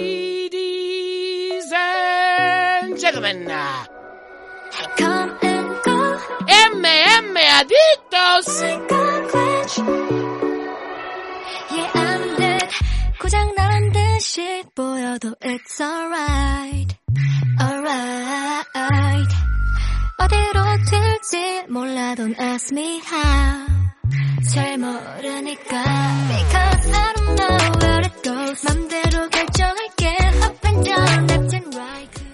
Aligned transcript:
Ladies 0.00 1.72
and 1.72 2.98
gentlemen, 3.00 3.46
Come 4.98 5.30
and 5.42 5.68
go, 5.86 6.18
MM 6.46 7.36
Adictos. 7.56 8.48
yeah 11.74 11.90
I'm 11.94 12.22
dead. 12.36 12.68
고장 13.20 13.54
나란 13.56 13.90
듯이 13.92 14.62
보여도 14.74 15.34
it's 15.42 15.80
alright, 15.80 16.94
alright. 17.58 19.32
어디로 20.18 20.58
튈지 20.90 21.64
몰라 21.70 22.14
don't 22.16 22.38
ask 22.38 22.70
me 22.74 23.00
how. 23.00 23.66
잘 24.52 24.76
모르니까 24.78 25.84
because 26.28 26.90
I 26.92 27.12
don't 27.16 27.34
know 27.38 27.56
where 27.80 28.00
it 28.04 28.16
goes. 28.22 28.60
맘대로 28.64 29.03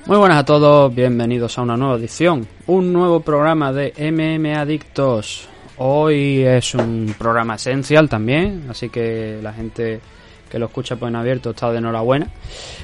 Muy 0.05 0.17
buenas 0.17 0.39
a 0.39 0.45
todos, 0.45 0.93
bienvenidos 0.93 1.57
a 1.57 1.61
una 1.61 1.77
nueva 1.77 1.95
edición, 1.95 2.45
un 2.67 2.91
nuevo 2.91 3.21
programa 3.21 3.71
de 3.71 3.93
MM 3.97 4.57
Adictos. 4.57 5.47
Hoy 5.77 6.43
es 6.43 6.75
un 6.75 7.15
programa 7.17 7.55
esencial 7.55 8.09
también, 8.09 8.65
así 8.69 8.89
que 8.89 9.39
la 9.41 9.53
gente 9.53 10.01
que 10.49 10.59
lo 10.59 10.65
escucha 10.65 10.97
pues 10.97 11.09
en 11.09 11.15
abierto 11.15 11.51
está 11.51 11.71
de 11.71 11.77
enhorabuena, 11.77 12.27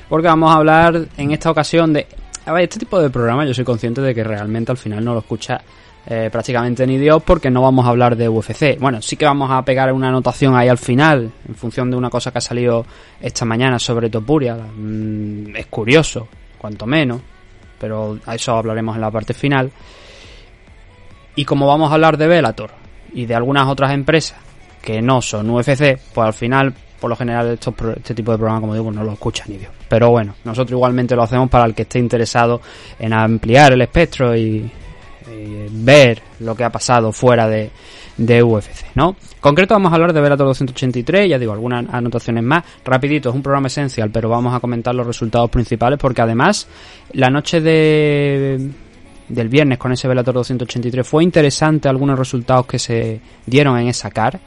porque 0.08 0.28
vamos 0.28 0.52
a 0.52 0.58
hablar 0.58 1.06
en 1.18 1.32
esta 1.32 1.52
ocasión 1.52 1.92
de... 1.92 2.08
A 2.46 2.54
ver, 2.54 2.64
este 2.64 2.80
tipo 2.80 2.98
de 3.02 3.10
programa 3.10 3.46
yo 3.46 3.54
soy 3.54 3.66
consciente 3.66 4.00
de 4.00 4.16
que 4.16 4.24
realmente 4.24 4.72
al 4.72 4.78
final 4.78 5.04
no 5.04 5.14
lo 5.14 5.20
escucha 5.20 5.60
eh, 6.10 6.30
prácticamente 6.32 6.88
ni 6.88 6.98
Dios 6.98 7.22
porque 7.22 7.52
no 7.52 7.62
vamos 7.62 7.86
a 7.86 7.90
hablar 7.90 8.16
de 8.16 8.30
UFC. 8.30 8.80
Bueno, 8.80 9.02
sí 9.02 9.18
que 9.18 9.26
vamos 9.26 9.52
a 9.52 9.62
pegar 9.64 9.92
una 9.92 10.08
anotación 10.08 10.56
ahí 10.56 10.70
al 10.70 10.78
final 10.78 11.30
en 11.46 11.56
función 11.56 11.92
de 11.92 11.98
una 11.98 12.10
cosa 12.10 12.32
que 12.32 12.38
ha 12.38 12.42
salido 12.42 12.86
esta 13.20 13.44
mañana 13.44 13.78
sobre 13.78 14.10
Topuria. 14.10 14.56
Mm, 14.56 15.54
es 15.54 15.66
curioso, 15.66 16.30
cuanto 16.58 16.86
menos, 16.86 17.20
pero 17.78 18.18
a 18.26 18.36
eso 18.36 18.54
hablaremos 18.54 18.96
en 18.96 19.02
la 19.02 19.12
parte 19.12 19.34
final. 19.34 19.70
Y 21.36 21.44
como 21.44 21.68
vamos 21.68 21.92
a 21.92 21.96
hablar 21.96 22.16
de 22.16 22.28
Velator 22.28 22.72
y 23.14 23.26
de 23.26 23.36
algunas 23.36 23.68
otras 23.68 23.92
empresas 23.92 24.40
que 24.82 25.02
no 25.02 25.22
son 25.22 25.50
UFC, 25.50 26.00
pues 26.14 26.26
al 26.26 26.34
final, 26.34 26.74
por 27.02 27.10
lo 27.10 27.18
general, 27.18 27.50
estos 27.50 27.74
este 27.98 28.16
tipo 28.16 28.32
de 28.32 28.38
programas, 28.38 28.62
como 28.62 28.74
digo, 28.74 28.90
no 28.94 29.04
lo 29.04 29.12
escucha 29.12 29.44
ni 29.48 29.58
Dios. 29.58 29.74
Pero 29.90 30.10
bueno, 30.10 30.36
nosotros 30.46 30.72
igualmente 30.72 31.18
lo 31.18 31.24
hacemos 31.24 31.50
para 31.50 31.66
el 31.66 31.76
que 31.76 31.82
esté 31.82 32.00
interesado 32.00 32.62
en 32.98 33.12
ampliar 33.12 33.74
el 33.74 33.82
espectro 33.82 34.34
y, 34.38 34.72
y 35.32 35.68
ver 35.72 36.22
lo 36.40 36.56
que 36.56 36.64
ha 36.64 36.72
pasado 36.72 37.12
fuera 37.12 37.48
de, 37.48 37.72
de 38.18 38.44
UFC, 38.44 38.96
¿no? 38.96 39.10
En 39.10 39.42
concreto 39.42 39.74
vamos 39.74 39.92
a 39.92 39.96
hablar 39.96 40.14
de 40.14 40.22
Velator 40.22 40.48
283, 40.48 41.30
ya 41.30 41.40
digo, 41.40 41.54
algunas 41.54 41.86
anotaciones 41.94 42.44
más. 42.44 42.64
Rapidito, 42.84 43.30
es 43.30 43.36
un 43.36 43.44
programa 43.44 43.68
esencial, 43.68 44.10
pero 44.12 44.30
vamos 44.30 44.54
a 44.54 44.60
comentar 44.60 44.94
los 44.96 45.06
resultados 45.06 45.50
principales 45.50 46.00
porque 46.00 46.22
además 46.22 46.68
la 47.14 47.30
noche 47.30 47.62
de 47.62 48.70
del 49.30 49.50
viernes 49.50 49.78
con 49.78 49.92
ese 49.92 50.08
Velator 50.08 50.36
283 50.36 51.06
fue 51.06 51.24
interesante 51.24 51.90
algunos 51.90 52.18
resultados 52.18 52.66
que 52.66 52.80
se 52.80 53.20
dieron 53.46 53.78
en 53.78 53.88
esa 53.88 54.10
car 54.10 54.40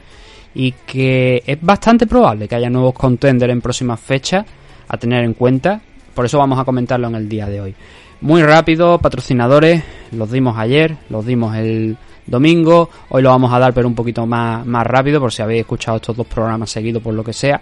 y 0.53 0.71
que 0.71 1.43
es 1.45 1.61
bastante 1.61 2.07
probable 2.07 2.47
que 2.47 2.55
haya 2.55 2.69
nuevos 2.69 2.93
contenders 2.93 3.53
en 3.53 3.61
próximas 3.61 3.99
fechas 3.99 4.45
a 4.87 4.97
tener 4.97 5.23
en 5.23 5.33
cuenta. 5.33 5.81
Por 6.13 6.25
eso 6.25 6.37
vamos 6.37 6.59
a 6.59 6.65
comentarlo 6.65 7.07
en 7.07 7.15
el 7.15 7.29
día 7.29 7.47
de 7.47 7.61
hoy. 7.61 7.75
Muy 8.21 8.43
rápido, 8.43 8.99
patrocinadores, 8.99 9.83
los 10.11 10.29
dimos 10.29 10.55
ayer, 10.55 10.95
los 11.09 11.25
dimos 11.25 11.55
el 11.55 11.97
domingo, 12.27 12.87
hoy 13.09 13.23
lo 13.23 13.29
vamos 13.29 13.51
a 13.51 13.57
dar 13.57 13.73
pero 13.73 13.87
un 13.87 13.95
poquito 13.95 14.27
más, 14.27 14.63
más 14.63 14.85
rápido 14.85 15.19
por 15.19 15.33
si 15.33 15.41
habéis 15.41 15.61
escuchado 15.61 15.97
estos 15.97 16.15
dos 16.15 16.27
programas 16.27 16.69
seguidos 16.69 17.01
por 17.01 17.15
lo 17.15 17.23
que 17.23 17.33
sea. 17.33 17.59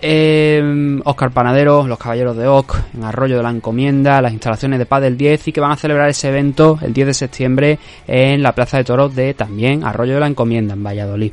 Eh, 0.00 1.00
Oscar 1.04 1.32
Panadero, 1.32 1.86
los 1.86 1.98
Caballeros 1.98 2.34
de 2.34 2.46
Oc, 2.46 2.76
en 2.94 3.04
Arroyo 3.04 3.36
de 3.36 3.42
la 3.42 3.50
Encomienda, 3.50 4.22
las 4.22 4.32
instalaciones 4.32 4.78
de 4.78 4.86
Paz 4.86 5.02
del 5.02 5.18
10 5.18 5.48
y 5.48 5.52
que 5.52 5.60
van 5.60 5.72
a 5.72 5.76
celebrar 5.76 6.08
ese 6.08 6.28
evento 6.28 6.78
el 6.80 6.94
10 6.94 7.06
de 7.08 7.14
septiembre 7.14 7.78
en 8.06 8.42
la 8.42 8.54
Plaza 8.54 8.78
de 8.78 8.84
Toros 8.84 9.14
de 9.14 9.34
también 9.34 9.84
Arroyo 9.84 10.14
de 10.14 10.20
la 10.20 10.28
Encomienda 10.28 10.72
en 10.72 10.82
Valladolid. 10.82 11.32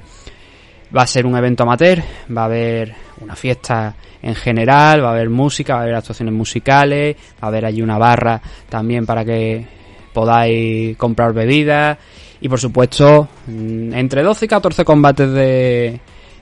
Va 0.96 1.04
a 1.04 1.08
ser 1.08 1.26
un 1.26 1.38
evento 1.38 1.64
amateur, 1.64 2.02
va 2.36 2.42
a 2.42 2.46
haber 2.46 2.94
una 3.22 3.36
fiesta 3.36 3.96
en 4.22 4.36
general, 4.36 5.04
va 5.04 5.10
a 5.10 5.12
haber 5.14 5.30
música, 5.30 5.76
va 5.76 5.80
a 5.80 5.84
haber 5.84 5.96
actuaciones 5.96 6.34
musicales, 6.34 7.16
va 7.16 7.46
a 7.46 7.48
haber 7.48 7.66
allí 7.66 7.82
una 7.82 7.98
barra 7.98 8.42
también 8.68 9.06
para 9.06 9.24
que 9.24 9.66
podáis 10.14 10.98
comprar 10.98 11.34
bebidas 11.34 11.98
y 12.42 12.50
por 12.50 12.60
supuesto 12.60 13.30
mm, 13.48 13.94
entre 13.94 14.24
12 14.24 14.46
y 14.46 14.48
14 14.48 14.84
combates 14.84 15.32
de, 15.32 16.00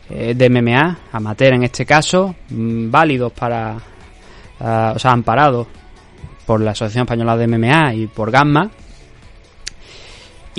eh, 0.10 0.34
de 0.36 0.50
MMA, 0.50 0.98
amateur 1.12 1.54
en 1.54 1.64
este 1.64 1.86
caso, 1.86 2.36
mm, 2.50 2.90
válidos 2.90 3.31
para, 3.34 3.78
ah, 4.60 4.94
o 4.96 5.00
sea, 5.00 5.12
amparados 5.12 5.68
por 6.46 6.62
la 6.62 6.72
Asociación 6.72 7.04
Española 7.04 7.38
de 7.38 7.48
MMA 7.48 7.94
y 7.94 8.08
por 8.08 8.31
Gamma, 8.31 8.72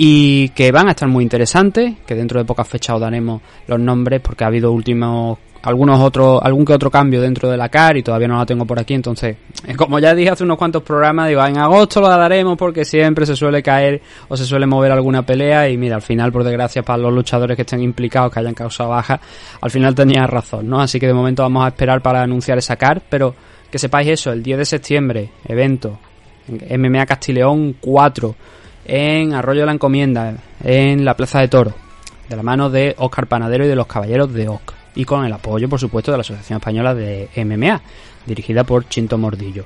y 0.03 0.49
que 0.49 0.71
van 0.71 0.87
a 0.87 0.91
estar 0.91 1.07
muy 1.07 1.23
interesantes, 1.23 1.93
que 2.07 2.15
dentro 2.15 2.39
de 2.39 2.45
pocas 2.45 2.67
fechas 2.67 2.95
os 2.95 3.01
daremos 3.01 3.39
los 3.67 3.79
nombres 3.79 4.19
porque 4.19 4.43
ha 4.43 4.47
habido 4.47 4.71
últimos 4.71 5.37
algunos 5.61 5.99
otros 5.99 6.41
algún 6.41 6.65
que 6.65 6.73
otro 6.73 6.89
cambio 6.89 7.21
dentro 7.21 7.47
de 7.51 7.55
la 7.55 7.69
CAR 7.69 7.97
y 7.97 8.01
todavía 8.01 8.27
no 8.27 8.35
la 8.35 8.47
tengo 8.47 8.65
por 8.65 8.79
aquí, 8.79 8.95
entonces, 8.95 9.37
como 9.77 9.99
ya 9.99 10.15
dije 10.15 10.31
hace 10.31 10.43
unos 10.43 10.57
cuantos 10.57 10.81
programas, 10.81 11.27
digo, 11.27 11.45
en 11.45 11.55
agosto 11.59 12.01
lo 12.01 12.09
daremos 12.09 12.57
porque 12.57 12.83
siempre 12.83 13.27
se 13.27 13.35
suele 13.35 13.61
caer 13.61 14.01
o 14.27 14.35
se 14.35 14.43
suele 14.43 14.65
mover 14.65 14.91
alguna 14.91 15.23
pelea 15.23 15.69
y 15.69 15.77
mira, 15.77 15.97
al 15.97 16.01
final 16.01 16.31
por 16.31 16.43
desgracia 16.43 16.81
para 16.81 16.97
los 16.97 17.13
luchadores 17.13 17.55
que 17.55 17.61
estén 17.61 17.83
implicados, 17.83 18.33
que 18.33 18.39
hayan 18.39 18.55
causado 18.55 18.89
baja, 18.89 19.21
al 19.61 19.69
final 19.69 19.93
tenía 19.93 20.25
razón, 20.25 20.67
¿no? 20.67 20.81
Así 20.81 20.99
que 20.99 21.05
de 21.05 21.13
momento 21.13 21.43
vamos 21.43 21.63
a 21.63 21.67
esperar 21.67 22.01
para 22.01 22.23
anunciar 22.23 22.57
esa 22.57 22.75
CAR, 22.75 23.03
pero 23.07 23.35
que 23.69 23.77
sepáis 23.77 24.09
eso, 24.09 24.31
el 24.31 24.41
10 24.41 24.57
de 24.57 24.65
septiembre, 24.65 25.29
evento, 25.47 25.99
en 26.47 26.81
MMA 26.81 27.05
Castileón 27.05 27.75
4, 27.79 28.35
en 28.93 29.33
Arroyo 29.33 29.61
de 29.61 29.67
la 29.67 29.71
Encomienda, 29.71 30.35
en 30.61 31.05
la 31.05 31.15
Plaza 31.15 31.39
de 31.39 31.47
Toro, 31.47 31.73
de 32.27 32.35
la 32.35 32.43
mano 32.43 32.69
de 32.69 32.93
Oscar 32.97 33.25
Panadero 33.25 33.63
y 33.63 33.69
de 33.69 33.75
los 33.75 33.87
Caballeros 33.87 34.33
de 34.33 34.49
OC, 34.49 34.73
y 34.95 35.05
con 35.05 35.23
el 35.23 35.31
apoyo, 35.31 35.69
por 35.69 35.79
supuesto, 35.79 36.11
de 36.11 36.17
la 36.17 36.21
Asociación 36.21 36.57
Española 36.57 36.93
de 36.93 37.29
MMA, 37.37 37.81
dirigida 38.25 38.65
por 38.65 38.89
Chinto 38.89 39.17
Mordillo. 39.17 39.63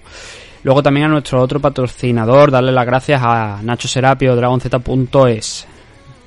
Luego 0.61 0.83
también 0.83 1.07
a 1.07 1.09
nuestro 1.09 1.41
otro 1.41 1.59
patrocinador, 1.59 2.51
darle 2.51 2.71
las 2.71 2.85
gracias 2.85 3.19
a 3.23 3.61
Nacho 3.63 3.87
Serapio, 3.87 4.35
DragonZ.es. 4.35 5.67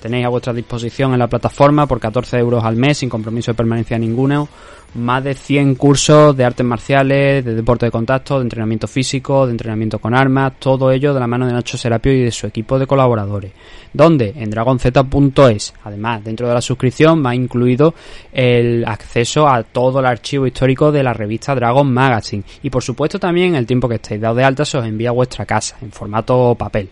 Tenéis 0.01 0.27
a 0.27 0.29
vuestra 0.29 0.53
disposición 0.53 1.13
en 1.13 1.19
la 1.19 1.27
plataforma 1.27 1.87
por 1.87 1.99
14 1.99 2.39
euros 2.39 2.65
al 2.65 2.77
mes, 2.77 2.99
sin 2.99 3.09
compromiso 3.09 3.51
de 3.51 3.57
permanencia 3.57 3.99
ninguno, 3.99 4.49
más 4.95 5.23
de 5.23 5.35
100 5.35 5.75
cursos 5.75 6.37
de 6.37 6.45
artes 6.45 6.65
marciales, 6.65 7.45
de 7.45 7.55
deporte 7.55 7.87
de 7.87 7.91
contacto, 7.91 8.39
de 8.39 8.45
entrenamiento 8.45 8.87
físico, 8.87 9.47
de 9.47 9.53
entrenamiento 9.53 9.99
con 9.99 10.15
armas, 10.15 10.55
todo 10.59 10.91
ello 10.91 11.13
de 11.13 11.21
la 11.21 11.27
mano 11.27 11.47
de 11.47 11.53
Nacho 11.53 11.77
Serapio 11.77 12.13
y 12.13 12.23
de 12.23 12.31
su 12.31 12.47
equipo 12.47 12.79
de 12.79 12.87
colaboradores. 12.87 13.53
¿Dónde? 13.93 14.33
En 14.37 14.51
dragonz.es. 14.51 15.75
Además, 15.85 16.25
dentro 16.25 16.49
de 16.49 16.55
la 16.55 16.61
suscripción 16.61 17.25
va 17.25 17.35
incluido 17.35 17.95
el 18.33 18.85
acceso 18.87 19.49
a 19.49 19.63
todo 19.63 20.01
el 20.01 20.07
archivo 20.07 20.47
histórico 20.47 20.93
de 20.93 21.03
la 21.03 21.13
revista 21.13 21.55
Dragon 21.55 21.93
Magazine. 21.93 22.45
Y 22.63 22.71
por 22.71 22.83
supuesto 22.83 23.19
también 23.19 23.55
el 23.55 23.67
tiempo 23.67 23.89
que 23.89 23.97
estéis 23.97 24.21
dado 24.21 24.37
de 24.37 24.45
alta 24.45 24.65
se 24.65 24.79
os 24.79 24.87
envía 24.87 25.11
a 25.11 25.13
vuestra 25.13 25.45
casa, 25.45 25.77
en 25.83 25.91
formato 25.91 26.55
papel. 26.55 26.89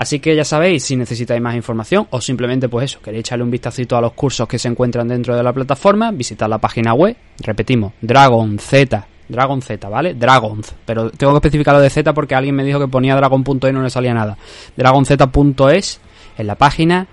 Así 0.00 0.18
que 0.18 0.34
ya 0.34 0.46
sabéis, 0.46 0.84
si 0.84 0.96
necesitáis 0.96 1.42
más 1.42 1.54
información 1.54 2.06
o 2.08 2.22
simplemente 2.22 2.70
pues 2.70 2.86
eso, 2.86 3.02
queréis 3.02 3.20
echarle 3.20 3.44
un 3.44 3.50
vistacito 3.50 3.98
a 3.98 4.00
los 4.00 4.14
cursos 4.14 4.48
que 4.48 4.58
se 4.58 4.66
encuentran 4.66 5.06
dentro 5.06 5.36
de 5.36 5.42
la 5.42 5.52
plataforma, 5.52 6.10
visitad 6.10 6.48
la 6.48 6.56
página 6.56 6.94
web, 6.94 7.14
repetimos, 7.40 7.92
Dragon 8.00 8.58
Z, 8.58 9.06
Dragon 9.28 9.60
Z, 9.60 9.88
¿vale? 9.90 10.14
Dragons, 10.14 10.74
pero 10.86 11.10
tengo 11.10 11.34
que 11.34 11.36
especificar 11.36 11.74
lo 11.74 11.82
de 11.82 11.90
Z 11.90 12.14
porque 12.14 12.34
alguien 12.34 12.54
me 12.54 12.64
dijo 12.64 12.80
que 12.80 12.88
ponía 12.88 13.14
dragon.es 13.14 13.70
y 13.70 13.74
no 13.74 13.82
le 13.82 13.90
salía 13.90 14.14
nada. 14.14 14.38
Dragonz.es 14.74 16.00
en 16.38 16.46
la 16.46 16.54
página 16.54 17.06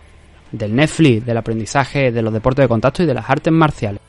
del 0.54 0.74
Netflix, 0.74 1.26
del 1.26 1.36
aprendizaje 1.36 2.14
de 2.14 2.22
los 2.22 2.32
deportes 2.32 2.64
de 2.64 2.70
contacto 2.70 3.04
y 3.04 3.06
de 3.06 3.16
las 3.16 3.30
artes 3.30 3.52
marciales. 3.52 4.00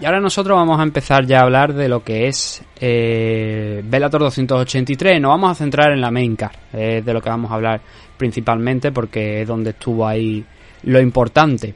Y 0.00 0.04
ahora 0.04 0.20
nosotros 0.20 0.56
vamos 0.56 0.78
a 0.78 0.84
empezar 0.84 1.26
ya 1.26 1.40
a 1.40 1.42
hablar 1.42 1.74
de 1.74 1.88
lo 1.88 2.04
que 2.04 2.28
es 2.28 2.62
eh, 2.80 3.82
Bellator 3.84 4.20
283. 4.20 5.20
Nos 5.20 5.30
vamos 5.30 5.50
a 5.50 5.54
centrar 5.56 5.92
en 5.92 6.00
la 6.00 6.12
main 6.12 6.36
card, 6.36 6.54
es 6.72 7.04
de 7.04 7.12
lo 7.12 7.20
que 7.20 7.28
vamos 7.28 7.50
a 7.50 7.54
hablar 7.54 7.80
principalmente 8.16 8.92
porque 8.92 9.42
es 9.42 9.48
donde 9.48 9.70
estuvo 9.70 10.06
ahí 10.06 10.44
lo 10.84 11.00
importante. 11.00 11.74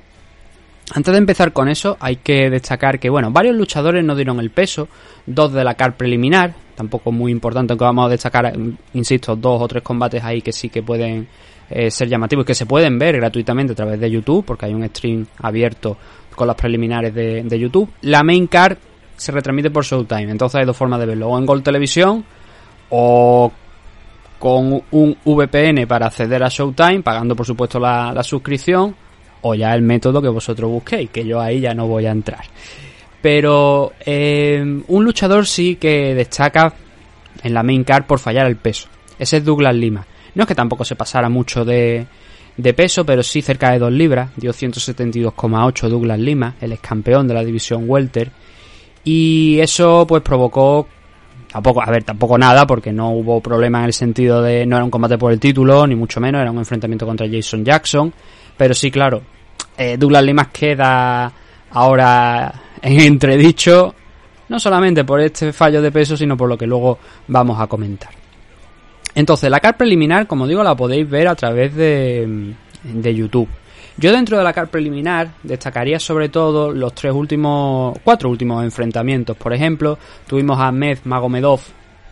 Antes 0.95 1.13
de 1.13 1.19
empezar 1.19 1.53
con 1.53 1.69
eso, 1.69 1.97
hay 1.99 2.17
que 2.17 2.49
destacar 2.49 3.01
que, 3.01 3.11
bueno, 3.11 3.33
varios 3.33 3.57
luchadores 3.57 4.05
no 4.05 4.15
dieron 4.15 4.39
el 4.39 4.51
peso, 4.51 4.89
dos 5.27 5.53
de 5.53 5.65
la 5.65 5.75
car 5.75 5.97
preliminar, 5.97 6.55
tampoco 6.77 7.11
muy 7.11 7.33
importante, 7.33 7.73
aunque 7.73 7.85
vamos 7.85 8.07
a 8.07 8.11
destacar, 8.11 8.53
insisto, 8.93 9.35
dos 9.35 9.63
o 9.63 9.69
tres 9.69 9.83
combates 9.83 10.23
ahí 10.23 10.43
que 10.43 10.53
sí 10.53 10.69
que 10.69 10.83
pueden 10.83 11.27
eh, 11.71 11.91
ser 11.91 12.09
llamativos 12.09 12.45
y 12.45 12.47
que 12.47 12.55
se 12.55 12.67
pueden 12.67 12.99
ver 12.99 13.17
gratuitamente 13.17 13.73
a 13.73 13.77
través 13.77 13.99
de 13.99 14.11
YouTube, 14.11 14.45
porque 14.45 14.67
hay 14.67 14.75
un 14.75 14.87
stream 14.89 15.27
abierto 15.39 15.97
con 16.35 16.47
las 16.47 16.57
preliminares 16.57 17.15
de, 17.15 17.43
de 17.43 17.59
YouTube. 17.59 17.91
La 18.03 18.23
main 18.23 18.47
card 18.47 18.77
se 19.17 19.33
retransmite 19.33 19.71
por 19.71 19.85
Showtime, 19.85 20.31
entonces 20.31 20.61
hay 20.61 20.67
dos 20.67 20.77
formas 20.77 20.99
de 21.01 21.07
verlo, 21.07 21.29
o 21.29 21.39
en 21.39 21.47
Gold 21.47 21.63
Televisión 21.63 22.25
o 22.91 23.53
con 24.39 24.83
un 24.91 25.17
VPN 25.25 25.87
para 25.87 26.07
acceder 26.07 26.43
a 26.43 26.49
Showtime, 26.49 27.03
pagando 27.03 27.37
por 27.37 27.47
supuesto 27.47 27.79
la, 27.79 28.13
la 28.13 28.23
suscripción, 28.25 28.95
o 29.43 29.55
ya 29.55 29.75
el 29.75 29.83
método 29.83 30.21
que 30.21 30.29
vosotros 30.29 30.71
busquéis, 30.71 31.11
que 31.11 31.25
yo 31.25 31.41
ahí 31.41 31.61
ya 31.61 31.75
no 31.75 31.87
voy 31.87 32.07
a 32.07 32.11
entrar. 32.11 32.45
Pero 33.21 33.93
eh, 34.05 34.83
un 34.89 35.05
luchador 35.05 35.47
sí 35.47 35.77
que 35.77 36.15
destaca 36.15 36.75
en 37.43 37.55
la 37.55 37.63
main 37.63 37.85
card 37.85 38.05
por 38.05 38.19
fallar 38.19 38.47
el 38.47 38.57
peso. 38.57 38.89
Ese 39.19 39.39
es 39.39 39.45
Douglas 39.45 39.77
Lima. 39.77 40.05
No 40.35 40.43
es 40.43 40.49
que 40.49 40.55
tampoco 40.55 40.85
se 40.85 40.97
pasara 40.97 41.29
mucho 41.29 41.65
de, 41.65 42.07
de 42.57 42.75
peso, 42.75 43.05
pero 43.05 43.23
sí 43.23 43.43
cerca 43.43 43.71
de 43.73 43.79
2 43.79 43.93
libras. 43.93 44.31
Dio 44.37 44.53
172,8 44.53 45.89
Douglas 45.89 46.19
Lima, 46.19 46.55
el 46.61 46.73
ex 46.73 46.83
campeón 46.83 47.27
de 47.29 47.35
la 47.35 47.45
división 47.45 47.85
Welter. 47.89 48.31
Y 49.05 49.59
eso 49.61 50.07
pues 50.07 50.23
provocó 50.23 50.87
tampoco, 51.53 51.83
a 51.83 51.91
ver, 51.91 52.05
tampoco 52.05 52.39
nada, 52.39 52.67
porque 52.67 52.93
no 52.93 53.11
hubo 53.11 53.41
problema 53.41 53.81
en 53.81 53.85
el 53.87 53.93
sentido 53.93 54.43
de 54.43 54.65
no 54.65 54.77
era 54.77 54.85
un 54.85 54.91
combate 54.91 55.19
por 55.19 55.33
el 55.33 55.41
título, 55.41 55.87
ni 55.87 55.95
mucho 55.95 56.21
menos, 56.21 56.41
era 56.41 56.51
un 56.51 56.59
enfrentamiento 56.59 57.07
contra 57.07 57.29
Jason 57.31 57.65
Jackson. 57.65 58.13
Pero 58.57 58.75
sí, 58.75 58.91
claro, 58.91 59.23
eh, 59.77 59.97
Douglas 59.99 60.25
Lima 60.25 60.51
queda 60.51 61.33
ahora 61.71 62.53
en 62.81 63.01
entredicho, 63.01 63.95
no 64.49 64.59
solamente 64.59 65.05
por 65.05 65.21
este 65.21 65.53
fallo 65.53 65.83
de 65.83 65.91
peso, 65.93 66.17
sino 66.17 66.37
por 66.37 66.49
lo 66.49 66.57
que 66.57 66.67
luego 66.67 66.99
vamos 67.29 67.61
a 67.61 67.67
comentar. 67.67 68.22
Entonces, 69.15 69.51
la 69.51 69.61
car 69.61 69.77
preliminar, 69.77 70.27
como 70.27 70.47
digo, 70.47 70.63
la 70.63 70.75
podéis 70.75 71.09
ver 71.09 71.29
a 71.29 71.35
través 71.35 71.75
de, 71.75 72.55
de 72.83 73.15
YouTube. 73.15 73.49
Yo 73.99 74.11
dentro 74.13 74.39
de 74.39 74.45
la 74.45 74.53
car 74.53 74.69
preliminar 74.69 75.33
destacaría 75.43 76.01
sobre 76.01 76.31
todo 76.31 76.73
los 76.73 76.95
tres 76.95 77.13
últimos, 77.13 77.99
cuatro 78.03 78.31
últimos 78.31 78.65
enfrentamientos. 78.65 79.37
Por 79.37 79.53
ejemplo, 79.53 79.99
tuvimos 80.27 80.59
a 80.59 80.69
Ahmed 80.69 80.99
Magomedov, 81.05 81.61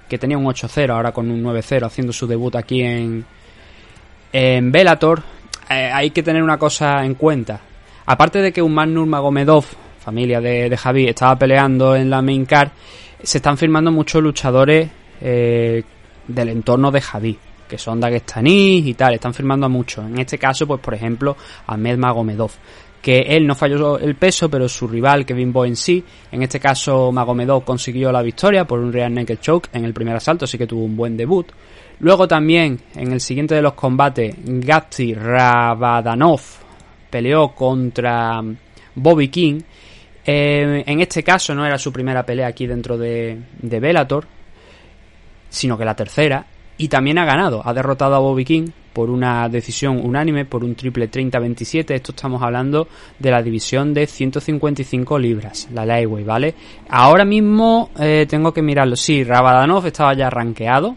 que 0.09 0.19
tenía 0.19 0.37
un 0.37 0.45
8-0, 0.45 0.91
ahora 0.91 1.13
con 1.13 1.31
un 1.31 1.43
9-0, 1.43 1.87
haciendo 1.87 2.13
su 2.13 2.27
debut 2.27 2.55
aquí 2.57 2.83
en, 2.83 3.25
en 4.33 4.71
Bellator. 4.71 5.23
Eh, 5.71 5.91
hay 5.93 6.11
que 6.11 6.23
tener 6.23 6.43
una 6.43 6.59
cosa 6.59 7.05
en 7.05 7.15
cuenta. 7.15 7.61
Aparte 8.07 8.41
de 8.41 8.53
que 8.53 8.61
un 8.61 8.75
Magnur 8.75 9.07
Magomedov, 9.07 9.65
familia 10.01 10.41
de, 10.41 10.69
de 10.69 10.77
Javi, 10.77 11.07
estaba 11.07 11.37
peleando 11.37 11.97
en 11.97 12.11
la 12.11 12.21
main 12.21 12.45
card, 12.45 12.71
se 13.23 13.39
están 13.39 13.57
firmando 13.57 13.91
muchos 13.91 14.23
luchadores 14.23 14.91
eh, 15.21 15.83
del 16.35 16.49
entorno 16.49 16.91
de 16.91 17.01
Javi 17.01 17.39
que 17.71 17.79
son 17.79 18.01
daguestanís 18.01 18.85
y 18.85 18.95
tal, 18.95 19.15
están 19.15 19.33
firmando 19.33 19.67
a 19.67 19.69
muchos. 19.69 20.05
En 20.05 20.19
este 20.19 20.37
caso, 20.37 20.67
pues 20.67 20.81
por 20.81 20.93
ejemplo, 20.93 21.37
Ahmed 21.69 21.97
Magomedov, 21.97 22.51
que 23.01 23.21
él 23.21 23.47
no 23.47 23.55
falló 23.55 23.99
el 23.99 24.17
peso, 24.17 24.51
pero 24.51 24.69
su 24.69 24.89
rival 24.89 25.25
Kevin 25.25 25.53
Boy 25.53 25.69
en 25.69 25.77
sí, 25.77 26.05
en 26.33 26.43
este 26.43 26.59
caso 26.59 27.13
Magomedov 27.13 27.65
consiguió 27.65 28.11
la 28.11 28.23
victoria 28.23 28.67
por 28.67 28.81
un 28.81 28.93
Real 28.93 29.15
Naked 29.15 29.39
Choke 29.39 29.71
en 29.73 29.85
el 29.85 29.95
primer 29.95 30.17
asalto, 30.17 30.45
así 30.45 30.59
que 30.59 30.67
tuvo 30.67 30.85
un 30.85 30.97
buen 30.97 31.17
debut. 31.17 31.47
Luego 32.01 32.27
también, 32.27 32.81
en 32.97 33.13
el 33.13 33.21
siguiente 33.21 33.55
de 33.55 33.63
los 33.63 33.75
combates, 33.75 34.35
Gatti 34.45 35.15
Rabadanov 35.15 36.41
peleó 37.09 37.55
contra 37.55 38.43
Bobby 38.95 39.29
King. 39.29 39.61
Eh, 40.25 40.83
en 40.87 41.01
este 41.01 41.23
caso 41.23 41.55
no 41.55 41.65
era 41.65 41.79
su 41.79 41.93
primera 41.93 42.25
pelea 42.25 42.49
aquí 42.49 42.67
dentro 42.67 42.99
de, 42.99 43.39
de 43.61 43.81
Bellator, 43.81 44.27
sino 45.51 45.77
que 45.77 45.85
la 45.85 45.95
tercera 45.95 46.47
y 46.81 46.89
también 46.89 47.19
ha 47.19 47.27
ganado. 47.27 47.61
Ha 47.63 47.75
derrotado 47.75 48.15
a 48.15 48.21
Bobby 48.21 48.47
King 48.47 48.69
por 48.95 49.11
una 49.11 49.51
decisión 49.51 50.01
unánime, 50.03 50.47
por 50.47 50.65
un 50.65 50.75
triple 50.75 51.11
30-27. 51.11 51.95
Esto 51.95 52.13
estamos 52.13 52.43
hablando 52.43 52.89
de 53.19 53.31
la 53.31 53.43
división 53.43 53.93
de 53.93 54.07
155 54.07 55.19
libras, 55.19 55.69
la 55.75 55.85
lightweight, 55.85 56.27
¿vale? 56.27 56.55
Ahora 56.89 57.27
mismo 57.27 57.91
eh, 58.01 58.25
tengo 58.27 58.55
que 58.55 58.63
mirarlo. 58.63 58.97
Sí, 58.97 59.23
Rabadanov 59.25 59.87
estaba 59.87 60.15
ya 60.15 60.31
rankeado, 60.31 60.97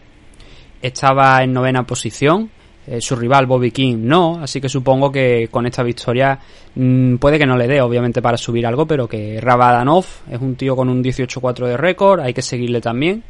estaba 0.80 1.42
en 1.42 1.52
novena 1.52 1.86
posición. 1.86 2.50
Eh, 2.86 3.00
su 3.00 3.16
rival 3.16 3.46
Bobby 3.46 3.70
King 3.70 3.96
no, 4.00 4.40
así 4.42 4.60
que 4.60 4.68
supongo 4.68 5.10
que 5.10 5.48
con 5.50 5.64
esta 5.64 5.82
victoria 5.82 6.38
mmm, 6.74 7.16
puede 7.16 7.38
que 7.38 7.46
no 7.46 7.56
le 7.56 7.66
dé, 7.66 7.80
obviamente, 7.80 8.20
para 8.20 8.36
subir 8.36 8.66
algo, 8.66 8.86
pero 8.86 9.08
que 9.08 9.40
Rabadanov 9.40 10.04
es 10.30 10.38
un 10.38 10.54
tío 10.54 10.76
con 10.76 10.90
un 10.90 11.02
18-4 11.02 11.66
de 11.66 11.76
récord, 11.78 12.20
hay 12.20 12.34
que 12.34 12.42
seguirle 12.42 12.82
también, 12.82 13.22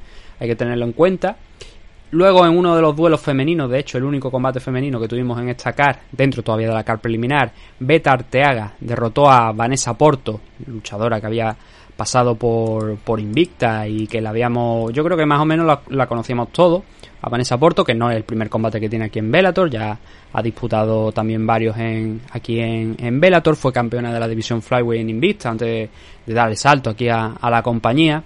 hay 0.45 0.51
que 0.51 0.57
tenerlo 0.57 0.85
en 0.85 0.93
cuenta. 0.93 1.37
Luego 2.11 2.47
en 2.47 2.57
uno 2.57 2.77
de 2.77 2.83
los 2.83 2.95
duelos 2.95 3.21
femeninos, 3.21 3.69
de 3.69 3.81
hecho 3.81 3.99
el 3.99 4.05
único 4.05 4.31
combate 4.31 4.61
femenino 4.61 5.01
que 5.01 5.09
tuvimos 5.09 5.41
en 5.41 5.49
esta 5.49 5.73
CAR, 5.73 6.03
dentro 6.13 6.45
todavía 6.45 6.69
de 6.69 6.75
la 6.75 6.85
CAR 6.85 7.01
preliminar, 7.01 7.51
Beta 7.81 8.13
Arteaga 8.13 8.75
derrotó 8.79 9.29
a 9.29 9.51
Vanessa 9.51 9.95
Porto, 9.95 10.41
luchadora 10.67 11.21
que 11.21 11.27
había 11.27 11.57
pasado 11.97 12.37
por, 12.37 12.97
por 12.99 13.19
Invicta 13.19 13.89
y 13.89 14.07
que 14.07 14.21
la 14.21 14.31
habíamos, 14.31 14.93
yo 14.93 15.03
creo 15.03 15.17
que 15.17 15.27
más 15.27 15.41
o 15.41 15.45
menos 15.45 15.81
la, 15.89 16.07
conocíamos 16.07 16.53
todos, 16.53 16.85
a 17.21 17.29
Vanessa 17.29 17.59
Porto, 17.59 17.83
que 17.83 17.95
no 17.95 18.11
es 18.11 18.17
el 18.17 18.23
primer 18.23 18.49
combate 18.49 18.79
que 18.79 18.89
tiene 18.89 19.07
aquí 19.07 19.19
en 19.19 19.33
Bellator, 19.33 19.69
ya 19.69 19.99
ha 20.33 20.43
disputado 20.43 21.11
también 21.11 21.45
varios 21.45 21.77
en, 21.79 22.21
aquí 22.31 22.61
en, 22.61 22.95
en 22.99 23.19
Bellator, 23.19 23.57
fue 23.57 23.73
campeona 23.73 24.13
de 24.13 24.21
la 24.21 24.29
división 24.29 24.63
Flyway 24.63 25.01
en 25.01 25.11
Invicta 25.11 25.51
antes 25.51 25.91
de, 26.27 26.33
dar 26.33 26.51
el 26.51 26.57
salto 26.57 26.91
aquí 26.91 27.09
a 27.09 27.35
la 27.43 27.63
compañía. 27.63 28.23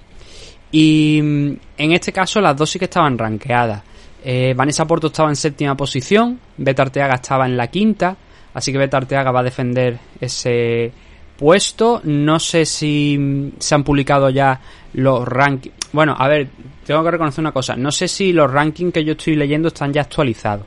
Y 0.73 1.21
mm, 1.23 1.57
en 1.79 1.93
este 1.93 2.13
caso 2.13 2.41
las 2.41 2.57
dos 2.57 2.71
sí 2.71 2.79
que 2.79 2.87
estaban 2.87 3.17
rankeadas. 3.17 3.83
Eh, 4.25 4.53
Vanessa 4.57 4.87
Porto 4.87 5.09
estaba 5.09 5.29
en 5.29 5.37
séptima 5.37 5.77
posición, 5.77 6.39
Beta 6.57 6.83
Arteaga 6.83 7.15
estaba 7.15 7.47
en 7.47 7.57
la 7.57 7.69
quinta, 7.69 8.17
así 8.53 8.73
que 8.73 8.79
Beta 8.79 8.97
Arteaga 8.97 9.31
va 9.31 9.41
a 9.41 9.45
defender 9.45 9.99
ese 10.21 10.93
puesto. 11.37 12.01
No 12.05 12.39
sé 12.39 12.67
si 12.67 13.17
mm, 13.19 13.53
se 13.59 13.75
han 13.75 13.85
publicado 13.85 14.29
ya 14.31 14.61
los 14.95 15.27
rankings. 15.27 15.75
Bueno, 15.93 16.15
a 16.19 16.29
ver, 16.29 16.49
tengo 16.85 17.03
que 17.05 17.11
reconocer 17.13 17.41
una 17.41 17.53
cosa. 17.53 17.77
No 17.77 17.91
sé 17.91 18.09
si 18.09 18.33
los 18.33 18.51
rankings 18.51 18.93
que 18.93 19.05
yo 19.05 19.13
estoy 19.13 19.37
leyendo 19.37 19.69
están 19.69 19.93
ya 19.93 20.03
actualizados. 20.03 20.67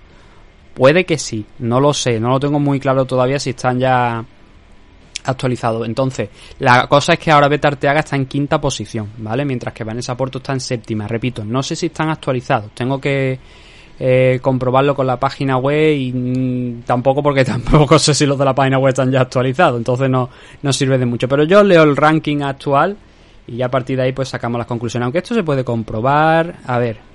Puede 0.73 1.05
que 1.05 1.17
sí, 1.17 1.45
no 1.59 1.81
lo 1.81 1.93
sé, 1.93 2.19
no 2.19 2.29
lo 2.29 2.39
tengo 2.39 2.59
muy 2.59 2.79
claro 2.79 3.05
todavía 3.05 3.37
si 3.39 3.49
están 3.49 3.77
ya 3.77 4.23
actualizado. 5.23 5.85
Entonces, 5.85 6.29
la 6.59 6.87
cosa 6.87 7.13
es 7.13 7.19
que 7.19 7.31
ahora 7.31 7.47
Beta 7.47 7.67
Arteaga 7.67 7.99
está 7.99 8.15
en 8.15 8.25
quinta 8.25 8.59
posición, 8.59 9.09
¿vale? 9.17 9.45
Mientras 9.45 9.73
que 9.73 9.83
Vanessa 9.83 10.15
Porto 10.15 10.39
está 10.39 10.53
en 10.53 10.59
séptima. 10.59 11.07
Repito, 11.07 11.43
no 11.43 11.63
sé 11.63 11.75
si 11.75 11.87
están 11.87 12.09
actualizados. 12.09 12.71
Tengo 12.73 12.99
que 12.99 13.39
eh, 13.99 14.39
comprobarlo 14.41 14.95
con 14.95 15.05
la 15.05 15.19
página 15.19 15.57
web 15.57 15.95
y 15.95 16.11
mmm, 16.11 16.81
tampoco 16.83 17.21
porque 17.21 17.45
tampoco 17.45 17.99
sé 17.99 18.13
si 18.13 18.25
los 18.25 18.37
de 18.37 18.45
la 18.45 18.55
página 18.55 18.79
web 18.79 18.89
están 18.89 19.11
ya 19.11 19.21
actualizados. 19.21 19.77
Entonces 19.77 20.09
no, 20.09 20.29
no 20.61 20.73
sirve 20.73 20.97
de 20.97 21.05
mucho. 21.05 21.27
Pero 21.27 21.43
yo 21.43 21.63
leo 21.63 21.83
el 21.83 21.95
ranking 21.95 22.41
actual 22.41 22.97
y 23.47 23.57
ya 23.57 23.67
a 23.67 23.71
partir 23.71 23.97
de 23.97 24.03
ahí 24.03 24.11
pues 24.13 24.29
sacamos 24.29 24.57
las 24.57 24.67
conclusiones. 24.67 25.05
Aunque 25.05 25.19
esto 25.19 25.35
se 25.35 25.43
puede 25.43 25.63
comprobar. 25.63 26.55
A 26.65 26.79
ver. 26.79 27.11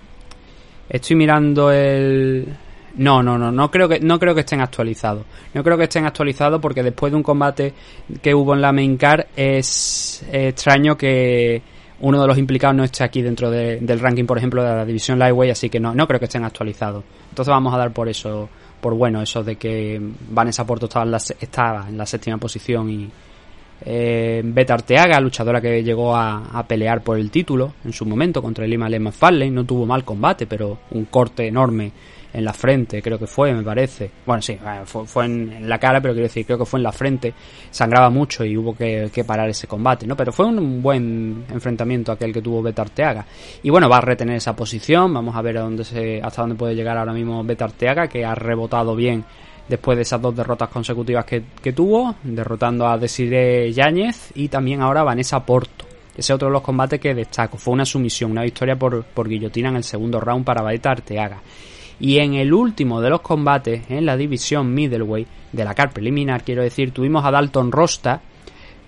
Estoy 0.89 1.17
mirando 1.17 1.73
el, 1.73 2.47
no, 2.97 3.23
no, 3.23 3.39
no, 3.39 3.53
no 3.53 3.71
creo 3.71 3.89
que 3.89 4.01
no 4.01 4.19
creo 4.19 4.35
que 4.35 4.41
estén 4.41 4.61
actualizados. 4.61 5.25
No 5.55 5.63
creo 5.63 5.77
que 5.77 5.85
estén 5.85 6.07
actualizados 6.07 6.61
porque 6.61 6.83
después 6.83 7.13
de 7.13 7.17
un 7.17 7.23
combate 7.23 7.75
que 8.23 8.35
hubo 8.35 8.55
en 8.55 8.61
la 8.61 8.73
main 8.73 8.97
car 8.97 9.29
es 9.37 10.25
extraño 10.33 10.97
que 10.97 11.63
uno 12.01 12.21
de 12.21 12.27
los 12.27 12.39
implicados 12.39 12.77
no 12.77 12.85
esté 12.85 13.05
aquí 13.05 13.23
dentro 13.23 13.51
de, 13.51 13.79
del 13.81 14.01
ranking, 14.01 14.25
por 14.25 14.39
ejemplo, 14.39 14.63
de 14.63 14.69
la 14.69 14.85
división 14.85 15.19
Lightweight, 15.19 15.53
así 15.53 15.71
que 15.71 15.81
no, 15.81 15.95
no 15.95 16.07
creo 16.07 16.19
que 16.19 16.27
estén 16.27 16.45
actualizados. 16.45 17.05
Entonces 17.31 17.51
vamos 17.51 17.73
a 17.75 17.79
dar 17.79 17.93
por 17.93 18.09
eso, 18.09 18.49
por 18.81 18.95
bueno, 18.95 19.23
eso 19.23 19.43
de 19.43 19.57
que 19.57 20.01
Vanessa 20.31 20.67
Porto 20.67 20.87
estaba 20.87 21.05
en 21.05 21.11
la, 21.11 21.17
estaba 21.17 21.89
en 21.89 21.97
la 21.97 22.07
séptima 22.07 22.37
posición 22.39 22.91
y 22.91 23.11
eh, 23.85 24.43
Beta 24.45 24.75
Arteaga, 24.75 25.21
luchadora 25.21 25.61
que 25.61 25.83
llegó 25.83 26.17
a, 26.17 26.65
pelear 26.67 27.03
por 27.03 27.19
el 27.19 27.31
título 27.31 27.75
en 27.85 27.93
su 27.93 28.07
momento 28.07 28.43
contra 28.43 28.67
Lima 28.67 28.89
Lemon 28.89 29.13
Farley, 29.13 29.51
no 29.51 29.65
tuvo 29.65 29.87
mal 29.87 30.05
combate, 30.05 30.47
pero 30.47 30.79
un 30.91 31.07
corte 31.07 31.47
enorme 31.47 31.93
en 32.37 32.45
la 32.45 32.53
frente, 32.53 33.01
creo 33.01 33.19
que 33.19 33.27
fue, 33.27 33.55
me 33.55 33.63
parece. 33.63 34.11
Bueno, 34.27 34.43
sí, 34.43 34.59
fue, 34.85 35.07
fue 35.07 35.25
en, 35.25 35.67
la 35.67 35.79
cara, 35.79 36.03
pero 36.03 36.13
quiero 36.13 36.29
decir, 36.29 36.45
creo 36.45 36.59
que 36.59 36.67
fue 36.67 36.79
en 36.79 36.85
la 36.85 36.93
frente. 36.93 37.33
Sangraba 37.71 38.11
mucho 38.11 38.45
y 38.45 38.55
hubo 38.59 38.77
que, 38.77 39.11
parar 39.27 39.49
ese 39.49 39.67
combate, 39.67 40.07
¿no? 40.07 40.15
Pero 40.15 40.33
fue 40.33 40.45
un 40.45 40.83
buen 40.83 41.47
enfrentamiento 41.51 42.13
aquel 42.13 42.35
que 42.35 42.43
tuvo 42.43 42.61
Beta 42.61 42.83
Arteaga. 42.83 43.25
Y 43.63 43.71
bueno, 43.71 43.89
va 43.89 43.97
a 43.97 44.01
retener 44.03 44.37
esa 44.37 44.55
posición. 44.55 45.15
Vamos 45.15 45.35
a 45.35 45.41
ver 45.41 45.57
dónde 45.57 45.83
se, 45.83 46.21
hasta 46.23 46.43
dónde 46.43 46.57
puede 46.57 46.75
llegar 46.75 46.99
ahora 46.99 47.15
mismo 47.15 47.43
Beta 47.43 47.65
Arteaga, 47.65 48.07
que 48.07 48.23
ha 48.23 48.35
rebotado 48.35 48.95
bien 48.95 49.25
después 49.67 49.97
de 49.97 50.03
esas 50.03 50.21
dos 50.21 50.37
derrotas 50.37 50.69
consecutivas 50.69 51.25
que, 51.25 51.43
que 51.63 51.73
tuvo, 51.73 52.17
derrotando 52.23 52.87
a 52.87 52.99
Desiree 52.99 53.73
Yáñez 53.73 54.31
y 54.35 54.49
también 54.49 54.83
ahora 54.83 55.01
a 55.01 55.05
Vanessa 55.05 55.41
Porto. 55.41 55.87
Ese 56.15 56.35
otro 56.35 56.49
de 56.49 56.53
los 56.53 56.63
combates 56.63 57.01
que 57.01 57.15
destaco. 57.15 57.57
Fue 57.57 57.73
una 57.73 57.87
sumisión, 57.87 58.31
una 58.31 58.43
victoria 58.43 58.77
por, 58.77 59.05
por 59.05 59.27
guillotina 59.27 59.71
en 59.71 59.77
el 59.77 59.85
segundo 59.85 60.21
round 60.21 60.45
para 60.45 60.63
Beta 60.63 60.91
Arteaga. 60.91 61.41
Y 61.99 62.19
en 62.19 62.35
el 62.35 62.53
último 62.53 63.01
de 63.01 63.11
los 63.11 63.21
combates, 63.21 63.91
en 63.91 64.05
la 64.05 64.17
división 64.17 64.73
middleweight 64.75 65.29
de 65.53 65.65
la 65.65 65.75
car 65.75 65.91
preliminar, 65.93 66.45
quiero 66.45 66.63
decir, 66.63 66.93
tuvimos 66.93 67.25
a 67.25 67.31
Dalton 67.31 67.73
Rosta 67.73 68.21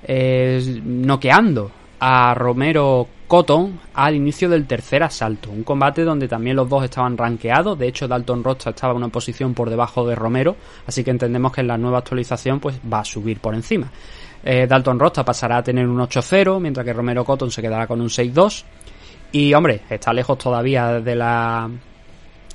eh, 0.03 0.81
noqueando 0.85 1.71
a 2.00 2.35
Romero 2.35 3.09
Cotton 3.27 3.81
al 3.95 4.15
inicio 4.15 4.49
del 4.49 4.67
tercer 4.67 5.03
asalto. 5.03 5.50
Un 5.50 5.65
combate 5.65 6.03
donde 6.03 6.29
también 6.29 6.57
los 6.57 6.69
dos 6.69 6.85
estaban 6.85 7.17
rankeados. 7.17 7.79
De 7.79 7.88
hecho, 7.88 8.09
Dalton 8.09 8.45
Rosta 8.45 8.71
estaba 8.71 8.93
en 8.93 8.99
una 8.99 9.09
posición 9.09 9.55
por 9.55 9.69
debajo 9.69 10.07
de 10.07 10.15
Romero. 10.15 10.57
Así 10.87 11.05
que 11.05 11.11
entendemos 11.11 11.53
que 11.53 11.61
en 11.61 11.69
la 11.69 11.79
nueva 11.79 11.99
actualización 11.99 12.61
pues 12.61 12.81
va 12.91 13.00
a 13.00 13.05
subir 13.05 13.41
por 13.41 13.55
encima. 13.55 13.91
Eh, 14.43 14.67
Dalton 14.67 14.99
Rosta 14.99 15.25
pasará 15.25 15.59
a 15.59 15.62
tener 15.62 15.87
un 15.87 15.99
8-0, 15.99 16.61
mientras 16.61 16.87
que 16.87 16.93
Romero 16.93 17.25
Cotton 17.25 17.50
se 17.50 17.61
quedará 17.61 17.87
con 17.87 18.00
un 18.00 18.09
6-2. 18.09 18.65
Y 19.33 19.53
hombre, 19.53 19.83
está 19.91 20.12
lejos 20.12 20.38
todavía 20.38 21.00
de 21.00 21.15
la 21.15 21.69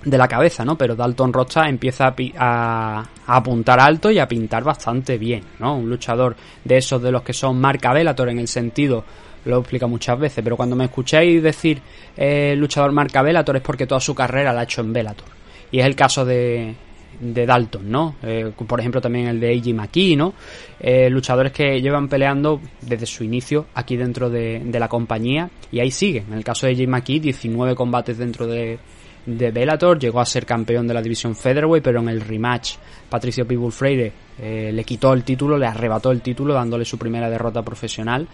de 0.05 0.17
la 0.17 0.27
cabeza, 0.27 0.65
¿no? 0.65 0.77
Pero 0.77 0.95
Dalton 0.95 1.31
Rocha 1.31 1.67
empieza 1.67 2.07
a, 2.07 2.13
a, 2.37 3.05
apuntar 3.37 3.79
alto 3.79 4.11
y 4.11 4.19
a 4.19 4.27
pintar 4.27 4.63
bastante 4.63 5.17
bien, 5.17 5.43
¿no? 5.59 5.77
Un 5.77 5.89
luchador 5.89 6.35
de 6.63 6.77
esos 6.77 7.01
de 7.01 7.11
los 7.11 7.21
que 7.23 7.33
son 7.33 7.59
marca 7.59 7.93
Velator 7.93 8.29
en 8.29 8.39
el 8.39 8.47
sentido, 8.47 9.03
lo 9.45 9.59
explica 9.59 9.87
muchas 9.87 10.19
veces, 10.19 10.43
pero 10.43 10.57
cuando 10.57 10.75
me 10.75 10.85
escucháis 10.85 11.41
decir 11.41 11.81
eh, 12.15 12.55
luchador 12.57 12.91
marca 12.91 13.21
Velator 13.21 13.57
es 13.57 13.61
porque 13.61 13.87
toda 13.87 13.99
su 13.99 14.15
carrera 14.15 14.53
la 14.53 14.61
ha 14.61 14.63
hecho 14.63 14.81
en 14.81 14.93
Velator. 14.93 15.27
Y 15.71 15.79
es 15.79 15.85
el 15.85 15.95
caso 15.95 16.23
de, 16.23 16.75
de 17.19 17.45
Dalton, 17.45 17.89
¿no? 17.89 18.15
Eh, 18.21 18.51
por 18.55 18.79
ejemplo, 18.79 19.01
también 19.01 19.27
el 19.27 19.39
de 19.39 19.49
Eiji 19.51 19.73
Maki, 19.73 20.15
¿no? 20.15 20.33
Eh, 20.79 21.09
luchadores 21.09 21.51
que 21.51 21.81
llevan 21.81 22.07
peleando 22.07 22.61
desde 22.81 23.05
su 23.05 23.23
inicio 23.23 23.67
aquí 23.73 23.95
dentro 23.95 24.29
de, 24.29 24.61
de 24.63 24.79
la 24.79 24.87
compañía 24.87 25.49
y 25.71 25.79
ahí 25.79 25.91
siguen. 25.91 26.25
En 26.27 26.33
el 26.33 26.43
caso 26.43 26.67
de 26.67 26.73
Eiji 26.73 26.87
Maki, 26.87 27.19
19 27.19 27.73
combates 27.75 28.17
dentro 28.17 28.45
de, 28.45 28.77
de 29.25 29.51
Bellator, 29.51 29.97
llegó 29.97 30.19
a 30.19 30.25
ser 30.25 30.45
campeón 30.45 30.87
de 30.87 30.93
la 30.93 31.01
división 31.01 31.35
Featherweight, 31.35 31.83
pero 31.83 31.99
en 31.99 32.09
el 32.09 32.21
rematch 32.21 32.75
Patricio 33.09 33.47
Pitbull 33.47 33.71
Freire 33.71 34.11
eh, 34.39 34.71
le 34.73 34.83
quitó 34.83 35.13
el 35.13 35.23
título, 35.23 35.57
le 35.57 35.67
arrebató 35.67 36.11
el 36.11 36.21
título 36.21 36.53
dándole 36.53 36.85
su 36.85 36.97
primera 36.97 37.29
derrota 37.29 37.61
profesional. 37.61 38.27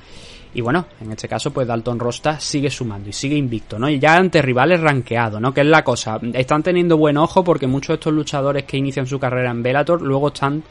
Y 0.51 0.61
bueno, 0.61 0.87
en 0.99 1.11
este 1.11 1.27
caso, 1.27 1.51
pues 1.51 1.67
Dalton 1.67 1.99
Rosta 1.99 2.39
sigue 2.39 2.71
sumando 2.71 3.09
y 3.09 3.13
sigue 3.13 3.35
invicto, 3.35 3.77
¿no? 3.77 3.87
Y 3.87 3.99
ya 3.99 4.15
ante 4.15 4.41
rivales 4.41 4.81
rankeados, 4.81 5.39
¿no? 5.39 5.53
Que 5.53 5.61
es 5.61 5.67
la 5.67 5.83
cosa. 5.83 6.19
Están 6.33 6.63
teniendo 6.63 6.97
buen 6.97 7.17
ojo 7.17 7.43
porque 7.43 7.67
muchos 7.67 7.89
de 7.89 7.93
estos 7.95 8.13
luchadores 8.13 8.63
que 8.63 8.77
inician 8.77 9.05
su 9.05 9.19
carrera 9.19 9.51
en 9.51 9.61
Bellator 9.61 10.01
luego 10.01 10.29
están 10.29 10.63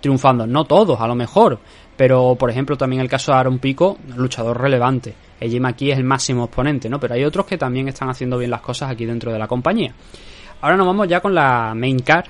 triunfando. 0.00 0.46
No 0.46 0.64
todos, 0.64 1.00
a 1.00 1.06
lo 1.06 1.14
mejor. 1.14 1.60
Pero, 2.00 2.34
por 2.34 2.48
ejemplo, 2.48 2.78
también 2.78 3.02
el 3.02 3.10
caso 3.10 3.30
de 3.30 3.36
Aaron 3.36 3.58
Pico, 3.58 3.98
luchador 4.16 4.58
relevante. 4.58 5.12
Ejima 5.38 5.68
aquí 5.68 5.90
es 5.90 5.98
el 5.98 6.04
máximo 6.04 6.44
exponente, 6.44 6.88
¿no? 6.88 6.98
Pero 6.98 7.12
hay 7.12 7.24
otros 7.24 7.44
que 7.44 7.58
también 7.58 7.88
están 7.88 8.08
haciendo 8.08 8.38
bien 8.38 8.50
las 8.50 8.62
cosas 8.62 8.90
aquí 8.90 9.04
dentro 9.04 9.30
de 9.30 9.38
la 9.38 9.46
compañía. 9.46 9.92
Ahora 10.62 10.78
nos 10.78 10.86
vamos 10.86 11.08
ya 11.08 11.20
con 11.20 11.34
la 11.34 11.74
main 11.76 11.98
card. 11.98 12.24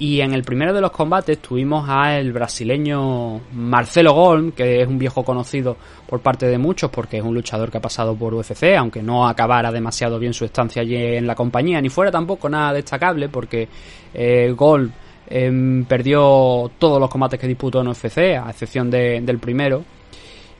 Y 0.00 0.20
en 0.20 0.34
el 0.34 0.42
primero 0.42 0.74
de 0.74 0.80
los 0.80 0.90
combates 0.90 1.38
tuvimos 1.38 1.88
a 1.88 2.18
el 2.18 2.32
brasileño 2.32 3.40
Marcelo 3.52 4.14
Golm, 4.14 4.50
que 4.50 4.82
es 4.82 4.88
un 4.88 4.98
viejo 4.98 5.22
conocido 5.22 5.76
por 6.08 6.18
parte 6.18 6.46
de 6.46 6.58
muchos 6.58 6.90
porque 6.90 7.18
es 7.18 7.22
un 7.22 7.34
luchador 7.34 7.70
que 7.70 7.78
ha 7.78 7.80
pasado 7.80 8.16
por 8.16 8.34
UFC, 8.34 8.74
aunque 8.76 9.00
no 9.00 9.28
acabara 9.28 9.70
demasiado 9.70 10.18
bien 10.18 10.34
su 10.34 10.44
estancia 10.44 10.82
allí 10.82 10.96
en 10.96 11.28
la 11.28 11.36
compañía, 11.36 11.80
ni 11.80 11.88
fuera 11.88 12.10
tampoco 12.10 12.48
nada 12.48 12.72
destacable 12.72 13.28
porque 13.28 13.68
eh, 14.12 14.52
Golm 14.56 14.90
em, 15.28 15.84
perdió 15.84 16.70
todos 16.78 17.00
los 17.00 17.10
combates 17.10 17.38
que 17.38 17.46
disputó 17.46 17.80
en 17.80 17.88
UFC, 17.88 18.36
a 18.36 18.50
excepción 18.50 18.90
del 18.90 19.38
primero 19.38 19.84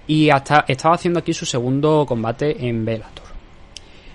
y 0.06 0.30
hasta 0.30 0.64
estaba 0.68 0.94
haciendo 0.94 1.20
aquí 1.20 1.32
su 1.32 1.46
segundo 1.46 2.04
combate 2.06 2.66
en 2.66 2.84
Bellator. 2.84 3.24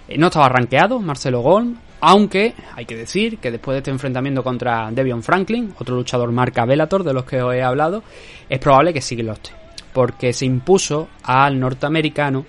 Eh, 0.08 0.18
no 0.18 0.28
estaba 0.28 0.50
rankeado 0.50 1.00
Marcelo 1.00 1.42
Golm, 1.42 1.78
aunque 2.02 2.54
hay 2.76 2.86
que 2.86 2.96
decir 2.96 3.40
que 3.40 3.52
después 3.52 3.76
de 3.76 3.80
este 3.80 3.92
enfrentamiento 3.92 4.44
contra 4.44 4.90
Devion 4.92 5.24
Franklin, 5.24 5.74
otro 5.80 5.96
luchador 5.96 6.32
marca 6.32 6.66
Bellator 6.66 7.04
de 7.04 7.14
los 7.14 7.26
que 7.26 7.42
os 7.42 7.54
he 7.54 7.62
hablado, 7.62 8.04
es 8.48 8.60
probable 8.60 8.94
que 8.94 9.02
siga 9.02 9.24
lo 9.24 9.34
esté, 9.34 9.52
porque 9.94 10.32
se 10.34 10.46
impuso 10.46 11.10
al 11.24 11.60
norteamericano 11.60 12.46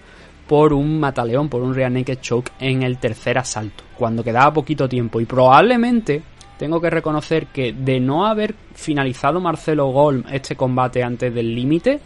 por 0.47 0.73
un 0.73 0.99
mataleón, 0.99 1.49
por 1.49 1.63
un 1.63 1.75
rear 1.75 1.93
naked 1.93 2.19
choke 2.21 2.53
en 2.59 2.83
el 2.83 2.99
tercer 2.99 3.39
asalto, 3.39 3.85
cuando 3.97 4.25
quedaba 4.25 4.53
poquito 4.53 4.89
tiempo 4.89 5.21
y 5.21 5.25
probablemente 5.25 6.23
tengo 6.61 6.79
que 6.79 6.91
reconocer 6.91 7.47
que 7.47 7.73
de 7.73 8.01
no 8.01 8.27
haber 8.27 8.55
finalizado 8.75 9.41
Marcelo 9.41 9.87
Golm 9.87 10.25
este 10.31 10.57
combate 10.57 11.03
antes 11.03 11.33
del 11.35 11.55
límite, 11.55 12.01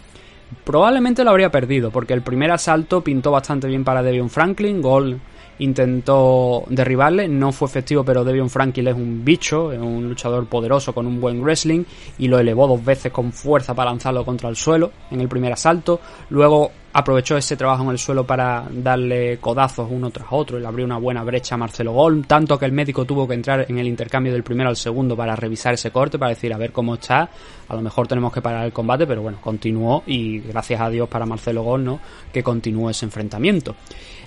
probablemente 0.63 1.25
lo 1.25 1.31
habría 1.31 1.51
perdido, 1.51 1.91
porque 1.91 2.13
el 2.13 2.23
primer 2.23 2.53
asalto 2.53 3.03
pintó 3.03 3.33
bastante 3.33 3.67
bien 3.67 3.83
para 3.83 4.05
Devion 4.05 4.31
Franklin, 4.31 4.81
Gol 4.81 5.21
intentó 5.59 6.63
derribarle, 6.69 7.27
no 7.27 7.51
fue 7.51 7.67
efectivo, 7.67 8.05
pero 8.05 8.23
Devion 8.23 8.49
Franklin 8.49 8.87
es 8.87 8.95
un 8.95 9.25
bicho, 9.25 9.73
es 9.73 9.81
un 9.81 10.09
luchador 10.09 10.47
poderoso 10.47 10.95
con 10.95 11.09
un 11.09 11.21
buen 11.21 11.43
wrestling 11.43 11.83
y 12.19 12.29
lo 12.29 12.39
elevó 12.39 12.69
dos 12.69 12.85
veces 12.85 13.11
con 13.11 13.33
fuerza 13.33 13.75
para 13.75 13.91
lanzarlo 13.91 14.25
contra 14.25 14.49
el 14.49 14.55
suelo 14.55 14.93
en 15.11 15.21
el 15.21 15.29
primer 15.29 15.53
asalto. 15.53 15.99
Luego 16.31 16.71
aprovechó 16.97 17.37
ese 17.37 17.57
trabajo 17.57 17.83
en 17.83 17.91
el 17.91 17.99
suelo 17.99 18.25
para 18.25 18.69
darle 18.71 19.39
codazos 19.39 19.89
uno 19.91 20.11
tras 20.11 20.29
otro 20.31 20.57
y 20.57 20.61
le 20.61 20.69
abrió 20.69 20.87
una 20.87 20.97
buena 20.97 21.25
brecha 21.25 21.57
a 21.57 21.59
Marcelo 21.59 21.93
Golm, 21.93 22.23
tanto 22.23 22.57
que 22.57 22.67
el 22.67 22.73
médico 22.73 23.05
tuvo 23.05 23.27
que 23.27 23.35
entrar 23.35 23.67
en 23.69 23.81
el 23.81 23.89
intercambio 23.89 24.33
del 24.33 24.45
primero 24.45 24.69
al 24.69 24.77
segundo 24.77 25.17
para 25.17 25.35
revisar 25.35 25.75
ese 25.75 25.91
corte, 25.91 26.21
para 26.21 26.31
decir 26.31 26.55
a 26.55 26.57
ver 26.57 26.71
cómo 26.71 26.95
está, 26.95 27.29
a 27.69 27.75
lo 27.75 27.83
mejor 27.83 28.07
tenemos 28.07 28.33
que 28.33 28.41
parar 28.41 28.65
el 28.65 28.73
combate, 28.73 29.09
pero 29.09 29.23
bueno, 29.23 29.39
continuó 29.41 30.05
y 30.07 30.39
gracias 30.39 30.81
a 30.81 30.89
Dios 30.89 31.09
para 31.09 31.27
Marcelo 31.27 31.65
Golm, 31.65 31.85
¿no? 31.85 32.01
que 32.33 32.45
continuó 32.45 32.89
ese 32.89 33.07
enfrentamiento. 33.07 33.75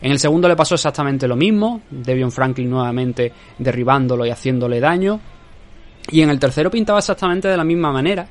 En 0.01 0.11
el 0.11 0.19
segundo 0.19 0.49
le 0.49 0.57
pasó 0.57 0.75
exactamente 0.75 1.25
lo 1.25 1.37
mismo, 1.37 1.83
Devion 1.89 2.33
Franklin 2.33 2.69
nuevamente 2.69 3.31
derribándolo 3.57 4.25
y 4.25 4.29
haciéndole 4.29 4.81
daño, 4.81 5.21
y 6.11 6.21
en 6.21 6.29
el 6.29 6.37
tercero 6.37 6.69
pintaba 6.69 6.99
exactamente 6.99 7.47
de 7.47 7.55
la 7.55 7.63
misma 7.63 7.93
manera, 7.93 8.27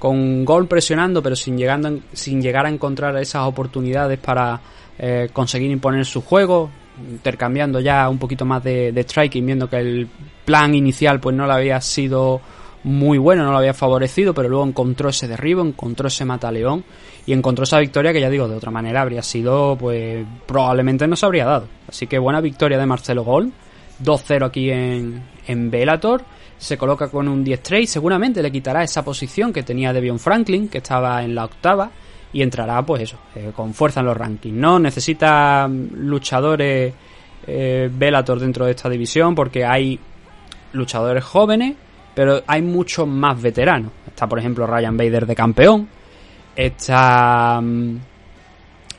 con 0.00 0.46
gol 0.46 0.66
presionando, 0.66 1.22
pero 1.22 1.36
sin, 1.36 1.58
llegando, 1.58 2.00
sin 2.14 2.40
llegar 2.40 2.64
a 2.64 2.70
encontrar 2.70 3.14
esas 3.18 3.46
oportunidades 3.46 4.18
para 4.18 4.58
eh, 4.98 5.28
conseguir 5.30 5.70
imponer 5.70 6.06
su 6.06 6.22
juego, 6.22 6.70
intercambiando 6.98 7.80
ya 7.80 8.08
un 8.08 8.18
poquito 8.18 8.46
más 8.46 8.64
de, 8.64 8.92
de, 8.92 9.02
striking, 9.02 9.44
viendo 9.44 9.68
que 9.68 9.76
el 9.76 10.08
plan 10.46 10.74
inicial 10.74 11.20
pues 11.20 11.36
no 11.36 11.46
le 11.46 11.52
había 11.52 11.78
sido 11.82 12.40
muy 12.82 13.18
bueno, 13.18 13.44
no 13.44 13.52
lo 13.52 13.58
había 13.58 13.74
favorecido, 13.74 14.32
pero 14.32 14.48
luego 14.48 14.64
encontró 14.64 15.10
ese 15.10 15.28
derribo, 15.28 15.62
encontró 15.62 16.08
ese 16.08 16.24
mataleón 16.24 16.82
y 17.26 17.34
encontró 17.34 17.64
esa 17.64 17.78
victoria 17.78 18.14
que 18.14 18.22
ya 18.22 18.30
digo, 18.30 18.48
de 18.48 18.56
otra 18.56 18.70
manera 18.70 19.02
habría 19.02 19.22
sido, 19.22 19.76
pues 19.76 20.24
probablemente 20.46 21.06
no 21.06 21.14
se 21.14 21.26
habría 21.26 21.44
dado. 21.44 21.68
Así 21.86 22.06
que 22.06 22.18
buena 22.18 22.40
victoria 22.40 22.78
de 22.78 22.86
Marcelo 22.86 23.22
Gol, 23.22 23.52
2-0 24.02 24.46
aquí 24.46 24.70
en, 24.70 25.22
en 25.46 25.70
Bellator 25.70 26.22
se 26.58 26.76
coloca 26.76 27.08
con 27.08 27.26
un 27.26 27.44
10-3 27.44 27.86
seguramente 27.86 28.42
le 28.42 28.52
quitará 28.52 28.82
esa 28.82 29.02
posición 29.02 29.52
que 29.52 29.62
tenía 29.62 29.92
Devion 29.92 30.18
Franklin, 30.18 30.68
que 30.68 30.78
estaba 30.78 31.22
en 31.24 31.34
la 31.34 31.46
octava, 31.46 31.90
y 32.32 32.42
entrará, 32.42 32.84
pues 32.84 33.02
eso, 33.02 33.18
eh, 33.34 33.50
con 33.54 33.74
fuerza 33.74 34.00
en 34.00 34.06
los 34.06 34.16
rankings. 34.16 34.56
No 34.56 34.78
necesita 34.78 35.66
mm, 35.66 35.88
luchadores 35.94 36.94
eh, 37.46 37.90
Bellator 37.92 38.38
dentro 38.38 38.66
de 38.66 38.72
esta 38.72 38.88
división, 38.88 39.34
porque 39.34 39.64
hay 39.64 39.98
luchadores 40.72 41.24
jóvenes, 41.24 41.74
pero 42.14 42.42
hay 42.46 42.62
muchos 42.62 43.08
más 43.08 43.40
veteranos. 43.40 43.90
Está, 44.06 44.28
por 44.28 44.38
ejemplo, 44.38 44.66
Ryan 44.66 44.96
Bader 44.96 45.26
de 45.26 45.34
campeón. 45.34 45.88
Está. 46.54 47.60
Mm, 47.60 47.96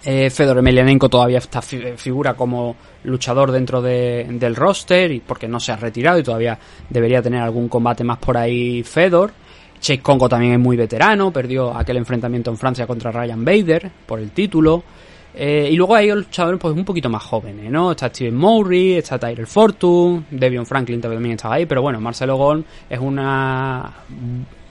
eh, 0.03 0.29
Fedor 0.29 0.57
Emelianenko 0.57 1.09
todavía 1.09 1.37
está 1.37 1.61
figura 1.61 2.33
como 2.33 2.75
luchador 3.03 3.51
dentro 3.51 3.81
de, 3.81 4.25
del 4.29 4.55
roster 4.55 5.11
y 5.11 5.19
porque 5.19 5.47
no 5.47 5.59
se 5.59 5.71
ha 5.71 5.75
retirado 5.75 6.17
y 6.19 6.23
todavía 6.23 6.57
debería 6.89 7.21
tener 7.21 7.41
algún 7.41 7.69
combate 7.69 8.03
más 8.03 8.17
por 8.17 8.37
ahí 8.37 8.83
Fedor. 8.83 9.31
Chase 9.79 9.99
Congo 9.99 10.29
también 10.29 10.53
es 10.53 10.59
muy 10.59 10.77
veterano, 10.77 11.31
perdió 11.31 11.75
aquel 11.75 11.97
enfrentamiento 11.97 12.51
en 12.51 12.57
Francia 12.57 12.85
contra 12.85 13.11
Ryan 13.11 13.43
Bader 13.43 13.91
por 14.05 14.19
el 14.19 14.31
título. 14.31 14.83
Eh, 15.33 15.69
y 15.71 15.75
luego 15.75 15.95
hay 15.95 16.11
luchadores 16.11 16.59
pues 16.59 16.75
un 16.75 16.83
poquito 16.83 17.09
más 17.09 17.23
jóvenes, 17.23 17.71
¿no? 17.71 17.91
Está 17.91 18.09
Steven 18.09 18.35
Murray, 18.35 18.95
está 18.95 19.17
Tyler 19.17 19.47
Fortune, 19.47 20.23
Devion 20.29 20.65
Franklin 20.65 20.99
también 20.99 21.31
estaba 21.31 21.55
ahí, 21.55 21.65
pero 21.65 21.81
bueno, 21.81 22.01
Marcelo 22.01 22.35
Gol 22.35 22.65
es 22.89 22.99
una 22.99 23.91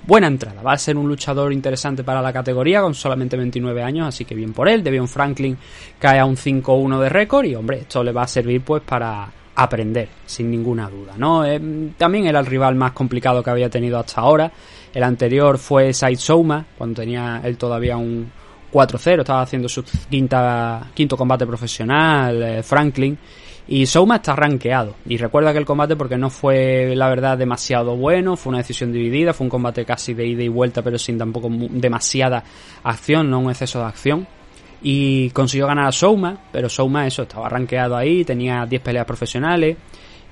buena 0.07 0.27
entrada. 0.27 0.63
Va 0.63 0.73
a 0.73 0.79
ser 0.79 0.97
un 0.97 1.09
luchador 1.09 1.53
interesante 1.53 2.05
para 2.05 2.23
la 2.23 2.33
categoría 2.33 2.81
con 2.81 2.95
solamente 2.95 3.37
29 3.37 3.83
años, 3.83 4.09
así 4.09 4.25
que 4.25 4.35
bien 4.35 4.53
por 4.53 4.69
él. 4.69 4.83
Devion 4.83 5.09
Franklin 5.09 5.57
cae 5.99 6.19
a 6.19 6.25
un 6.25 6.37
5-1 6.37 7.01
de 7.01 7.09
récord 7.09 7.45
y 7.45 7.55
hombre, 7.55 7.81
esto 7.81 8.03
le 8.03 8.13
va 8.13 8.23
a 8.23 8.29
servir 8.29 8.63
pues 8.63 8.83
para 8.83 9.31
aprender, 9.55 10.09
sin 10.25 10.51
ninguna 10.51 10.89
duda, 10.89 11.15
¿no? 11.17 11.45
Eh, 11.45 11.61
también 11.99 12.27
era 12.27 12.41
el 12.41 12.47
rival 12.47 12.75
más 12.77 12.93
complicado 12.93 13.43
que 13.43 13.51
había 13.51 13.69
tenido 13.69 13.99
hasta 13.99 14.21
ahora. 14.21 14.51
El 14.93 15.03
anterior 15.03 15.59
fue 15.59 15.93
Said 15.93 16.19
cuando 16.79 17.01
tenía 17.01 17.41
él 17.45 17.57
todavía 17.57 17.97
un 17.97 18.31
4-0, 18.73 19.21
estaba 19.21 19.43
haciendo 19.43 19.69
su 19.69 19.85
quinta, 20.09 20.91
quinto 20.95 21.17
combate 21.17 21.47
profesional, 21.47 22.43
eh, 22.43 22.63
Franklin. 22.63 23.19
Y 23.73 23.87
Souma 23.87 24.17
está 24.17 24.35
rankeado. 24.35 24.97
Y 25.07 25.17
recuerda 25.17 25.53
que 25.53 25.59
el 25.61 25.65
combate, 25.65 25.95
porque 25.95 26.19
no 26.19 26.29
fue, 26.29 26.93
la 26.97 27.09
verdad, 27.09 27.39
demasiado 27.39 27.97
bueno, 27.97 28.37
fue 28.37 28.51
una 28.51 28.59
decisión 28.59 28.93
dividida, 28.93 29.33
fue 29.33 29.45
un 29.45 29.51
combate 29.51 29.85
casi 29.85 30.13
de 30.13 30.27
ida 30.27 30.43
y 30.43 30.49
vuelta, 30.49 30.83
pero 30.83 30.99
sin 30.99 31.17
tampoco 31.17 31.49
demasiada 31.49 32.43
acción, 32.83 33.31
no 33.31 33.39
un 33.39 33.49
exceso 33.49 33.79
de 33.79 33.85
acción. 33.85 34.27
Y 34.83 35.31
consiguió 35.31 35.69
ganar 35.69 35.87
a 35.87 35.93
Souma, 35.93 36.37
pero 36.51 36.69
Souma, 36.69 37.07
eso, 37.07 37.23
estaba 37.23 37.49
rankeado 37.49 37.97
ahí, 37.97 38.25
tenía 38.25 38.67
10 38.67 38.83
peleas 38.83 39.07
profesionales. 39.07 39.77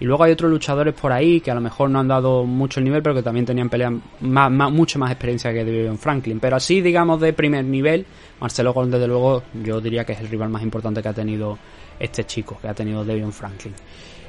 Y 0.00 0.04
luego 0.04 0.24
hay 0.24 0.32
otros 0.32 0.50
luchadores 0.50 0.94
por 0.94 1.12
ahí 1.12 1.40
que 1.40 1.52
a 1.52 1.54
lo 1.54 1.60
mejor 1.60 1.90
no 1.90 2.00
han 2.00 2.08
dado 2.08 2.44
mucho 2.44 2.80
el 2.80 2.84
nivel, 2.84 3.04
pero 3.04 3.14
que 3.14 3.22
también 3.22 3.46
tenían 3.46 3.68
peleas 3.68 3.92
más, 4.20 4.50
más, 4.50 4.72
mucho 4.72 4.98
más 4.98 5.12
experiencia 5.12 5.52
que 5.52 5.64
Devon 5.64 5.98
Franklin. 5.98 6.40
Pero 6.40 6.56
así, 6.56 6.80
digamos, 6.80 7.20
de 7.20 7.32
primer 7.32 7.64
nivel, 7.64 8.04
Marcelo 8.40 8.72
Gol, 8.72 8.90
desde 8.90 9.06
luego, 9.06 9.44
yo 9.62 9.80
diría 9.80 10.04
que 10.04 10.14
es 10.14 10.20
el 10.20 10.28
rival 10.28 10.48
más 10.48 10.62
importante 10.64 11.00
que 11.02 11.08
ha 11.08 11.14
tenido 11.14 11.56
este 11.98 12.24
chico 12.24 12.58
que 12.60 12.68
ha 12.68 12.74
tenido 12.74 13.04
Devion 13.04 13.32
Franklin. 13.32 13.74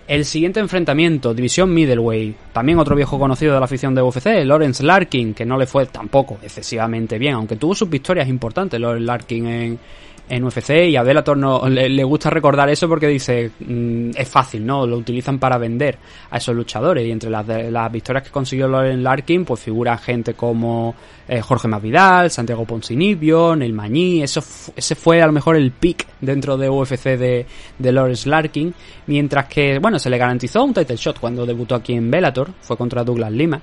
El 0.07 0.25
siguiente 0.25 0.59
enfrentamiento, 0.59 1.35
división 1.35 1.71
middleweight, 1.71 2.35
también 2.51 2.79
otro 2.79 2.95
viejo 2.95 3.19
conocido 3.19 3.53
de 3.53 3.59
la 3.59 3.65
afición 3.65 3.93
de 3.93 4.01
UFC, 4.01 4.43
Lawrence 4.43 4.83
Larkin, 4.83 5.35
que 5.35 5.45
no 5.45 5.55
le 5.55 5.67
fue 5.67 5.85
tampoco 5.85 6.39
excesivamente 6.41 7.19
bien, 7.19 7.35
aunque 7.35 7.57
tuvo 7.57 7.75
sus 7.75 7.87
victorias 7.87 8.27
importantes 8.27 8.79
Lawrence 8.79 9.05
Larkin 9.05 9.47
en, 9.47 9.79
en 10.29 10.43
UFC 10.43 10.87
y 10.89 10.95
a 10.95 11.03
Bellator 11.03 11.35
no, 11.35 11.67
le, 11.67 12.03
gusta 12.03 12.29
recordar 12.29 12.69
eso 12.69 12.87
porque 12.87 13.07
dice 13.07 13.51
mm, 13.59 14.11
es 14.15 14.29
fácil, 14.29 14.65
¿no? 14.65 14.85
Lo 14.85 14.97
utilizan 14.97 15.39
para 15.39 15.57
vender 15.57 15.97
a 16.29 16.37
esos 16.37 16.55
luchadores 16.55 17.05
y 17.05 17.11
entre 17.11 17.29
las, 17.29 17.47
las 17.47 17.91
victorias 17.91 18.23
que 18.23 18.29
consiguió 18.29 18.67
Loren 18.67 19.03
Larkin 19.03 19.43
pues 19.43 19.59
figura 19.59 19.97
gente 19.97 20.35
como 20.35 20.95
eh, 21.27 21.41
Jorge 21.41 21.67
Masvidal, 21.67 22.29
Santiago 22.29 22.65
Poncinibio, 22.65 23.55
Neil 23.55 23.73
Mañí, 23.73 24.21
eso 24.21 24.43
ese 24.75 24.95
fue 24.95 25.21
a 25.21 25.25
lo 25.25 25.31
mejor 25.31 25.55
el 25.55 25.71
pick 25.71 26.07
dentro 26.21 26.57
de 26.57 26.69
UFC 26.69 27.17
de, 27.17 27.45
de 27.77 27.91
Lawrence 27.91 28.29
Larkin, 28.29 28.73
mientras 29.07 29.47
que 29.47 29.79
bueno, 29.79 29.97
se 29.97 30.09
le 30.09 30.17
garantizó 30.17 30.63
un 30.63 30.73
title 30.73 30.95
shot 30.95 31.19
cuando 31.19 31.45
debutó 31.45 31.75
aquí 31.75 31.93
en 31.93 32.11
Bellator, 32.11 32.51
fue 32.61 32.77
contra 32.77 33.03
Douglas 33.03 33.31
Lima, 33.31 33.61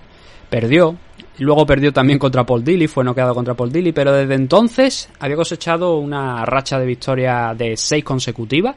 perdió, 0.48 0.96
Luego 1.38 1.66
perdió 1.66 1.92
también 1.92 2.18
contra 2.18 2.44
Paul 2.44 2.64
Dilly, 2.64 2.86
fue 2.86 3.04
noqueado 3.04 3.34
contra 3.34 3.54
Paul 3.54 3.70
Dilly, 3.70 3.92
pero 3.92 4.12
desde 4.12 4.34
entonces 4.34 5.10
había 5.20 5.36
cosechado 5.36 5.98
una 5.98 6.46
racha 6.46 6.78
de 6.78 6.86
victoria 6.86 7.54
de 7.56 7.76
seis 7.76 8.02
consecutivas, 8.02 8.74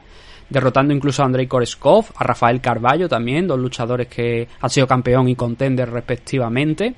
derrotando 0.50 0.94
incluso 0.94 1.22
a 1.22 1.26
Andrei 1.26 1.48
Koreskov, 1.48 2.08
a 2.16 2.24
Rafael 2.26 2.60
Carballo 2.60 3.08
también, 3.08 3.48
dos 3.48 3.60
luchadores 3.60 4.08
que 4.08 4.48
han 4.60 4.70
sido 4.70 4.88
campeón 4.88 5.30
y 5.30 5.36
contender 5.36 5.90
respectivamente. 5.90 6.94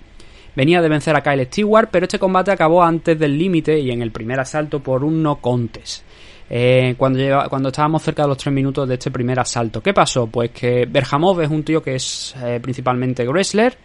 Venía 0.56 0.82
de 0.82 0.90
vencer 0.90 1.16
a 1.16 1.22
Kyle 1.22 1.46
Stewart, 1.46 1.90
pero 1.92 2.06
este 2.06 2.18
combate 2.20 2.52
acabó 2.52 2.84
antes 2.84 3.18
del 3.18 3.38
límite 3.38 3.80
y 3.80 3.92
en 3.92 4.02
el 4.02 4.12
primer 4.12 4.40
asalto 4.40 4.80
por 4.80 5.04
un 5.04 5.22
no 5.22 5.36
contest. 5.38 6.04
Eh, 6.50 6.96
cuando, 6.98 7.20
cuando 7.50 7.70
estábamos 7.70 8.02
cerca 8.02 8.24
de 8.24 8.28
los 8.28 8.38
tres 8.38 8.54
minutos 8.54 8.86
de 8.86 8.96
este 8.96 9.10
primer 9.10 9.40
asalto. 9.40 9.82
¿Qué 9.82 9.94
pasó? 9.94 10.28
Pues 10.28 10.52
que 10.52 10.86
Berhamov 10.86 11.40
es 11.40 11.50
un 11.50 11.64
tío 11.64 11.82
que 11.82 11.96
es 11.96 12.36
eh, 12.44 12.60
principalmente 12.62 13.26
wrestler, 13.26 13.78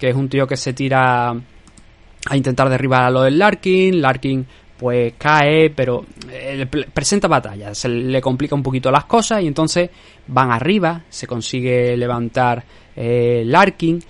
que 0.00 0.08
es 0.08 0.16
un 0.16 0.30
tío 0.30 0.46
que 0.46 0.56
se 0.56 0.72
tira 0.72 1.30
a 1.30 2.36
intentar 2.36 2.68
derribar 2.70 3.04
a 3.04 3.10
lo 3.10 3.22
del 3.22 3.38
Larkin, 3.38 4.00
Larkin 4.00 4.46
pues 4.78 5.12
cae, 5.18 5.68
pero 5.68 6.06
eh, 6.30 6.66
presenta 6.66 7.28
batalla, 7.28 7.74
se 7.74 7.86
le 7.88 8.20
complica 8.22 8.54
un 8.54 8.62
poquito 8.62 8.90
las 8.90 9.04
cosas 9.04 9.42
y 9.42 9.46
entonces 9.46 9.90
van 10.26 10.50
arriba, 10.50 11.02
se 11.10 11.26
consigue 11.26 11.94
levantar 11.98 12.64
eh, 12.96 13.42
Larkin 13.44 14.02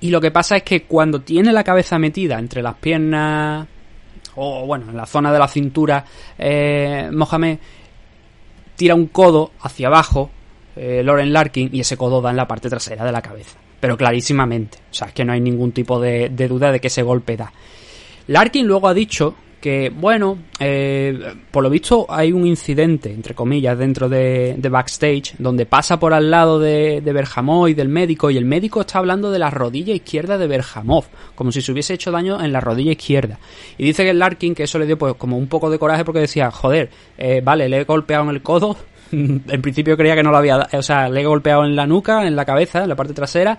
y 0.00 0.10
lo 0.10 0.20
que 0.20 0.32
pasa 0.32 0.56
es 0.56 0.64
que 0.64 0.82
cuando 0.82 1.20
tiene 1.20 1.52
la 1.52 1.62
cabeza 1.62 2.00
metida 2.00 2.36
entre 2.36 2.60
las 2.60 2.74
piernas 2.74 3.68
o 4.34 4.66
bueno, 4.66 4.90
en 4.90 4.96
la 4.96 5.06
zona 5.06 5.32
de 5.32 5.38
la 5.38 5.46
cintura, 5.46 6.04
eh, 6.36 7.08
Mohamed 7.12 7.58
tira 8.74 8.96
un 8.96 9.06
codo 9.06 9.52
hacia 9.60 9.86
abajo, 9.86 10.30
Loren 10.76 11.32
Larkin, 11.32 11.70
y 11.72 11.80
ese 11.80 11.96
codo 11.96 12.20
da 12.20 12.30
en 12.30 12.36
la 12.36 12.46
parte 12.46 12.70
trasera 12.70 13.04
de 13.04 13.10
la 13.10 13.20
cabeza 13.20 13.58
pero 13.80 13.96
clarísimamente. 13.96 14.78
O 14.90 14.94
sea, 14.94 15.08
es 15.08 15.14
que 15.14 15.24
no 15.24 15.32
hay 15.32 15.40
ningún 15.40 15.72
tipo 15.72 16.00
de, 16.00 16.28
duda 16.28 16.72
de 16.72 16.80
que 16.80 16.88
ese 16.88 17.02
golpe 17.02 17.36
da. 17.36 17.52
Larkin 18.26 18.66
luego 18.66 18.88
ha 18.88 18.94
dicho 18.94 19.34
que, 19.60 19.90
bueno, 19.90 20.38
eh, 20.60 21.18
por 21.50 21.64
lo 21.64 21.70
visto 21.70 22.06
hay 22.08 22.30
un 22.30 22.46
incidente, 22.46 23.10
entre 23.12 23.34
comillas, 23.34 23.76
dentro 23.76 24.08
de, 24.08 24.56
backstage, 24.70 25.34
donde 25.38 25.66
pasa 25.66 25.98
por 25.98 26.14
al 26.14 26.30
lado 26.30 26.60
de, 26.60 27.00
de 27.00 27.12
Berhamov 27.12 27.68
y 27.68 27.74
del 27.74 27.88
médico, 27.88 28.30
y 28.30 28.36
el 28.36 28.44
médico 28.44 28.82
está 28.82 29.00
hablando 29.00 29.32
de 29.32 29.40
la 29.40 29.50
rodilla 29.50 29.94
izquierda 29.94 30.38
de 30.38 30.46
Berhamov, 30.46 31.06
como 31.34 31.50
si 31.50 31.60
se 31.60 31.72
hubiese 31.72 31.94
hecho 31.94 32.12
daño 32.12 32.40
en 32.40 32.52
la 32.52 32.60
rodilla 32.60 32.92
izquierda. 32.92 33.38
Y 33.78 33.84
dice 33.84 34.04
que 34.04 34.14
Larkin 34.14 34.54
que 34.54 34.64
eso 34.64 34.78
le 34.78 34.86
dio 34.86 34.96
pues 34.96 35.14
como 35.14 35.36
un 35.36 35.48
poco 35.48 35.70
de 35.70 35.78
coraje 35.78 36.04
porque 36.04 36.20
decía, 36.20 36.50
joder, 36.52 36.90
eh, 37.16 37.40
vale, 37.42 37.68
le 37.68 37.80
he 37.80 37.84
golpeado 37.84 38.24
en 38.24 38.30
el 38.30 38.42
codo, 38.42 38.76
en 39.12 39.62
principio 39.62 39.96
creía 39.96 40.14
que 40.14 40.22
no 40.22 40.30
lo 40.30 40.36
había, 40.36 40.68
o 40.72 40.82
sea, 40.82 41.08
le 41.08 41.20
he 41.20 41.24
golpeado 41.24 41.64
en 41.64 41.76
la 41.76 41.86
nuca, 41.86 42.26
en 42.26 42.36
la 42.36 42.44
cabeza, 42.44 42.82
en 42.82 42.88
la 42.88 42.96
parte 42.96 43.14
trasera. 43.14 43.58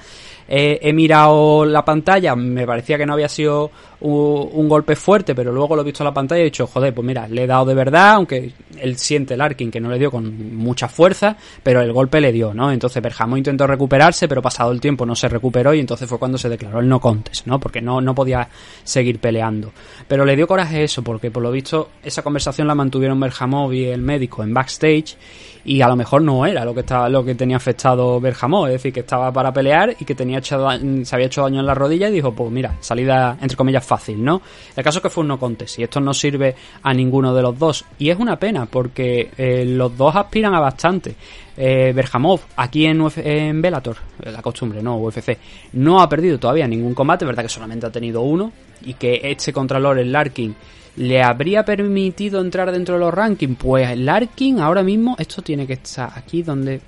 He 0.52 0.92
mirado 0.94 1.64
la 1.64 1.86
pantalla, 1.86 2.36
me 2.36 2.66
parecía 2.66 2.98
que 2.98 3.06
no 3.06 3.14
había 3.14 3.30
sido 3.30 3.70
un, 4.02 4.70
golpe 4.70 4.96
fuerte, 4.96 5.36
pero 5.36 5.52
luego 5.52 5.76
lo 5.76 5.82
he 5.82 5.86
visto 5.86 6.04
en 6.04 6.06
la 6.06 6.14
pantalla 6.14 6.40
y 6.40 6.42
he 6.44 6.46
dicho, 6.46 6.68
joder, 6.68 6.94
pues 6.94 7.06
mira, 7.06 7.28
le 7.28 7.44
he 7.44 7.48
dado 7.48 7.66
de 7.66 7.74
verdad, 7.74 8.14
aunque 8.14 8.54
él 8.80 8.98
siente 8.98 9.34
el 9.34 9.42
Arkin 9.42 9.72
que 9.72 9.80
no 9.80 9.90
le 9.90 10.00
dio 10.00 10.12
con 10.12 10.56
mucha 10.56 10.88
fuerza, 10.88 11.36
pero 11.64 11.82
el 11.82 11.92
golpe 11.92 12.22
le 12.22 12.32
dio, 12.32 12.54
¿no? 12.54 12.72
Entonces 12.72 13.02
Berjamo 13.02 13.36
intentó 13.36 13.68
recuperarse, 13.68 14.28
pero 14.28 14.42
pasado 14.42 14.72
el 14.72 14.80
tiempo 14.80 15.06
no 15.06 15.16
se 15.16 15.28
recuperó 15.28 15.74
y 15.74 15.80
entonces 15.80 16.08
fue 16.08 16.20
cuando 16.20 16.38
se 16.38 16.50
declaró 16.50 16.80
el 16.80 16.88
no 16.88 17.00
contest, 17.00 17.46
¿no? 17.46 17.60
Porque 17.60 17.82
no, 17.82 18.00
no 18.00 18.16
podía 18.16 18.48
seguir 18.84 19.20
peleando. 19.20 19.72
Pero 20.08 20.24
le 20.24 20.36
dio 20.36 20.48
coraje 20.48 20.84
eso, 20.84 21.04
porque 21.04 21.32
por 21.32 21.44
lo 21.44 21.52
visto 21.52 21.90
esa 22.04 22.22
conversación 22.22 22.68
la 22.68 22.76
mantuvieron 22.76 23.20
Berjamov 23.20 23.74
y 23.74 23.86
el 23.86 24.02
médico 24.02 24.44
en 24.44 24.54
backstage 24.54 25.18
y 25.66 25.82
a 25.82 25.88
lo 25.88 25.96
mejor 25.96 26.22
no 26.22 26.46
era 26.46 26.64
lo 26.64 26.74
que 26.74 26.80
estaba 26.82 27.10
lo 27.10 27.24
que 27.24 27.36
tenía 27.36 27.58
afectado 27.58 28.20
Berjamó, 28.20 28.68
es 28.68 28.74
decir, 28.74 28.94
que 28.94 29.02
estaba 29.02 29.32
para 29.32 29.52
pelear 29.52 29.96
y 30.00 30.06
que 30.06 30.16
tenía 30.16 30.39
hecho 30.40 30.68
se 31.04 31.16
había 31.16 31.28
hecho 31.28 31.44
daño 31.44 31.60
en 31.60 31.66
la 31.66 31.74
rodilla 31.74 32.10
y 32.10 32.14
dijo, 32.14 32.34
pues 32.34 32.52
mira, 32.52 32.76
salida 32.80 33.38
entre 33.42 33.56
comillas 33.56 33.86
fácil, 33.86 34.24
¿no? 34.24 34.42
El 34.76 34.84
caso 34.84 35.00
es 35.00 35.04
que 35.04 35.10
fue 35.10 35.22
un 35.22 35.30
no 35.30 35.40
contest 35.40 35.80
y 35.80 35.84
esto 35.84 36.00
no 36.00 36.14
sirve 36.14 36.56
a 36.82 36.94
ninguno 36.94 37.34
de 37.34 37.42
los 37.42 37.58
dos 37.58 37.86
y 37.98 38.10
es 38.10 38.18
una 38.18 38.38
pena 38.38 38.66
porque 38.66 39.32
eh, 39.38 39.66
los 39.66 39.96
dos 39.96 40.16
aspiran 40.16 40.54
a 40.56 40.60
bastante. 40.60 41.16
Eh, 41.56 41.92
Berhamov, 41.94 42.40
aquí 42.56 42.86
en, 42.86 43.02
Uf 43.02 43.18
en 43.18 43.62
Bellator, 43.62 43.98
eh, 44.24 44.32
la 44.32 44.42
costumbre, 44.42 44.82
no, 44.82 44.98
UFC, 44.98 45.38
no 45.74 46.02
ha 46.02 46.08
perdido 46.08 46.40
todavía 46.40 46.68
ningún 46.68 46.94
combate, 46.94 47.26
verdad 47.26 47.44
que 47.44 47.50
solamente 47.50 47.86
ha 47.86 47.92
tenido 47.92 48.22
uno 48.22 48.52
y 48.82 48.94
que 48.94 49.20
este 49.24 49.52
contra 49.52 49.78
el 49.78 50.12
Larkin 50.12 50.56
¿Le 51.00 51.24
habría 51.24 51.64
permitido 51.64 52.42
entrar 52.42 52.72
dentro 52.72 52.96
de 52.96 53.00
los 53.00 53.14
rankings? 53.14 53.58
Pues 53.58 53.98
Larkin 53.98 54.60
ahora 54.60 54.84
mismo, 54.84 55.16
esto 55.18 55.42
tiene 55.42 55.66
que 55.66 55.74
estar 55.74 56.12
aquí 56.16 56.44
donde... 56.44 56.82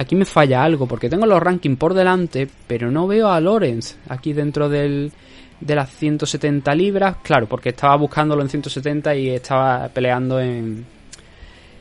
Aquí 0.00 0.16
me 0.16 0.24
falla 0.24 0.64
algo, 0.64 0.86
porque 0.86 1.10
tengo 1.10 1.26
los 1.26 1.42
rankings 1.42 1.76
por 1.76 1.92
delante, 1.92 2.48
pero 2.66 2.90
no 2.90 3.06
veo 3.06 3.28
a 3.28 3.38
Lorenz 3.38 3.98
aquí 4.08 4.32
dentro 4.32 4.70
del, 4.70 5.12
de 5.60 5.74
las 5.74 5.90
170 5.90 6.74
libras. 6.74 7.16
Claro, 7.22 7.46
porque 7.46 7.68
estaba 7.68 7.96
buscándolo 7.96 8.40
en 8.40 8.48
170 8.48 9.14
y 9.16 9.28
estaba 9.28 9.88
peleando 9.88 10.40
en... 10.40 10.86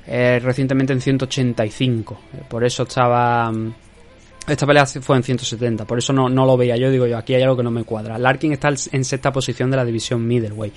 Eh, 0.05 0.37
recientemente 0.43 0.91
en 0.91 0.99
185. 0.99 2.19
Por 2.49 2.65
eso 2.65 2.83
estaba... 2.83 3.53
Esta 4.47 4.65
pelea 4.65 4.85
fue 4.85 5.15
en 5.15 5.21
170, 5.21 5.85
por 5.85 5.99
eso 5.99 6.11
no, 6.11 6.27
no, 6.27 6.43
lo 6.43 6.57
veía 6.57 6.75
yo, 6.75 6.89
digo 6.89 7.05
yo, 7.05 7.17
aquí 7.17 7.35
hay 7.35 7.43
algo 7.43 7.55
que 7.55 7.63
no 7.63 7.69
me 7.69 7.83
cuadra. 7.83 8.17
Larkin 8.17 8.53
está 8.53 8.69
en 8.69 9.05
sexta 9.05 9.31
posición 9.31 9.69
de 9.69 9.77
la 9.77 9.85
división 9.85 10.25
middleweight. 10.25 10.73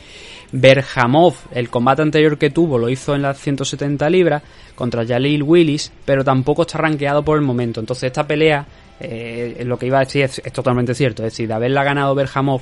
Berhamov, 0.53 1.35
el 1.53 1.71
combate 1.71 2.03
anterior 2.03 2.37
que 2.37 2.51
tuvo, 2.51 2.77
lo 2.77 2.91
hizo 2.91 3.15
en 3.15 3.23
las 3.23 3.39
170 3.39 4.11
libras 4.11 4.43
contra 4.75 5.07
Jalil 5.07 5.43
Willis, 5.43 5.91
pero 6.05 6.23
tampoco 6.23 6.63
está 6.63 6.79
rankeado 6.79 7.25
por 7.25 7.39
el 7.39 7.45
momento. 7.45 7.81
Entonces 7.81 8.05
esta 8.05 8.27
pelea, 8.27 8.67
eh, 9.01 9.63
lo 9.65 9.79
que 9.79 9.87
iba 9.87 9.97
a 9.97 10.01
decir 10.01 10.25
es, 10.25 10.43
totalmente 10.53 10.95
cierto, 10.95 11.23
es 11.25 11.33
decir, 11.33 11.49
de 11.49 11.55
haberla 11.55 11.83
ganado 11.83 12.15
Berhamov, 12.15 12.61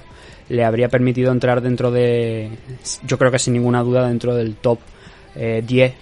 le 0.48 0.64
habría 0.64 0.88
permitido 0.88 1.32
entrar 1.32 1.60
dentro 1.60 1.90
de, 1.90 2.50
yo 3.04 3.18
creo 3.18 3.32
que 3.32 3.38
sin 3.40 3.54
ninguna 3.54 3.82
duda, 3.82 4.06
dentro 4.06 4.36
del 4.36 4.54
top 4.54 4.78
10. 5.34 5.68
Eh, 5.70 5.94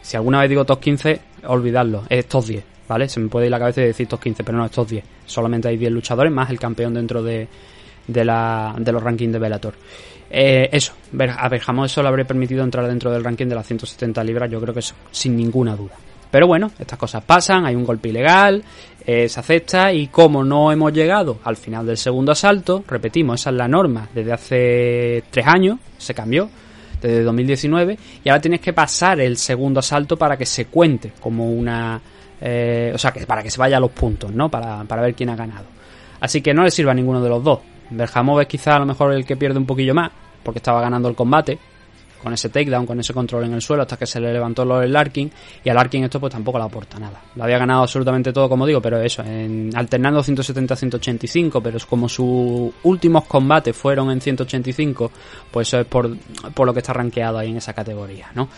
si 0.00 0.16
alguna 0.16 0.40
vez 0.40 0.48
digo 0.48 0.64
top 0.64 0.80
15, 0.80 1.20
olvidadlo, 1.44 2.04
es 2.08 2.26
top 2.26 2.46
10 2.46 2.75
¿vale? 2.88 3.08
Se 3.08 3.20
me 3.20 3.28
puede 3.28 3.46
ir 3.46 3.50
la 3.50 3.58
cabeza 3.58 3.82
y 3.82 3.86
decir 3.86 4.04
estos 4.04 4.20
15, 4.20 4.44
pero 4.44 4.58
no, 4.58 4.64
estos 4.64 4.88
10. 4.88 5.04
Solamente 5.24 5.68
hay 5.68 5.76
10 5.76 5.92
luchadores 5.92 6.32
más 6.32 6.50
el 6.50 6.58
campeón 6.58 6.94
dentro 6.94 7.22
de, 7.22 7.48
de, 8.06 8.24
la, 8.24 8.74
de 8.78 8.92
los 8.92 9.02
rankings 9.02 9.32
de 9.32 9.38
Bellator. 9.38 9.74
Eh, 10.28 10.68
eso, 10.72 10.92
a 11.36 11.48
Berjamo 11.48 11.84
eso 11.84 12.02
le 12.02 12.08
habría 12.08 12.24
permitido 12.24 12.64
entrar 12.64 12.86
dentro 12.86 13.10
del 13.10 13.22
ranking 13.22 13.46
de 13.46 13.54
las 13.54 13.66
170 13.66 14.22
libras, 14.24 14.50
yo 14.50 14.60
creo 14.60 14.74
que 14.74 14.80
eso, 14.80 14.94
sin 15.10 15.36
ninguna 15.36 15.76
duda. 15.76 15.94
Pero 16.30 16.48
bueno, 16.48 16.70
estas 16.78 16.98
cosas 16.98 17.22
pasan, 17.22 17.64
hay 17.64 17.76
un 17.76 17.84
golpe 17.84 18.08
ilegal, 18.08 18.62
eh, 19.06 19.28
se 19.28 19.40
acepta 19.40 19.92
y 19.92 20.08
como 20.08 20.42
no 20.42 20.72
hemos 20.72 20.92
llegado 20.92 21.38
al 21.44 21.56
final 21.56 21.86
del 21.86 21.96
segundo 21.96 22.32
asalto, 22.32 22.84
repetimos, 22.88 23.40
esa 23.40 23.50
es 23.50 23.56
la 23.56 23.68
norma 23.68 24.08
desde 24.12 24.32
hace 24.32 25.24
tres 25.30 25.46
años, 25.46 25.78
se 25.96 26.12
cambió 26.12 26.50
desde 27.00 27.22
2019 27.22 27.98
y 28.24 28.28
ahora 28.28 28.40
tienes 28.40 28.60
que 28.60 28.72
pasar 28.72 29.20
el 29.20 29.36
segundo 29.36 29.78
asalto 29.80 30.16
para 30.16 30.36
que 30.36 30.46
se 30.46 30.66
cuente 30.66 31.12
como 31.20 31.50
una 31.50 32.00
eh, 32.40 32.92
o 32.94 32.98
sea, 32.98 33.12
que 33.12 33.26
para 33.26 33.42
que 33.42 33.50
se 33.50 33.58
vaya 33.58 33.76
a 33.76 33.80
los 33.80 33.90
puntos, 33.90 34.32
¿no? 34.32 34.48
Para, 34.48 34.84
para 34.84 35.02
ver 35.02 35.14
quién 35.14 35.30
ha 35.30 35.36
ganado. 35.36 35.66
Así 36.20 36.40
que 36.40 36.54
no 36.54 36.62
le 36.62 36.70
sirve 36.70 36.90
a 36.90 36.94
ninguno 36.94 37.22
de 37.22 37.28
los 37.28 37.42
dos. 37.42 37.60
Berhamov 37.90 38.40
es 38.40 38.46
quizá 38.46 38.76
a 38.76 38.78
lo 38.80 38.86
mejor 38.86 39.12
el 39.12 39.24
que 39.24 39.36
pierde 39.36 39.58
un 39.58 39.66
poquillo 39.66 39.94
más, 39.94 40.10
porque 40.42 40.58
estaba 40.58 40.80
ganando 40.80 41.08
el 41.08 41.14
combate, 41.14 41.58
con 42.22 42.32
ese 42.32 42.48
takedown, 42.48 42.86
con 42.86 42.98
ese 42.98 43.14
control 43.14 43.44
en 43.44 43.54
el 43.54 43.62
suelo, 43.62 43.82
hasta 43.82 43.96
que 43.96 44.06
se 44.06 44.18
le 44.18 44.32
levantó 44.32 44.62
el 44.62 44.92
Larkin, 44.92 45.30
y 45.62 45.68
al 45.68 45.76
Larkin 45.76 46.04
esto 46.04 46.18
pues 46.18 46.32
tampoco 46.32 46.58
le 46.58 46.64
aporta 46.64 46.98
nada. 46.98 47.22
Lo 47.36 47.44
había 47.44 47.58
ganado 47.58 47.82
absolutamente 47.82 48.32
todo, 48.32 48.48
como 48.48 48.66
digo, 48.66 48.80
pero 48.80 49.00
eso, 49.00 49.22
en, 49.22 49.70
alternando 49.74 50.20
170-185, 50.22 51.60
pero 51.62 51.78
como 51.88 52.08
sus 52.08 52.72
últimos 52.82 53.24
combates 53.26 53.76
fueron 53.76 54.10
en 54.10 54.20
185, 54.20 55.10
pues 55.50 55.68
eso 55.68 55.80
es 55.80 55.86
por, 55.86 56.16
por 56.52 56.66
lo 56.66 56.72
que 56.72 56.80
está 56.80 56.92
rankeado 56.92 57.38
ahí 57.38 57.50
en 57.50 57.58
esa 57.58 57.72
categoría, 57.72 58.28
¿no? 58.34 58.48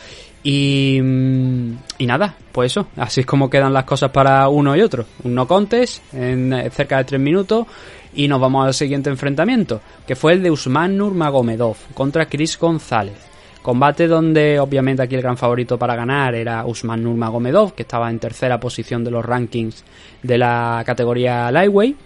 Y, 0.42 1.00
nada, 1.02 2.34
pues 2.52 2.72
eso, 2.72 2.88
así 2.96 3.20
es 3.20 3.26
como 3.26 3.50
quedan 3.50 3.72
las 3.72 3.84
cosas 3.84 4.10
para 4.10 4.48
uno 4.48 4.76
y 4.76 4.80
otro. 4.80 5.04
Un 5.24 5.34
no 5.34 5.46
contest 5.46 6.02
en 6.14 6.52
eh, 6.52 6.70
cerca 6.70 6.98
de 6.98 7.04
3 7.04 7.20
minutos 7.20 7.66
y 8.14 8.28
nos 8.28 8.40
vamos 8.40 8.66
al 8.66 8.74
siguiente 8.74 9.10
enfrentamiento, 9.10 9.80
que 10.06 10.16
fue 10.16 10.32
el 10.32 10.42
de 10.42 10.50
Usman 10.50 10.96
Nurmagomedov 10.96 11.76
contra 11.94 12.26
Chris 12.26 12.58
González. 12.58 13.16
Combate 13.62 14.06
donde 14.06 14.58
obviamente 14.60 15.02
aquí 15.02 15.16
el 15.16 15.22
gran 15.22 15.36
favorito 15.36 15.78
para 15.78 15.96
ganar 15.96 16.34
era 16.34 16.64
Usman 16.64 17.02
Nurmagomedov, 17.02 17.74
que 17.74 17.82
estaba 17.82 18.08
en 18.08 18.18
tercera 18.18 18.58
posición 18.58 19.04
de 19.04 19.10
los 19.10 19.24
rankings 19.24 19.84
de 20.22 20.38
la 20.38 20.82
categoría 20.86 21.50
Lightweight, 21.50 21.96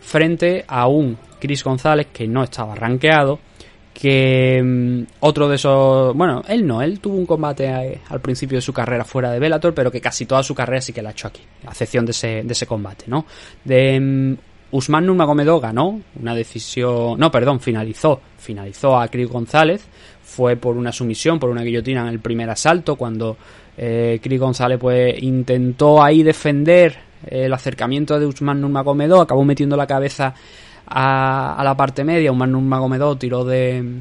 frente 0.00 0.64
a 0.66 0.88
un 0.88 1.16
Chris 1.38 1.62
González 1.62 2.08
que 2.12 2.26
no 2.26 2.42
estaba 2.42 2.74
rankeado, 2.74 3.38
que 3.92 4.60
mm, 4.62 5.02
otro 5.20 5.48
de 5.48 5.56
esos, 5.56 6.14
bueno, 6.16 6.42
él 6.48 6.66
no, 6.66 6.82
él 6.82 7.00
tuvo 7.00 7.16
un 7.16 7.26
combate 7.26 7.66
eh, 7.66 8.00
al 8.08 8.20
principio 8.20 8.58
de 8.58 8.62
su 8.62 8.72
carrera 8.72 9.04
fuera 9.04 9.30
de 9.30 9.38
Bellator, 9.38 9.74
pero 9.74 9.90
que 9.90 10.00
casi 10.00 10.26
toda 10.26 10.42
su 10.42 10.54
carrera 10.54 10.80
sí 10.80 10.92
que 10.92 11.02
la 11.02 11.10
ha 11.10 11.12
hecho 11.12 11.28
aquí, 11.28 11.42
a 11.66 11.70
excepción 11.70 12.04
de 12.06 12.12
ese, 12.12 12.42
de 12.42 12.52
ese 12.52 12.66
combate, 12.66 13.04
¿no? 13.08 13.26
De 13.64 14.00
mm, 14.00 14.36
Usman 14.72 15.04
Nurmagomedov 15.04 15.60
ganó 15.60 16.00
una 16.18 16.34
decisión, 16.34 17.18
no, 17.18 17.30
perdón, 17.30 17.60
finalizó, 17.60 18.20
finalizó 18.38 18.98
a 18.98 19.08
Chris 19.08 19.28
González, 19.28 19.84
fue 20.22 20.56
por 20.56 20.76
una 20.76 20.92
sumisión, 20.92 21.38
por 21.38 21.50
una 21.50 21.62
guillotina 21.62 22.00
en 22.02 22.08
el 22.08 22.20
primer 22.20 22.48
asalto, 22.48 22.96
cuando 22.96 23.36
eh, 23.76 24.18
Chris 24.22 24.40
González 24.40 24.78
pues 24.80 25.22
intentó 25.22 26.02
ahí 26.02 26.22
defender 26.22 26.96
el 27.26 27.52
acercamiento 27.52 28.18
de 28.18 28.26
Usman 28.26 28.60
Nurmagomedov, 28.62 29.20
acabó 29.20 29.44
metiendo 29.44 29.76
la 29.76 29.86
cabeza 29.86 30.34
a, 30.94 31.62
la 31.64 31.76
parte 31.76 32.04
media, 32.04 32.30
Usman 32.32 32.52
Nurmagomedov 32.52 33.18
tiró 33.18 33.44
de, 33.44 34.00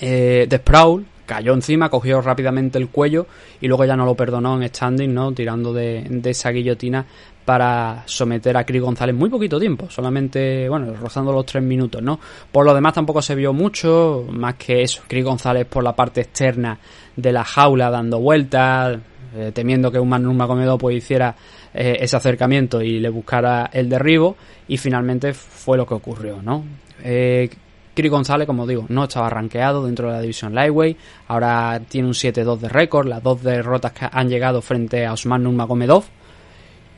eh, 0.00 0.46
de 0.48 0.56
Sprawl, 0.58 1.04
cayó 1.26 1.52
encima, 1.52 1.88
cogió 1.88 2.20
rápidamente 2.20 2.78
el 2.78 2.88
cuello 2.88 3.26
y 3.60 3.68
luego 3.68 3.84
ya 3.84 3.96
no 3.96 4.06
lo 4.06 4.14
perdonó 4.14 4.60
en 4.60 4.68
standing, 4.68 5.12
¿no? 5.12 5.32
Tirando 5.32 5.72
de, 5.72 6.06
de 6.08 6.30
esa 6.30 6.50
guillotina 6.50 7.04
para 7.44 8.02
someter 8.06 8.56
a 8.56 8.64
Chris 8.64 8.82
González 8.82 9.14
muy 9.14 9.30
poquito 9.30 9.60
tiempo, 9.60 9.88
solamente, 9.88 10.68
bueno, 10.68 10.94
rozando 10.94 11.32
los 11.32 11.46
tres 11.46 11.62
minutos, 11.62 12.02
¿no? 12.02 12.18
Por 12.50 12.64
lo 12.64 12.74
demás 12.74 12.94
tampoco 12.94 13.22
se 13.22 13.34
vio 13.34 13.52
mucho, 13.52 14.26
más 14.30 14.54
que 14.54 14.82
eso, 14.82 15.02
Chris 15.06 15.24
González 15.24 15.66
por 15.66 15.84
la 15.84 15.94
parte 15.94 16.22
externa 16.22 16.78
de 17.14 17.32
la 17.32 17.44
jaula 17.44 17.88
dando 17.90 18.18
vueltas, 18.18 18.98
eh, 19.36 19.52
temiendo 19.54 19.92
que 19.92 19.98
un 19.98 20.08
Nurmagomedov 20.10 20.78
pues 20.78 20.96
hiciera 20.96 21.36
eh, 21.76 21.98
ese 22.00 22.16
acercamiento 22.16 22.80
y 22.80 22.98
le 23.00 23.10
buscara 23.10 23.68
el 23.72 23.88
derribo, 23.88 24.36
y 24.66 24.78
finalmente 24.78 25.34
fue 25.34 25.76
lo 25.76 25.86
que 25.86 25.94
ocurrió, 25.94 26.40
¿no? 26.42 26.64
Eh, 27.04 27.50
Chris 27.96 28.10
González, 28.10 28.46
como 28.46 28.66
digo, 28.66 28.84
no 28.90 29.04
estaba 29.04 29.30
rankeado 29.30 29.86
dentro 29.86 30.08
de 30.08 30.14
la 30.14 30.20
división 30.20 30.54
Lightweight. 30.54 30.98
Ahora 31.28 31.80
tiene 31.88 32.08
un 32.08 32.14
7-2 32.14 32.58
de 32.58 32.68
récord. 32.68 33.08
Las 33.08 33.22
dos 33.22 33.42
derrotas 33.42 33.92
que 33.92 34.06
han 34.12 34.28
llegado 34.28 34.60
frente 34.60 35.06
a 35.06 35.14
Osman 35.14 35.42
Nurmagomedov. 35.42 36.04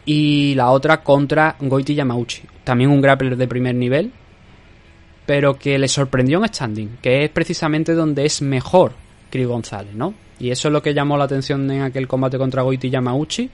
Y 0.06 0.54
la 0.56 0.70
otra 0.70 1.02
contra 1.04 1.54
Goiti 1.60 1.94
Yamauchi. 1.94 2.42
También 2.64 2.90
un 2.90 3.00
grappler 3.00 3.36
de 3.36 3.46
primer 3.46 3.76
nivel. 3.76 4.10
Pero 5.24 5.56
que 5.56 5.78
le 5.78 5.86
sorprendió 5.86 6.38
en 6.38 6.52
standing. 6.52 6.98
Que 7.00 7.22
es 7.22 7.30
precisamente 7.30 7.94
donde 7.94 8.26
es 8.26 8.42
mejor 8.42 8.90
Chris 9.30 9.46
González, 9.46 9.94
¿no? 9.94 10.14
Y 10.40 10.50
eso 10.50 10.66
es 10.66 10.72
lo 10.72 10.82
que 10.82 10.94
llamó 10.94 11.16
la 11.16 11.24
atención 11.24 11.70
en 11.70 11.82
aquel 11.82 12.08
combate 12.08 12.38
contra 12.38 12.62
Goiti 12.62 12.90
Yamauchi 12.90 13.48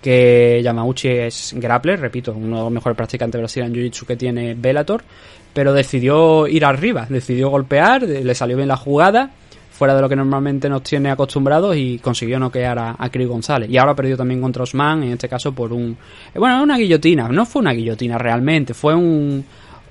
que 0.00 0.60
Yamauchi 0.62 1.08
es 1.08 1.54
grappler, 1.56 2.00
repito, 2.00 2.32
uno 2.32 2.56
de 2.58 2.62
los 2.64 2.72
mejores 2.72 2.96
practicantes 2.96 3.40
brasileños 3.40 3.76
en 3.76 3.82
Jiu-Jitsu 3.82 4.06
que 4.06 4.16
tiene 4.16 4.54
Bellator, 4.54 5.02
pero 5.52 5.72
decidió 5.72 6.46
ir 6.46 6.64
arriba, 6.64 7.06
decidió 7.08 7.48
golpear, 7.50 8.02
le 8.02 8.34
salió 8.34 8.56
bien 8.56 8.68
la 8.68 8.76
jugada, 8.76 9.30
fuera 9.70 9.94
de 9.94 10.00
lo 10.00 10.08
que 10.08 10.16
normalmente 10.16 10.68
nos 10.68 10.82
tiene 10.82 11.10
acostumbrados 11.10 11.76
y 11.76 11.98
consiguió 11.98 12.38
noquear 12.38 12.78
a, 12.78 12.96
a 12.98 13.10
Chris 13.10 13.28
González. 13.28 13.68
Y 13.68 13.76
ahora 13.76 13.94
perdió 13.94 14.16
también 14.16 14.40
contra 14.40 14.62
Osman, 14.62 15.02
en 15.02 15.12
este 15.12 15.28
caso 15.28 15.52
por 15.52 15.72
un... 15.72 15.96
Bueno, 16.34 16.62
una 16.62 16.78
guillotina, 16.78 17.28
no 17.28 17.44
fue 17.44 17.60
una 17.60 17.72
guillotina 17.72 18.16
realmente, 18.16 18.72
fue 18.72 18.94
un 18.94 19.44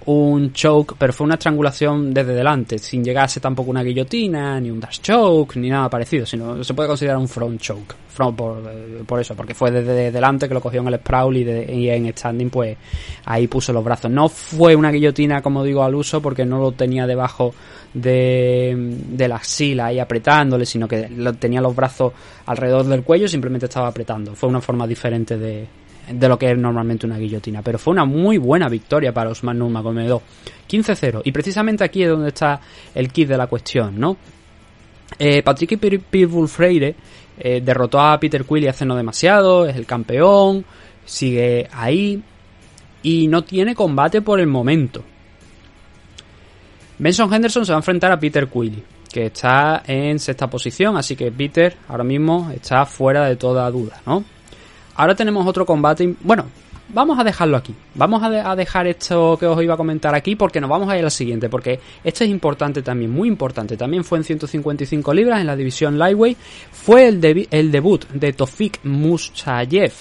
un 0.05 0.53
choke, 0.53 0.95
pero 0.97 1.11
fue 1.11 1.25
una 1.25 1.33
estrangulación 1.35 2.13
desde 2.13 2.33
delante, 2.33 2.77
sin 2.77 3.03
llegarse 3.03 3.39
tampoco 3.39 3.71
una 3.71 3.81
guillotina, 3.81 4.59
ni 4.59 4.69
un 4.69 4.79
dash 4.79 4.99
choke, 5.01 5.55
ni 5.55 5.69
nada 5.69 5.89
parecido, 5.89 6.25
sino 6.25 6.63
se 6.63 6.73
puede 6.73 6.87
considerar 6.87 7.17
un 7.17 7.27
front 7.27 7.59
choke. 7.59 7.95
Front 8.07 8.37
por, 8.37 8.63
eh, 8.71 9.03
por 9.05 9.19
eso, 9.19 9.35
porque 9.35 9.53
fue 9.53 9.71
desde 9.71 10.11
delante 10.11 10.47
que 10.47 10.53
lo 10.53 10.61
cogió 10.61 10.81
en 10.81 10.87
el 10.87 10.95
sprawl 10.95 11.35
y, 11.35 11.41
y, 11.41 11.89
en 11.89 12.15
standing, 12.15 12.49
pues 12.49 12.77
ahí 13.25 13.47
puso 13.47 13.73
los 13.73 13.83
brazos. 13.83 14.11
No 14.11 14.29
fue 14.29 14.75
una 14.75 14.91
guillotina, 14.91 15.41
como 15.41 15.63
digo, 15.63 15.83
al 15.83 15.95
uso, 15.95 16.21
porque 16.21 16.45
no 16.45 16.59
lo 16.59 16.71
tenía 16.71 17.07
debajo 17.07 17.53
de, 17.93 18.73
de 19.09 19.27
la 19.27 19.37
axila 19.37 19.87
ahí 19.87 19.99
apretándole, 19.99 20.65
sino 20.65 20.87
que 20.87 21.09
tenía 21.39 21.61
los 21.61 21.75
brazos 21.75 22.13
alrededor 22.45 22.85
del 22.85 23.03
cuello 23.03 23.27
simplemente 23.27 23.65
estaba 23.65 23.87
apretando. 23.87 24.35
Fue 24.35 24.47
una 24.49 24.61
forma 24.61 24.85
diferente 24.85 25.37
de, 25.37 25.67
de 26.11 26.29
lo 26.29 26.37
que 26.37 26.51
es 26.51 26.57
normalmente 26.57 27.05
una 27.05 27.17
guillotina. 27.17 27.61
Pero 27.61 27.77
fue 27.77 27.91
una 27.91 28.05
muy 28.05 28.37
buena 28.37 28.69
victoria 28.69 29.13
para 29.13 29.29
Osman 29.29 29.59
Nurmagomedov. 29.59 30.21
15-0. 30.69 31.21
Y 31.23 31.31
precisamente 31.31 31.83
aquí 31.83 32.03
es 32.03 32.09
donde 32.09 32.29
está 32.29 32.59
el 32.93 33.11
kit 33.11 33.27
de 33.27 33.37
la 33.37 33.47
cuestión, 33.47 33.99
¿no? 33.99 34.17
Eh, 35.19 35.43
Patrick 35.43 35.79
Pitbull 35.79 36.47
Freire 36.47 36.95
eh, 37.37 37.61
derrotó 37.63 37.99
a 37.99 38.19
Peter 38.19 38.43
Quilly 38.43 38.67
hace 38.67 38.85
no 38.85 38.95
demasiado, 38.95 39.67
es 39.67 39.75
el 39.75 39.85
campeón, 39.85 40.65
sigue 41.05 41.67
ahí 41.71 42.21
y 43.03 43.27
no 43.27 43.43
tiene 43.43 43.75
combate 43.75 44.21
por 44.21 44.39
el 44.39 44.47
momento. 44.47 45.03
Benson 46.97 47.33
Henderson 47.33 47.65
se 47.65 47.71
va 47.71 47.77
a 47.77 47.79
enfrentar 47.79 48.11
a 48.11 48.19
Peter 48.19 48.47
Quilly, 48.47 48.83
que 49.11 49.27
está 49.27 49.83
en 49.85 50.17
sexta 50.17 50.49
posición, 50.49 50.97
así 50.97 51.15
que 51.15 51.31
Peter 51.31 51.75
ahora 51.89 52.03
mismo 52.03 52.51
está 52.53 52.85
fuera 52.85 53.25
de 53.25 53.35
toda 53.35 53.69
duda, 53.69 54.01
¿no? 54.05 54.23
Ahora 54.95 55.15
tenemos 55.15 55.45
otro 55.45 55.65
combate. 55.65 56.15
Bueno, 56.21 56.45
vamos 56.89 57.19
a 57.19 57.23
dejarlo 57.23 57.57
aquí. 57.57 57.73
Vamos 57.95 58.23
a, 58.23 58.55
dejar 58.55 58.87
esto 58.87 59.37
que 59.37 59.45
os 59.45 59.61
iba 59.61 59.73
a 59.73 59.77
comentar 59.77 60.15
aquí 60.15 60.35
porque 60.35 60.61
nos 60.61 60.69
vamos 60.69 60.89
a 60.89 60.97
ir 60.97 61.03
al 61.03 61.11
siguiente. 61.11 61.49
Porque 61.49 61.79
esto 62.03 62.23
es 62.23 62.29
importante 62.29 62.81
también, 62.81 63.11
muy 63.11 63.27
importante. 63.27 63.77
También 63.77 64.03
fue 64.03 64.19
en 64.19 64.23
155 64.23 65.13
libras 65.13 65.41
en 65.41 65.47
la 65.47 65.55
división 65.55 65.97
Lightweight. 65.97 66.37
Fue 66.71 67.07
el, 67.07 67.21
debut 67.71 68.05
de 68.13 68.33
Tofik 68.33 68.79
Musayev 68.83 69.93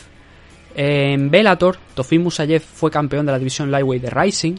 en 0.77 1.31
Bellator. 1.31 1.77
Tofik 1.95 2.21
Musayev 2.21 2.63
fue 2.63 2.91
campeón 2.91 3.27
de 3.27 3.33
la 3.33 3.39
división 3.39 3.71
Lightweight 3.71 4.03
de 4.03 4.11
Rising. 4.11 4.55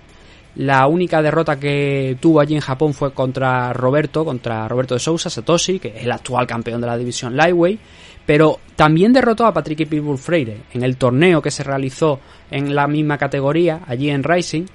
La 0.55 0.87
única 0.87 1.21
derrota 1.21 1.59
que 1.59 2.17
tuvo 2.21 2.39
allí 2.39 2.55
en 2.55 2.61
Japón 2.61 2.93
fue 2.93 3.11
contra 3.11 3.73
Roberto, 3.73 4.23
contra 4.23 4.69
Roberto 4.69 4.93
de 4.93 5.01
Sousa, 5.01 5.29
Satoshi, 5.29 5.79
que 5.79 5.89
es 5.89 6.03
el 6.05 6.11
actual 6.13 6.47
campeón 6.47 6.79
de 6.79 6.87
la 6.87 6.97
división 6.97 7.35
Lightweight. 7.35 7.79
Pero 8.25 8.59
también 8.75 9.13
derrotó 9.13 9.45
a 9.45 9.53
Patrick 9.53 9.87
Pitbull 9.87 10.17
Freire 10.17 10.63
en 10.73 10.83
el 10.83 10.97
torneo 10.97 11.41
que 11.41 11.51
se 11.51 11.63
realizó 11.63 12.19
en 12.49 12.73
la 12.73 12.87
misma 12.87 13.17
categoría, 13.17 13.81
allí 13.87 14.09
en 14.09 14.23
Rising. 14.23 14.65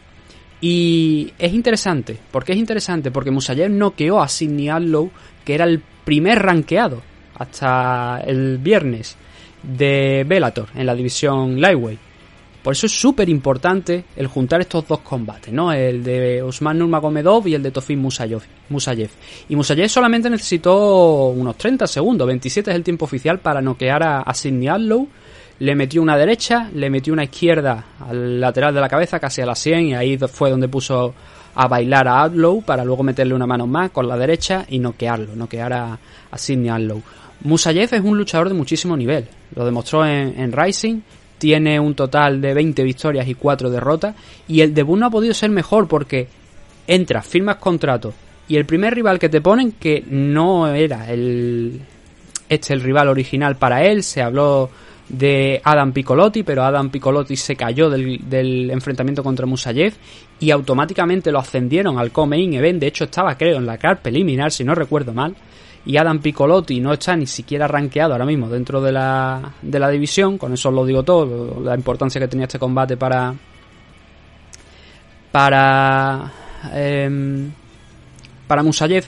Y 0.61 1.33
es 1.39 1.53
interesante. 1.53 2.19
¿Por 2.31 2.45
qué 2.45 2.53
es 2.53 2.59
interesante? 2.59 3.11
Porque 3.11 3.31
Musayev 3.31 3.71
noqueó 3.71 4.21
a 4.21 4.29
Sidney 4.29 4.69
Adlow, 4.69 5.11
que 5.45 5.55
era 5.55 5.65
el 5.65 5.83
primer 6.05 6.39
rankeado 6.39 7.03
hasta 7.35 8.21
el 8.27 8.59
viernes 8.59 9.17
de 9.63 10.25
Bellator 10.27 10.69
en 10.75 10.87
la 10.87 10.95
división 10.95 11.61
Lightweight. 11.61 12.10
Por 12.63 12.75
eso 12.75 12.87
es 12.87 12.93
súper 12.93 13.29
importante 13.31 14.05
el 14.17 14.27
juntar 14.27 14.61
estos 14.61 14.87
dos 14.87 15.01
combates, 15.01 15.53
¿no? 15.53 15.73
El 15.73 16.05
de 16.05 16.43
Usman 16.43 16.79
Nurmagomedov 16.79 17.47
y 17.49 17.55
el 17.55 17.63
de 17.63 17.71
Tofim 17.71 18.01
Musayev. 18.01 19.11
Y 19.49 19.57
Musayev 19.57 19.89
solamente 19.89 20.29
necesitó 20.29 21.29
unos 21.29 21.57
30 21.57 21.87
segundos, 21.87 22.27
27 22.27 22.71
es 22.71 22.77
el 22.77 22.85
tiempo 22.85 23.07
oficial 23.07 23.39
para 23.39 23.63
noquear 23.63 24.03
a, 24.03 24.35
Sidney 24.35 24.69
Adlow. 24.69 25.09
Le 25.59 25.75
metió 25.75 26.03
una 26.03 26.17
derecha, 26.17 26.71
le 26.75 26.91
metió 26.91 27.13
una 27.13 27.25
izquierda 27.25 27.85
al 28.07 28.41
lateral 28.41 28.75
de 28.75 28.81
la 28.81 28.89
cabeza, 28.89 29.19
casi 29.19 29.41
a 29.41 29.47
la 29.47 29.55
100, 29.55 29.87
y 29.87 29.95
ahí 29.95 30.19
fue 30.19 30.51
donde 30.51 30.69
puso 30.69 31.15
a 31.55 31.67
bailar 31.67 32.09
a 32.09 32.23
Adlow 32.23 32.63
para 32.63 32.85
luego 32.85 33.03
meterle 33.03 33.35
una 33.35 33.47
mano 33.47 33.67
más 33.67 33.91
con 33.91 34.07
la 34.07 34.17
derecha 34.17 34.67
y 34.69 34.79
noquearlo, 34.79 35.35
noquear 35.35 35.73
a, 35.73 35.99
a 36.31 36.39
Sidney 36.39 36.69
Adlow. 36.69 37.03
Musayev 37.43 37.95
es 37.95 38.01
un 38.03 38.19
luchador 38.19 38.49
de 38.49 38.55
muchísimo 38.55 38.97
nivel, 38.97 39.27
lo 39.55 39.65
demostró 39.65 40.05
en 40.05 40.53
Rising, 40.53 41.01
tiene 41.41 41.81
un 41.81 41.95
total 41.95 42.41
de 42.41 42.53
20 42.53 42.85
victorias 42.85 43.27
y 43.27 43.35
4 43.35 43.71
derrotas. 43.71 44.15
Y 44.47 44.61
el 44.61 44.75
debut 44.75 44.99
no 44.99 45.07
ha 45.07 45.11
podido 45.11 45.33
ser 45.35 45.51
mejor 45.51 45.89
porque 45.89 46.29
entras, 46.87 47.27
firmas 47.27 47.57
contrato. 47.57 48.13
Y 48.47 48.57
el 48.57 48.67
primer 48.67 48.95
rival 48.95 49.19
que 49.19 49.31
te 49.31 49.41
ponen, 49.41 49.73
que 49.73 50.05
no 50.07 50.69
era 50.69 51.11
el, 51.11 51.81
este 52.49 52.75
el 52.75 52.83
rival 52.83 53.09
original 53.09 53.57
para 53.57 53.85
él, 53.85 54.03
se 54.03 54.21
habló 54.21 54.69
de 55.09 55.61
Adam 55.65 55.93
Piccolotti, 55.93 56.43
pero 56.43 56.63
Adam 56.63 56.91
Piccolotti 56.91 57.37
se 57.37 57.57
cayó 57.57 57.89
del, 57.89 58.71
enfrentamiento 58.71 59.25
contra 59.25 59.47
Musayev 59.47 59.95
y 60.39 60.51
automáticamente 60.51 61.33
lo 61.33 61.39
ascendieron 61.39 61.99
al 61.99 62.13
Come-In 62.13 62.55
Event. 62.55 62.81
De 62.81 62.89
hecho, 62.89 63.05
estaba, 63.05 63.37
creo, 63.37 63.57
en 63.57 63.67
la 63.67 63.79
car 63.79 64.03
preliminar, 64.03 64.53
si 64.53 64.63
no 64.63 64.75
recuerdo 64.75 65.15
mal 65.15 65.35
y 65.87 65.97
Adam 65.97 66.21
Piccolotti 66.21 66.81
no 66.81 66.93
está 66.93 67.17
ni 67.17 67.27
siquiera 67.27 67.67
rankeado 67.67 68.13
ahora 68.13 68.27
mismo 68.27 68.49
dentro 68.49 68.81
de 68.81 68.93
la, 68.93 69.55
de 69.63 69.79
la 69.79 69.89
división, 69.89 70.37
con 70.39 70.53
eso 70.53 70.69
os 70.69 70.75
lo 70.75 70.85
digo 70.85 71.03
todo, 71.03 71.61
la 71.63 71.75
importancia 71.75 72.21
que 72.21 72.29
tenía 72.29 72.47
este 72.47 72.59
combate 72.59 72.97
para 72.97 73.35
para 75.33 76.33
eh, 76.75 77.49
para 78.47 78.63
Musayev 78.63 79.05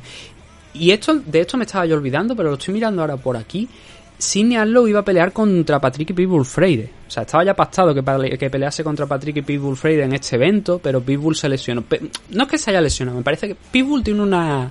y 0.74 0.90
esto 0.90 1.14
de 1.14 1.40
esto 1.40 1.56
me 1.56 1.64
estaba 1.64 1.85
yo 1.85 1.96
olvidando, 1.96 2.35
pero 2.35 2.48
lo 2.48 2.56
estoy 2.56 2.74
mirando 2.74 3.02
ahora 3.02 3.16
por 3.16 3.37
aquí. 3.37 3.68
Sidney 4.16 4.56
Arlow 4.56 4.87
iba 4.87 5.00
a 5.00 5.04
pelear 5.04 5.32
contra 5.32 5.80
Patrick 5.80 6.14
Pitbull 6.14 6.44
Freire. 6.44 6.88
O 7.08 7.11
sea, 7.11 7.24
estaba 7.24 7.44
ya 7.44 7.54
pactado 7.54 7.92
que, 7.92 8.38
que 8.38 8.50
pelease 8.50 8.85
contra 8.85 9.04
Patrick 9.06 9.44
Pitbull 9.44 9.76
Freire 9.76 10.04
en 10.04 10.14
este 10.14 10.37
evento, 10.37 10.78
pero 10.82 11.02
Pitbull 11.02 11.35
se 11.35 11.48
lesionó. 11.48 11.85
No 12.30 12.44
es 12.44 12.48
que 12.48 12.56
se 12.56 12.70
haya 12.70 12.80
lesionado, 12.80 13.18
me 13.18 13.24
parece 13.24 13.48
que 13.48 13.56
Pitbull 13.56 14.02
tiene 14.04 14.22
una 14.22 14.70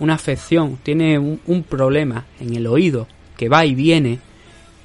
una 0.00 0.14
afección, 0.14 0.78
tiene 0.82 1.18
un, 1.18 1.62
problema 1.68 2.26
en 2.40 2.54
el 2.54 2.66
oído 2.66 3.06
que 3.36 3.48
va 3.48 3.64
y 3.66 3.74
viene, 3.74 4.18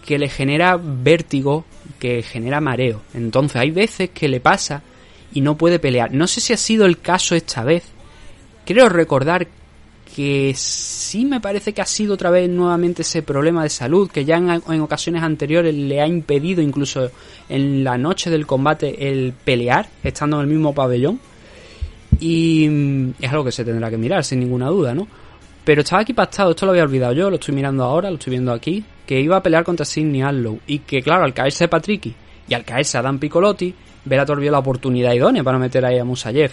que 0.05 0.17
le 0.17 0.29
genera 0.29 0.77
vértigo, 0.77 1.65
que 1.99 2.21
genera 2.21 2.61
mareo. 2.61 3.01
Entonces 3.13 3.57
hay 3.57 3.71
veces 3.71 4.09
que 4.09 4.27
le 4.27 4.39
pasa 4.39 4.83
y 5.33 5.41
no 5.41 5.57
puede 5.57 5.79
pelear. 5.79 6.13
No 6.13 6.27
sé 6.27 6.41
si 6.41 6.53
ha 6.53 6.57
sido 6.57 6.85
el 6.85 6.99
caso 6.99 7.35
esta 7.35 7.63
vez. 7.63 7.83
Creo 8.65 8.89
recordar 8.89 9.47
que 10.15 10.53
sí 10.55 11.25
me 11.25 11.41
parece 11.41 11.73
que 11.73 11.81
ha 11.81 11.85
sido 11.85 12.13
otra 12.13 12.29
vez 12.29 12.47
nuevamente 12.47 13.01
ese 13.01 13.23
problema 13.23 13.63
de 13.63 13.69
salud 13.69 14.11
que 14.11 14.25
ya 14.25 14.37
en, 14.37 14.49
en, 14.49 14.81
ocasiones 14.81 15.23
anteriores 15.23 15.73
le 15.73 16.01
ha 16.01 16.07
impedido 16.07 16.61
incluso 16.61 17.09
en 17.49 17.83
la 17.83 17.97
noche 17.97 18.29
del 18.29 18.45
combate 18.45 19.09
el 19.09 19.33
pelear 19.33 19.89
estando 20.03 20.37
en 20.37 20.43
el 20.43 20.47
mismo 20.47 20.75
pabellón 20.75 21.19
y 22.19 22.67
mm, 22.69 23.13
es 23.21 23.31
algo 23.31 23.43
que 23.43 23.51
se 23.51 23.65
tendrá 23.65 23.89
que 23.89 23.97
mirar 23.97 24.23
sin 24.23 24.39
ninguna 24.39 24.67
duda, 24.67 24.93
¿no? 24.93 25.07
Pero 25.63 25.81
estaba 25.81 26.01
aquí 26.01 26.13
pactado, 26.13 26.51
esto 26.51 26.65
lo 26.65 26.71
había 26.71 26.83
olvidado 26.83 27.13
yo, 27.13 27.29
lo 27.29 27.35
estoy 27.37 27.55
mirando 27.55 27.83
ahora, 27.83 28.09
lo 28.09 28.17
estoy 28.17 28.31
viendo 28.31 28.51
aquí, 28.51 28.83
que 29.05 29.19
iba 29.19 29.37
a 29.37 29.43
pelear 29.43 29.63
contra 29.63 29.85
Sidney 29.85 30.21
Allow 30.21 30.59
y 30.67 30.79
que 30.79 31.01
claro, 31.01 31.23
al 31.23 31.33
caerse 31.33 31.67
Patricky 31.67 32.13
y 32.47 32.53
al 32.53 32.65
caerse 32.65 32.97
Adam 32.97 33.19
Piccolotti, 33.19 33.73
Velator 34.05 34.39
vio 34.39 34.51
la 34.51 34.59
oportunidad 34.59 35.13
idónea 35.13 35.43
para 35.43 35.57
meter 35.57 35.85
ahí 35.85 35.97
a 35.97 36.03
Musayev. 36.03 36.51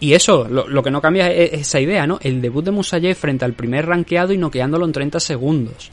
Y 0.00 0.14
eso, 0.14 0.48
lo, 0.48 0.66
lo, 0.66 0.82
que 0.82 0.90
no 0.90 1.00
cambia 1.00 1.30
es 1.30 1.52
esa 1.52 1.78
idea, 1.78 2.06
¿no? 2.06 2.18
El 2.22 2.40
debut 2.40 2.64
de 2.64 2.72
Musayev 2.72 3.14
frente 3.14 3.44
al 3.44 3.52
primer 3.52 3.86
rankeado 3.86 4.32
y 4.32 4.38
noqueándolo 4.38 4.84
en 4.84 4.92
30 4.92 5.20
segundos. 5.20 5.90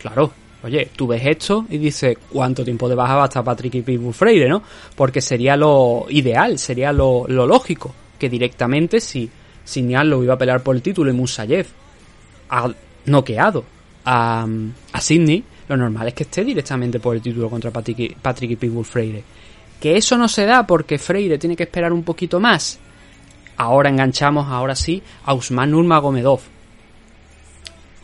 Claro, 0.00 0.32
oye, 0.64 0.88
tú 0.96 1.06
ves 1.06 1.22
esto 1.24 1.66
y 1.68 1.78
dices, 1.78 2.16
¿cuánto 2.30 2.64
tiempo 2.64 2.88
de 2.88 2.94
baja 2.94 3.16
va 3.16 3.24
hasta 3.24 3.44
Patrick 3.44 3.74
y 3.76 3.82
Pitbull 3.82 4.14
Freire, 4.14 4.48
no? 4.48 4.62
Porque 4.96 5.20
sería 5.20 5.56
lo 5.56 6.06
ideal, 6.08 6.58
sería 6.58 6.92
lo, 6.92 7.26
lógico, 7.28 7.94
que 8.18 8.28
directamente 8.28 9.00
si 9.00 9.30
lo 10.04 10.22
iba 10.22 10.34
a 10.34 10.38
pelear 10.38 10.62
por 10.62 10.74
el 10.74 10.82
título 10.82 11.10
y 11.10 11.14
Musayev 11.14 11.66
ha 12.48 12.70
noqueado 13.06 13.64
a, 14.04 14.46
a 14.92 15.00
Sidney, 15.00 15.44
lo 15.68 15.76
normal 15.76 16.08
es 16.08 16.14
que 16.14 16.22
esté 16.24 16.44
directamente 16.44 16.98
por 16.98 17.14
el 17.16 17.22
título 17.22 17.50
contra 17.50 17.70
Patrick 17.70 17.98
y, 17.98 18.08
Patrick 18.14 18.58
Freire. 18.84 19.22
Que 19.80 19.96
eso 19.96 20.16
no 20.16 20.28
se 20.28 20.46
da 20.46 20.66
porque 20.66 20.98
Freire 20.98 21.38
tiene 21.38 21.56
que 21.56 21.64
esperar 21.64 21.92
un 21.92 22.04
poquito 22.04 22.40
más. 22.40 22.78
Ahora 23.56 23.90
enganchamos, 23.90 24.46
ahora 24.48 24.74
sí, 24.74 25.02
a 25.24 25.34
Usman 25.34 25.70
Nurmagomedov. 25.70 26.53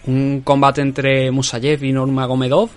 Un 0.07 0.41
combate 0.43 0.81
entre 0.81 1.31
Musayev 1.31 1.85
y 1.85 1.93
Nurmagomedov. 1.93 2.71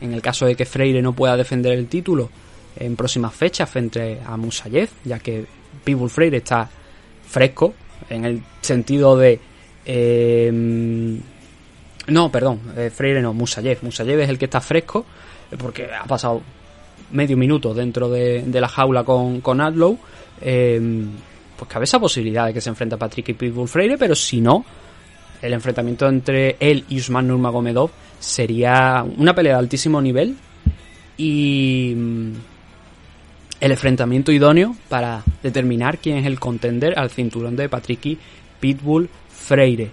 En 0.00 0.14
el 0.14 0.22
caso 0.22 0.46
de 0.46 0.54
que 0.54 0.64
Freire 0.64 1.02
no 1.02 1.12
pueda 1.12 1.36
defender 1.36 1.72
el 1.72 1.86
título 1.86 2.30
en 2.76 2.96
próximas 2.96 3.34
fechas 3.34 3.68
frente 3.68 4.18
a 4.24 4.36
Musayev, 4.36 4.88
ya 5.04 5.18
que 5.18 5.44
Pitbull 5.84 6.08
Freire 6.08 6.38
está 6.38 6.68
fresco, 7.28 7.74
en 8.08 8.24
el 8.24 8.42
sentido 8.62 9.16
de... 9.16 9.38
Eh, 9.84 10.50
no, 12.06 12.32
perdón, 12.32 12.60
eh, 12.76 12.90
Freire 12.90 13.20
no, 13.20 13.34
Musayev. 13.34 13.78
Musayev 13.82 14.20
es 14.20 14.30
el 14.30 14.38
que 14.38 14.46
está 14.46 14.60
fresco, 14.60 15.04
porque 15.58 15.88
ha 15.92 16.04
pasado 16.04 16.40
medio 17.12 17.36
minuto 17.36 17.74
dentro 17.74 18.08
de, 18.08 18.42
de 18.42 18.60
la 18.60 18.68
jaula 18.68 19.04
con, 19.04 19.40
con 19.40 19.60
Adlow. 19.60 19.98
Eh, 20.40 20.80
pues 21.56 21.70
cabe 21.70 21.84
esa 21.84 22.00
posibilidad 22.00 22.46
de 22.46 22.54
que 22.54 22.60
se 22.62 22.70
enfrente 22.70 22.94
a 22.94 22.98
Patrick 22.98 23.28
y 23.28 23.34
Pitbull 23.34 23.68
Freire, 23.68 23.98
pero 23.98 24.14
si 24.14 24.40
no, 24.40 24.64
el 25.42 25.52
enfrentamiento 25.52 26.08
entre 26.08 26.56
él 26.60 26.84
y 26.88 26.98
Usman 26.98 27.28
Nurmagomedov 27.28 27.90
sería 28.18 29.04
una 29.16 29.34
pelea 29.34 29.54
de 29.54 29.58
altísimo 29.58 30.00
nivel 30.00 30.36
y 31.16 31.94
mm, 31.96 32.32
el 33.60 33.70
enfrentamiento 33.70 34.32
idóneo 34.32 34.74
para 34.88 35.22
determinar 35.42 35.98
quién 35.98 36.18
es 36.18 36.26
el 36.26 36.40
contender 36.40 36.98
al 36.98 37.10
cinturón 37.10 37.56
de 37.56 37.68
Patrick 37.68 38.18
Pitbull 38.58 39.08
Freire. 39.28 39.90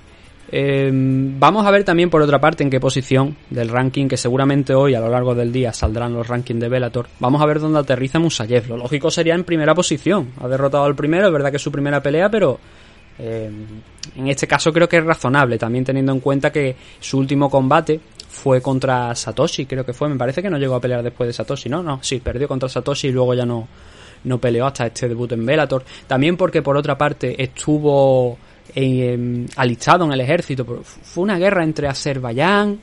Eh, 0.50 0.90
vamos 0.94 1.66
a 1.66 1.72
ver 1.72 1.84
también 1.84 2.10
por 2.10 2.22
otra 2.22 2.40
parte 2.40 2.64
en 2.64 2.70
qué 2.70 2.80
posición 2.80 3.36
del 3.50 3.68
ranking, 3.68 4.08
que 4.08 4.16
seguramente 4.16 4.74
hoy 4.74 4.96
a 4.96 5.02
lo 5.02 5.10
largo 5.10 5.36
del 5.36 5.52
día 5.52 5.74
saldrán 5.74 6.14
los 6.14 6.28
rankings 6.28 6.62
de 6.62 6.70
Bellator. 6.70 7.08
Vamos 7.20 7.42
a 7.42 7.46
ver 7.46 7.60
dónde 7.60 7.80
aterriza 7.80 8.20
Musayev. 8.20 8.70
Lo 8.70 8.78
lógico 8.78 9.12
sería 9.12 9.36
en 9.36 9.44
primera 9.44 9.76
posición. 9.76 10.30
Ha 10.40 10.48
derrotado 10.48 10.86
al 10.86 10.96
primero, 10.96 11.28
es 11.28 11.34
verdad 11.34 11.52
que 11.52 11.58
es 11.58 11.62
su 11.62 11.72
primera 11.72 12.02
pelea, 12.02 12.30
pero 12.30 12.60
eh, 13.20 13.50
en 14.16 14.28
este 14.28 14.48
caso 14.48 14.72
creo 14.72 14.88
que 14.88 14.98
es 14.98 15.04
razonable, 15.04 15.58
también 15.58 15.84
teniendo 15.84 16.12
en 16.12 16.20
cuenta 16.20 16.52
que 16.52 16.76
su 17.00 17.18
último 17.18 17.50
combate 17.50 18.00
fue 18.30 18.62
contra 18.62 19.16
Satoshi, 19.16 19.66
creo 19.66 19.86
que 19.86 19.94
fue. 19.94 20.10
Me 20.10 20.16
parece 20.16 20.42
que 20.42 20.50
no 20.50 20.58
llegó 20.58 20.76
a 20.76 20.82
pelear 20.82 21.04
después 21.04 21.28
de 21.28 21.34
Satoshi, 21.34 21.70
¿no? 21.70 21.82
No, 21.82 22.00
sí, 22.02 22.20
perdió 22.20 22.48
contra 22.48 22.70
Satoshi 22.70 23.08
y 23.08 23.12
luego 23.12 23.34
ya 23.34 23.46
no, 23.46 23.68
no 24.24 24.38
peleó 24.38 24.68
hasta 24.68 24.88
este 24.88 25.08
debut 25.08 25.32
en 25.32 25.46
Bellator. 25.46 25.84
También 26.06 26.38
porque 26.38 26.62
por 26.62 26.78
otra 26.78 26.98
parte 26.98 27.42
estuvo 27.42 28.38
eh, 28.76 29.46
alistado 29.56 30.06
en 30.06 30.12
el 30.12 30.22
ejército. 30.22 30.66
Fue 30.84 31.24
una 31.24 31.38
guerra 31.38 31.64
entre 31.64 31.88
Azerbaiyán 31.88 32.80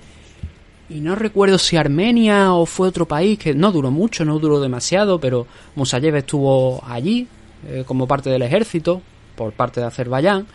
y 0.88 1.00
no 1.00 1.14
recuerdo 1.14 1.58
si 1.58 1.76
Armenia 1.76 2.52
o 2.52 2.66
fue 2.66 2.88
otro 2.88 3.06
país 3.06 3.38
que 3.38 3.54
no 3.54 3.72
duró 3.72 3.90
mucho, 3.90 4.24
no 4.24 4.38
duró 4.38 4.60
demasiado, 4.60 5.18
pero 5.18 5.46
Musayev 5.76 6.16
estuvo 6.16 6.82
allí 6.86 7.26
eh, 7.66 7.84
como 7.86 8.06
parte 8.06 8.28
del 8.28 8.42
ejército 8.42 9.00
por 9.34 9.52
parte 9.52 9.80
de 9.80 9.86
Azerbaiyán 9.86 10.46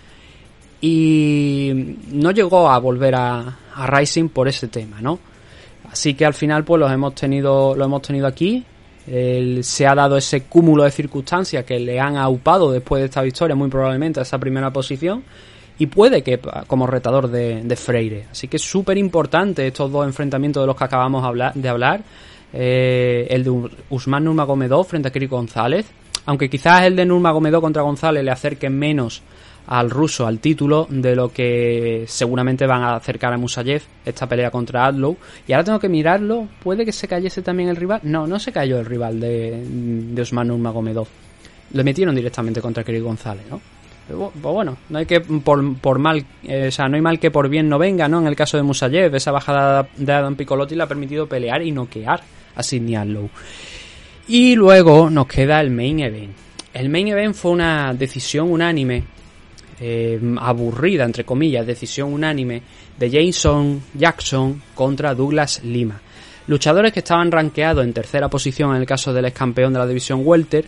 y 0.81 1.97
no 2.11 2.31
llegó 2.31 2.69
a 2.69 2.77
volver 2.79 3.15
a, 3.15 3.57
a 3.75 3.87
Rising 3.87 4.29
por 4.29 4.47
ese 4.47 4.67
tema, 4.67 5.01
¿no? 5.01 5.19
Así 5.91 6.13
que 6.13 6.25
al 6.25 6.33
final 6.33 6.63
pues 6.63 6.79
los 6.79 6.91
hemos 6.91 7.15
tenido 7.15 7.75
lo 7.75 7.85
hemos 7.85 8.01
tenido 8.01 8.27
aquí 8.27 8.63
se 9.61 9.87
ha 9.87 9.95
dado 9.95 10.17
ese 10.17 10.43
cúmulo 10.43 10.83
de 10.83 10.91
circunstancias 10.91 11.65
que 11.65 11.79
le 11.79 11.99
han 11.99 12.15
aupado 12.15 12.71
después 12.71 13.01
de 13.01 13.05
esta 13.05 13.21
victoria, 13.21 13.55
muy 13.55 13.69
probablemente 13.69 14.19
a 14.19 14.23
esa 14.23 14.37
primera 14.37 14.71
posición, 14.71 15.23
y 15.79 15.87
puede 15.87 16.21
que 16.21 16.39
como 16.67 16.85
retador 16.85 17.29
de, 17.29 17.63
de 17.63 17.75
Freire. 17.75 18.27
Así 18.31 18.47
que 18.47 18.57
es 18.57 18.63
súper 18.63 18.97
importante 18.97 19.65
estos 19.65 19.91
dos 19.91 20.05
enfrentamientos 20.05 20.61
de 20.61 20.67
los 20.67 20.75
que 20.75 20.83
acabamos 20.83 21.23
de 21.55 21.69
hablar. 21.69 22.01
Eh, 22.51 23.27
el 23.29 23.43
de 23.43 23.69
Usman 23.89 24.23
Nurmagomedov 24.23 24.85
frente 24.85 25.07
a 25.07 25.11
Kiri 25.11 25.27
González. 25.27 25.85
Aunque 26.25 26.49
quizás 26.49 26.83
el 26.83 26.95
de 26.95 27.05
Nurmagomedov 27.05 27.61
contra 27.61 27.81
González 27.81 28.23
le 28.23 28.31
acerque 28.31 28.69
menos 28.69 29.21
al 29.67 29.89
ruso 29.89 30.25
al 30.25 30.39
título 30.39 30.87
de 30.89 31.15
lo 31.15 31.31
que 31.31 32.05
seguramente 32.07 32.65
van 32.65 32.81
a 32.81 32.95
acercar 32.95 33.33
a 33.33 33.37
Musayev 33.37 33.83
esta 34.05 34.27
pelea 34.27 34.49
contra 34.49 34.85
Adlow. 34.85 35.17
Y 35.47 35.53
ahora 35.53 35.63
tengo 35.63 35.79
que 35.79 35.89
mirarlo. 35.89 36.47
Puede 36.63 36.85
que 36.85 36.91
se 36.91 37.07
cayese 37.07 37.41
también 37.41 37.69
el 37.69 37.75
rival 37.75 38.01
no 38.03 38.25
no 38.25 38.39
se 38.39 38.51
cayó 38.51 38.79
el 38.79 38.85
rival 38.85 39.19
de, 39.19 39.63
de 39.65 40.21
Osman 40.21 40.47
Nurmagomedov 40.47 41.07
le 41.71 41.83
metieron 41.83 42.15
directamente 42.15 42.61
contra 42.61 42.83
Kerry 42.83 42.99
González 42.99 43.45
¿no? 43.49 43.61
Pues 44.07 44.41
bueno 44.41 44.77
no 44.89 44.97
hay 44.97 45.05
que 45.05 45.21
por, 45.21 45.77
por 45.77 45.99
mal 45.99 46.25
eh, 46.43 46.67
o 46.67 46.71
sea 46.71 46.87
no 46.87 46.95
hay 46.95 47.01
mal 47.01 47.19
que 47.19 47.29
por 47.29 47.47
bien 47.47 47.69
no 47.69 47.77
venga 47.77 48.07
no 48.07 48.19
en 48.19 48.25
el 48.25 48.35
caso 48.35 48.57
de 48.57 48.63
Musayev 48.63 49.13
esa 49.13 49.31
bajada 49.31 49.87
de 49.97 50.11
Adam 50.11 50.35
Piccolotti 50.35 50.73
le 50.73 50.83
ha 50.83 50.87
permitido 50.87 51.27
pelear 51.27 51.61
y 51.61 51.71
noquear 51.71 52.21
a 52.55 52.63
Sidney 52.63 52.95
Adlow 52.95 53.29
y 54.29 54.55
luego 54.55 55.09
nos 55.09 55.27
queda 55.27 55.59
el 55.59 55.71
main 55.71 55.99
event 55.99 56.49
el 56.73 56.89
main 56.89 57.07
event 57.07 57.35
fue 57.35 57.51
una 57.51 57.93
decisión 57.93 58.51
unánime 58.51 59.03
eh, 59.79 60.19
aburrida, 60.39 61.05
entre 61.05 61.23
comillas, 61.23 61.65
decisión 61.65 62.13
unánime 62.13 62.61
de 62.97 63.09
Jason 63.09 63.81
Jackson 63.93 64.61
contra 64.75 65.15
Douglas 65.15 65.63
Lima. 65.63 65.99
Luchadores 66.47 66.91
que 66.91 66.99
estaban 66.99 67.31
rankeados 67.31 67.83
en 67.83 67.93
tercera 67.93 68.27
posición 68.29 68.75
en 68.75 68.81
el 68.81 68.87
caso 68.87 69.13
del 69.13 69.25
ex 69.25 69.37
campeón 69.37 69.73
de 69.73 69.79
la 69.79 69.87
división 69.87 70.21
Welter 70.23 70.65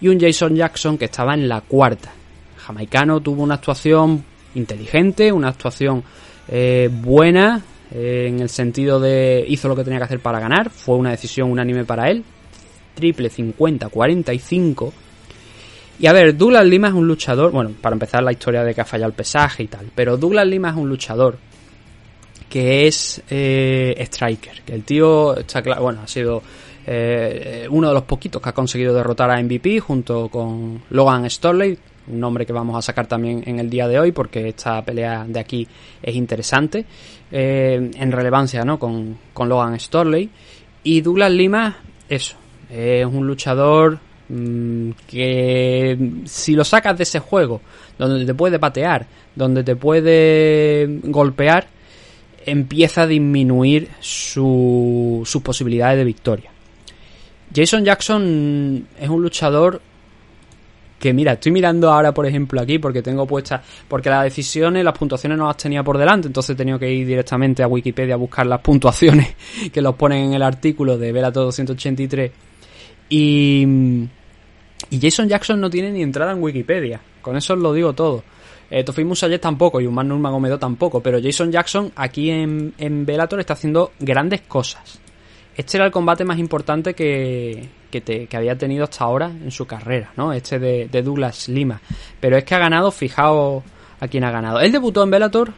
y 0.00 0.08
un 0.08 0.18
Jason 0.18 0.54
Jackson 0.56 0.98
que 0.98 1.06
estaba 1.06 1.34
en 1.34 1.48
la 1.48 1.60
cuarta. 1.60 2.12
Jamaicano 2.58 3.20
tuvo 3.20 3.42
una 3.42 3.56
actuación 3.56 4.24
inteligente, 4.54 5.30
una 5.30 5.48
actuación 5.48 6.02
eh, 6.48 6.88
buena 6.90 7.62
eh, 7.92 8.26
en 8.28 8.40
el 8.40 8.48
sentido 8.48 8.98
de 8.98 9.44
hizo 9.46 9.68
lo 9.68 9.76
que 9.76 9.84
tenía 9.84 9.98
que 9.98 10.04
hacer 10.04 10.20
para 10.20 10.40
ganar, 10.40 10.70
fue 10.70 10.96
una 10.96 11.10
decisión 11.10 11.50
unánime 11.50 11.84
para 11.84 12.10
él, 12.10 12.24
triple 12.94 13.30
50-45 13.30 14.92
y 15.98 16.06
a 16.06 16.12
ver, 16.12 16.36
Douglas 16.36 16.66
Lima 16.66 16.88
es 16.88 16.94
un 16.94 17.06
luchador, 17.06 17.52
bueno, 17.52 17.70
para 17.80 17.94
empezar 17.94 18.22
la 18.22 18.32
historia 18.32 18.64
de 18.64 18.74
que 18.74 18.80
ha 18.80 18.84
fallado 18.84 19.10
el 19.10 19.14
pesaje 19.14 19.62
y 19.62 19.68
tal, 19.68 19.90
pero 19.94 20.16
Douglas 20.16 20.46
Lima 20.46 20.70
es 20.70 20.76
un 20.76 20.88
luchador 20.88 21.38
que 22.48 22.86
es 22.86 23.22
eh, 23.30 23.94
striker, 24.00 24.62
que 24.62 24.74
el 24.74 24.82
tío 24.82 25.36
está 25.36 25.62
claro, 25.62 25.82
bueno, 25.82 26.02
ha 26.02 26.08
sido 26.08 26.42
eh, 26.86 27.66
uno 27.70 27.88
de 27.88 27.94
los 27.94 28.02
poquitos 28.02 28.42
que 28.42 28.48
ha 28.48 28.52
conseguido 28.52 28.92
derrotar 28.92 29.30
a 29.30 29.40
MVP 29.40 29.80
junto 29.80 30.28
con 30.28 30.82
Logan 30.90 31.30
Storley, 31.30 31.78
un 32.08 32.20
nombre 32.20 32.44
que 32.44 32.52
vamos 32.52 32.76
a 32.76 32.82
sacar 32.82 33.06
también 33.06 33.42
en 33.46 33.60
el 33.60 33.70
día 33.70 33.88
de 33.88 33.98
hoy 33.98 34.12
porque 34.12 34.48
esta 34.48 34.84
pelea 34.84 35.24
de 35.26 35.40
aquí 35.40 35.66
es 36.02 36.14
interesante 36.14 36.84
eh, 37.30 37.90
en 37.94 38.12
relevancia 38.12 38.62
¿no? 38.64 38.78
con, 38.78 39.16
con 39.32 39.48
Logan 39.48 39.78
Storley 39.78 40.28
y 40.82 41.00
Douglas 41.00 41.30
Lima, 41.30 41.78
eso, 42.08 42.36
es 42.74 43.06
un 43.06 43.26
luchador 43.26 43.98
Mm, 44.28 44.92
que 45.06 45.98
si 46.24 46.54
lo 46.54 46.64
sacas 46.64 46.96
de 46.96 47.02
ese 47.02 47.20
juego, 47.20 47.60
donde 47.98 48.24
te 48.24 48.34
puede 48.34 48.58
patear, 48.58 49.06
donde 49.34 49.62
te 49.62 49.76
puede 49.76 51.00
golpear, 51.04 51.66
empieza 52.46 53.02
a 53.02 53.06
disminuir 53.06 53.90
su, 54.00 55.22
sus 55.26 55.42
posibilidades 55.42 55.98
de 55.98 56.04
victoria. 56.04 56.50
Jason 57.54 57.84
Jackson 57.84 58.86
es 58.98 59.08
un 59.08 59.22
luchador 59.22 59.80
que 60.98 61.12
mira, 61.12 61.34
estoy 61.34 61.52
mirando 61.52 61.92
ahora, 61.92 62.14
por 62.14 62.24
ejemplo, 62.24 62.62
aquí, 62.62 62.78
porque 62.78 63.02
tengo 63.02 63.26
puestas, 63.26 63.60
porque 63.86 64.08
las 64.08 64.24
decisiones, 64.24 64.82
las 64.82 64.96
puntuaciones 64.96 65.36
no 65.36 65.46
las 65.46 65.58
tenía 65.58 65.82
por 65.82 65.98
delante, 65.98 66.28
entonces 66.28 66.54
he 66.54 66.56
tenido 66.56 66.78
que 66.78 66.90
ir 66.90 67.06
directamente 67.06 67.62
a 67.62 67.68
Wikipedia 67.68 68.14
a 68.14 68.16
buscar 68.16 68.46
las 68.46 68.60
puntuaciones 68.60 69.34
que 69.72 69.82
los 69.82 69.96
ponen 69.96 70.24
en 70.24 70.34
el 70.34 70.42
artículo 70.42 70.96
de 70.96 71.12
Velator 71.12 71.44
283. 71.44 72.32
Y, 73.08 74.06
Jason 75.00 75.28
Jackson 75.28 75.60
no 75.60 75.70
tiene 75.70 75.90
ni 75.90 76.02
entrada 76.02 76.32
en 76.32 76.42
Wikipedia, 76.42 77.00
con 77.20 77.36
eso 77.36 77.54
os 77.54 77.60
lo 77.60 77.72
digo 77.72 77.92
todo. 77.92 78.22
Eh, 78.70 78.82
Tofim 78.84 79.12
tampoco 79.40 79.80
y 79.80 79.86
Umar 79.86 80.06
Nurmagomedov 80.06 80.58
tampoco, 80.58 81.00
pero 81.00 81.20
Jason 81.22 81.50
Jackson 81.52 81.92
aquí 81.96 82.30
en, 82.30 82.74
en 82.78 83.04
Bellator 83.04 83.40
está 83.40 83.52
haciendo 83.54 83.92
grandes 84.00 84.42
cosas. 84.42 85.00
Este 85.56 85.76
era 85.76 85.86
el 85.86 85.92
combate 85.92 86.24
más 86.24 86.38
importante 86.38 86.94
que, 86.94 87.68
que, 87.90 88.00
te- 88.00 88.26
que 88.26 88.36
había 88.36 88.56
tenido 88.58 88.84
hasta 88.84 89.04
ahora 89.04 89.26
en 89.28 89.50
su 89.52 89.66
carrera, 89.66 90.12
¿no? 90.16 90.32
Este 90.32 90.58
de, 90.58 90.88
de 90.88 91.02
Douglas 91.02 91.48
Lima. 91.48 91.80
Pero 92.20 92.36
es 92.36 92.44
que 92.44 92.54
ha 92.54 92.58
ganado, 92.58 92.90
fijaos 92.90 93.62
a 94.00 94.08
quién 94.08 94.24
ha 94.24 94.32
ganado. 94.32 94.58
Él 94.60 94.72
debutó 94.72 95.04
en 95.04 95.10
Bellator 95.10 95.52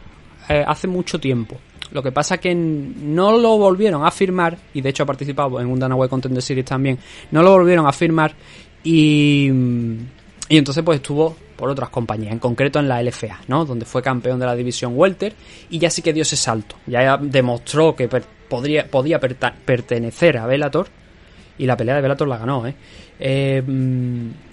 eh, 0.49 0.63
hace 0.67 0.87
mucho 0.87 1.19
tiempo. 1.19 1.57
Lo 1.91 2.03
que 2.03 2.11
pasa 2.11 2.37
que 2.37 2.53
no 2.53 3.37
lo 3.37 3.57
volvieron 3.57 4.05
a 4.05 4.11
firmar, 4.11 4.57
y 4.73 4.81
de 4.81 4.89
hecho 4.89 5.03
ha 5.03 5.05
participado 5.05 5.59
en 5.61 5.67
un 5.67 5.79
Danaway 5.79 6.09
Contender 6.09 6.41
Series 6.43 6.65
también, 6.65 6.97
no 7.31 7.41
lo 7.41 7.51
volvieron 7.51 7.87
a 7.87 7.93
firmar 7.93 8.33
y, 8.83 9.49
y 10.49 10.57
entonces 10.57 10.83
pues 10.83 10.97
estuvo 10.97 11.35
por 11.55 11.69
otras 11.69 11.89
compañías, 11.89 12.31
en 12.33 12.39
concreto 12.39 12.79
en 12.79 12.87
la 12.87 13.01
LFA, 13.01 13.39
¿no? 13.47 13.65
Donde 13.65 13.85
fue 13.85 14.01
campeón 14.03 14.39
de 14.39 14.45
la 14.45 14.55
división 14.55 14.93
Welter 14.95 15.33
y 15.69 15.79
ya 15.79 15.89
sí 15.89 16.01
que 16.03 16.13
dio 16.13 16.21
ese 16.21 16.35
salto. 16.35 16.75
Ya 16.85 17.17
demostró 17.17 17.95
que 17.95 18.07
per- 18.07 18.25
podría, 18.47 18.85
podía 18.87 19.19
pertenecer 19.19 20.37
a 20.37 20.45
Bellator 20.45 20.87
y 21.57 21.65
la 21.65 21.75
pelea 21.75 21.95
de 21.95 22.01
Bellator 22.03 22.27
la 22.27 22.37
ganó, 22.37 22.67
¿eh? 22.67 22.75
Eh, 23.19 23.63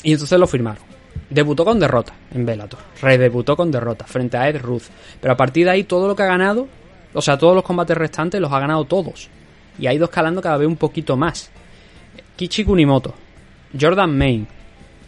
y 0.03 0.13
entonces 0.13 0.39
lo 0.39 0.47
firmaron. 0.47 0.83
Debutó 1.29 1.65
con 1.65 1.79
derrota 1.79 2.15
en 2.33 2.47
Bellator. 2.47 2.81
Redebutó 3.03 3.55
con 3.57 3.71
derrota 3.71 4.07
frente 4.07 4.37
a 4.39 4.49
Ed 4.49 4.61
Ruth. 4.63 4.85
Pero 5.21 5.35
a 5.35 5.37
partir 5.37 5.67
de 5.67 5.73
ahí 5.73 5.85
todo 5.85 6.09
lo 6.09 6.17
que 6.17 6.23
ha 6.23 6.27
ganado, 6.27 6.67
o 7.15 7.23
sea, 7.23 7.39
todos 7.39 7.55
los 7.55 7.65
combates 7.65 7.97
restantes 7.97 8.41
los 8.41 8.53
ha 8.53 8.59
ganado 8.59 8.85
todos. 8.85 9.29
Y 9.79 9.87
ha 9.87 9.95
ido 9.95 10.05
escalando 10.05 10.43
cada 10.43 10.59
vez 10.59 10.69
un 10.69 10.77
poquito 10.77 11.17
más. 11.17 11.51
Kichi 12.37 12.65
Kunimoto, 12.65 13.15
Jordan 13.79 14.17
Main, 14.17 14.47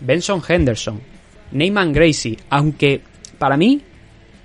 Benson 0.01 0.41
Henderson, 0.47 1.01
Neyman 1.53 1.93
Gracie, 1.93 2.39
aunque 2.51 3.01
para 3.39 3.57
mí, 3.57 3.83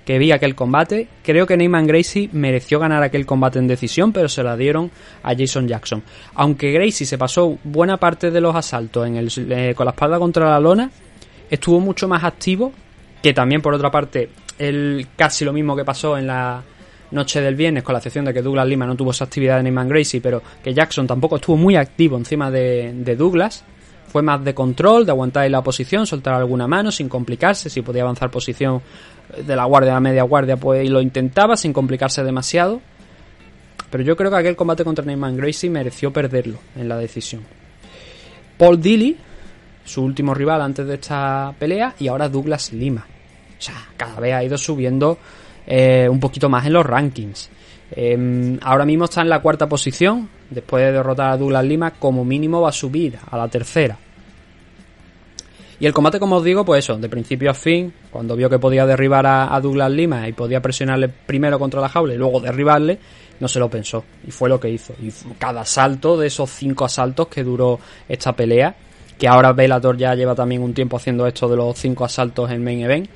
que 0.04 0.18
vi 0.18 0.32
aquel 0.32 0.54
combate, 0.54 1.08
creo 1.22 1.46
que 1.46 1.56
Neyman 1.56 1.86
Gracie 1.86 2.28
mereció 2.32 2.80
ganar 2.80 3.02
aquel 3.02 3.24
combate 3.24 3.58
en 3.58 3.68
decisión, 3.68 4.12
pero 4.12 4.28
se 4.28 4.42
la 4.42 4.56
dieron 4.56 4.90
a 5.22 5.34
Jason 5.36 5.68
Jackson. 5.68 6.02
Aunque 6.34 6.72
Gracie 6.72 7.06
se 7.06 7.18
pasó 7.18 7.58
buena 7.62 7.96
parte 7.98 8.30
de 8.30 8.40
los 8.40 8.54
asaltos 8.54 9.06
en 9.06 9.16
el, 9.16 9.28
eh, 9.36 9.74
con 9.76 9.86
la 9.86 9.92
espalda 9.92 10.18
contra 10.18 10.50
la 10.50 10.60
lona, 10.60 10.90
estuvo 11.48 11.78
mucho 11.78 12.08
más 12.08 12.24
activo, 12.24 12.72
que 13.22 13.32
también 13.32 13.62
por 13.62 13.74
otra 13.74 13.90
parte, 13.90 14.30
el, 14.58 15.06
casi 15.16 15.44
lo 15.44 15.52
mismo 15.52 15.76
que 15.76 15.84
pasó 15.84 16.18
en 16.18 16.26
la 16.26 16.62
noche 17.12 17.40
del 17.40 17.54
viernes, 17.54 17.82
con 17.82 17.92
la 17.92 17.98
excepción 17.98 18.24
de 18.24 18.34
que 18.34 18.42
Douglas 18.42 18.66
Lima 18.66 18.86
no 18.86 18.96
tuvo 18.96 19.10
esa 19.10 19.24
actividad 19.24 19.58
de 19.58 19.64
Neyman 19.64 19.88
Gracie, 19.88 20.20
pero 20.20 20.42
que 20.62 20.74
Jackson 20.74 21.06
tampoco 21.06 21.36
estuvo 21.36 21.56
muy 21.56 21.76
activo 21.76 22.16
encima 22.16 22.50
de, 22.50 23.14
Douglas. 23.16 23.64
Fue 24.08 24.22
más 24.22 24.44
de 24.44 24.54
control, 24.54 25.06
de 25.06 25.12
aguantar 25.12 25.44
ahí 25.44 25.50
la 25.50 25.62
posición, 25.62 26.06
soltar 26.06 26.34
alguna 26.34 26.66
mano 26.66 26.90
sin 26.90 27.08
complicarse. 27.08 27.70
Si 27.70 27.80
podía 27.80 28.02
avanzar 28.02 28.30
posición 28.30 28.82
de 29.46 29.56
la 29.56 29.64
guardia 29.64 29.92
a 29.92 29.94
la 29.94 30.00
media 30.00 30.22
guardia, 30.24 30.56
pues 30.56 30.88
lo 30.90 31.00
intentaba 31.00 31.56
sin 31.56 31.72
complicarse 31.72 32.22
demasiado. 32.22 32.80
Pero 33.90 34.04
yo 34.04 34.16
creo 34.16 34.30
que 34.30 34.36
aquel 34.36 34.56
combate 34.56 34.84
contra 34.84 35.04
Neyman 35.04 35.36
Gracie 35.36 35.70
mereció 35.70 36.12
perderlo 36.12 36.58
en 36.76 36.88
la 36.88 36.96
decisión. 36.98 37.42
Paul 38.58 38.80
Dilly, 38.80 39.16
su 39.84 40.02
último 40.02 40.34
rival 40.34 40.60
antes 40.60 40.86
de 40.86 40.94
esta 40.94 41.54
pelea, 41.58 41.94
y 41.98 42.08
ahora 42.08 42.28
Douglas 42.28 42.72
Lima. 42.72 43.06
O 43.58 43.62
sea, 43.62 43.74
cada 43.96 44.18
vez 44.20 44.34
ha 44.34 44.44
ido 44.44 44.58
subiendo 44.58 45.18
eh, 45.66 46.08
un 46.08 46.20
poquito 46.20 46.48
más 46.48 46.66
en 46.66 46.72
los 46.72 46.84
rankings. 46.84 47.50
Eh, 47.94 48.58
ahora 48.62 48.84
mismo 48.84 49.04
está 49.04 49.20
en 49.22 49.28
la 49.28 49.40
cuarta 49.40 49.68
posición. 49.68 50.28
Después 50.50 50.84
de 50.84 50.92
derrotar 50.92 51.30
a 51.30 51.36
Douglas 51.36 51.64
Lima, 51.64 51.92
como 51.92 52.24
mínimo 52.24 52.60
va 52.60 52.70
a 52.70 52.72
subir 52.72 53.18
a 53.30 53.36
la 53.36 53.48
tercera. 53.48 53.96
Y 55.80 55.86
el 55.86 55.92
combate, 55.92 56.20
como 56.20 56.36
os 56.36 56.44
digo, 56.44 56.64
pues 56.64 56.84
eso, 56.84 56.96
de 56.96 57.08
principio 57.08 57.50
a 57.50 57.54
fin, 57.54 57.92
cuando 58.10 58.36
vio 58.36 58.48
que 58.48 58.58
podía 58.58 58.86
derribar 58.86 59.26
a, 59.26 59.52
a 59.52 59.60
Douglas 59.60 59.90
Lima 59.90 60.28
y 60.28 60.32
podía 60.32 60.62
presionarle 60.62 61.08
primero 61.08 61.58
contra 61.58 61.80
la 61.80 61.88
jaula 61.88 62.14
y 62.14 62.18
luego 62.18 62.40
derribarle, 62.40 62.98
no 63.40 63.48
se 63.48 63.58
lo 63.58 63.68
pensó. 63.68 64.04
Y 64.26 64.30
fue 64.30 64.48
lo 64.48 64.60
que 64.60 64.70
hizo. 64.70 64.94
Y 65.02 65.10
cada 65.38 65.62
asalto 65.62 66.16
de 66.16 66.28
esos 66.28 66.50
cinco 66.50 66.84
asaltos 66.84 67.26
que 67.26 67.42
duró 67.42 67.80
esta 68.08 68.32
pelea, 68.32 68.76
que 69.18 69.26
ahora 69.26 69.52
Bellator 69.52 69.96
ya 69.96 70.14
lleva 70.14 70.34
también 70.34 70.62
un 70.62 70.72
tiempo 70.72 70.96
haciendo 70.96 71.26
esto 71.26 71.48
de 71.48 71.56
los 71.56 71.76
cinco 71.76 72.04
asaltos 72.04 72.50
en 72.50 72.62
Main 72.62 72.82
Event, 72.82 73.08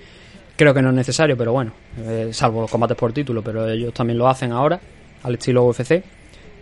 creo 0.56 0.74
que 0.74 0.82
no 0.82 0.88
es 0.90 0.94
necesario, 0.94 1.36
pero 1.36 1.52
bueno, 1.52 1.72
eh, 1.98 2.30
salvo 2.32 2.62
los 2.62 2.70
combates 2.70 2.96
por 2.96 3.12
título, 3.12 3.42
pero 3.42 3.68
ellos 3.68 3.92
también 3.92 4.18
lo 4.18 4.28
hacen 4.28 4.52
ahora, 4.52 4.80
al 5.22 5.34
estilo 5.34 5.64
UFC. 5.64 6.02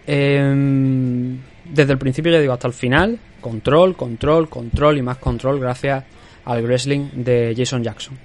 Em, 0.06 1.38
desde 1.64 1.92
el 1.92 1.98
principio, 1.98 2.32
ya 2.32 2.40
digo, 2.40 2.52
hasta 2.52 2.68
el 2.68 2.74
final, 2.74 3.18
control, 3.40 3.96
control, 3.96 4.48
control 4.48 4.98
y 4.98 5.02
más 5.02 5.18
control 5.18 5.60
gracias 5.60 6.04
al 6.44 6.62
wrestling 6.62 7.08
de 7.14 7.54
Jason 7.56 7.82
Jackson. 7.82 8.18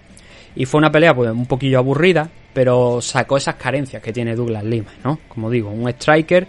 Y 0.55 0.65
fue 0.65 0.79
una 0.79 0.91
pelea 0.91 1.15
pues 1.15 1.31
un 1.31 1.45
poquillo 1.45 1.77
aburrida, 1.77 2.29
pero 2.53 2.99
sacó 3.01 3.37
esas 3.37 3.55
carencias 3.55 4.01
que 4.01 4.11
tiene 4.11 4.35
Douglas 4.35 4.63
Lima, 4.63 4.91
¿no? 5.03 5.19
Como 5.27 5.49
digo, 5.49 5.69
un 5.69 5.87
striker 5.89 6.47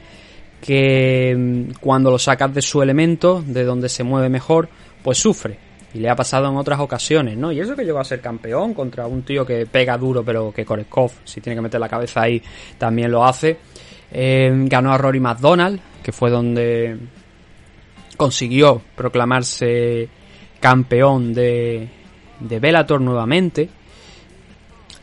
que 0.60 1.34
mm, 1.36 1.72
cuando 1.80 2.10
lo 2.10 2.18
sacas 2.18 2.52
de 2.54 2.62
su 2.62 2.82
elemento, 2.82 3.42
de 3.46 3.64
donde 3.64 3.88
se 3.88 4.02
mueve 4.02 4.28
mejor, 4.28 4.68
pues 5.02 5.18
sufre. 5.18 5.69
Y 5.92 5.98
le 5.98 6.08
ha 6.08 6.14
pasado 6.14 6.48
en 6.48 6.56
otras 6.56 6.78
ocasiones, 6.78 7.36
¿no? 7.36 7.50
Y 7.50 7.60
eso 7.60 7.74
que 7.74 7.84
llegó 7.84 7.98
a 7.98 8.04
ser 8.04 8.20
campeón 8.20 8.74
contra 8.74 9.06
un 9.06 9.22
tío 9.22 9.44
que 9.44 9.66
pega 9.66 9.98
duro, 9.98 10.24
pero 10.24 10.52
que 10.52 10.64
Koreskov, 10.64 11.10
si 11.24 11.40
tiene 11.40 11.56
que 11.56 11.62
meter 11.62 11.80
la 11.80 11.88
cabeza 11.88 12.22
ahí, 12.22 12.40
también 12.78 13.10
lo 13.10 13.24
hace. 13.24 13.58
Eh, 14.12 14.52
ganó 14.66 14.92
a 14.92 14.98
Rory 14.98 15.20
McDonald, 15.20 15.80
que 16.02 16.12
fue 16.12 16.30
donde 16.30 16.96
consiguió 18.16 18.80
proclamarse 18.94 20.08
campeón 20.60 21.32
de, 21.32 21.88
de 22.38 22.58
Bellator 22.60 23.00
nuevamente. 23.00 23.68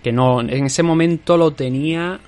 Que 0.02 0.12
no, 0.12 0.40
en 0.40 0.66
ese 0.66 0.84
momento 0.84 1.36
lo 1.36 1.52
tenía 1.52 2.20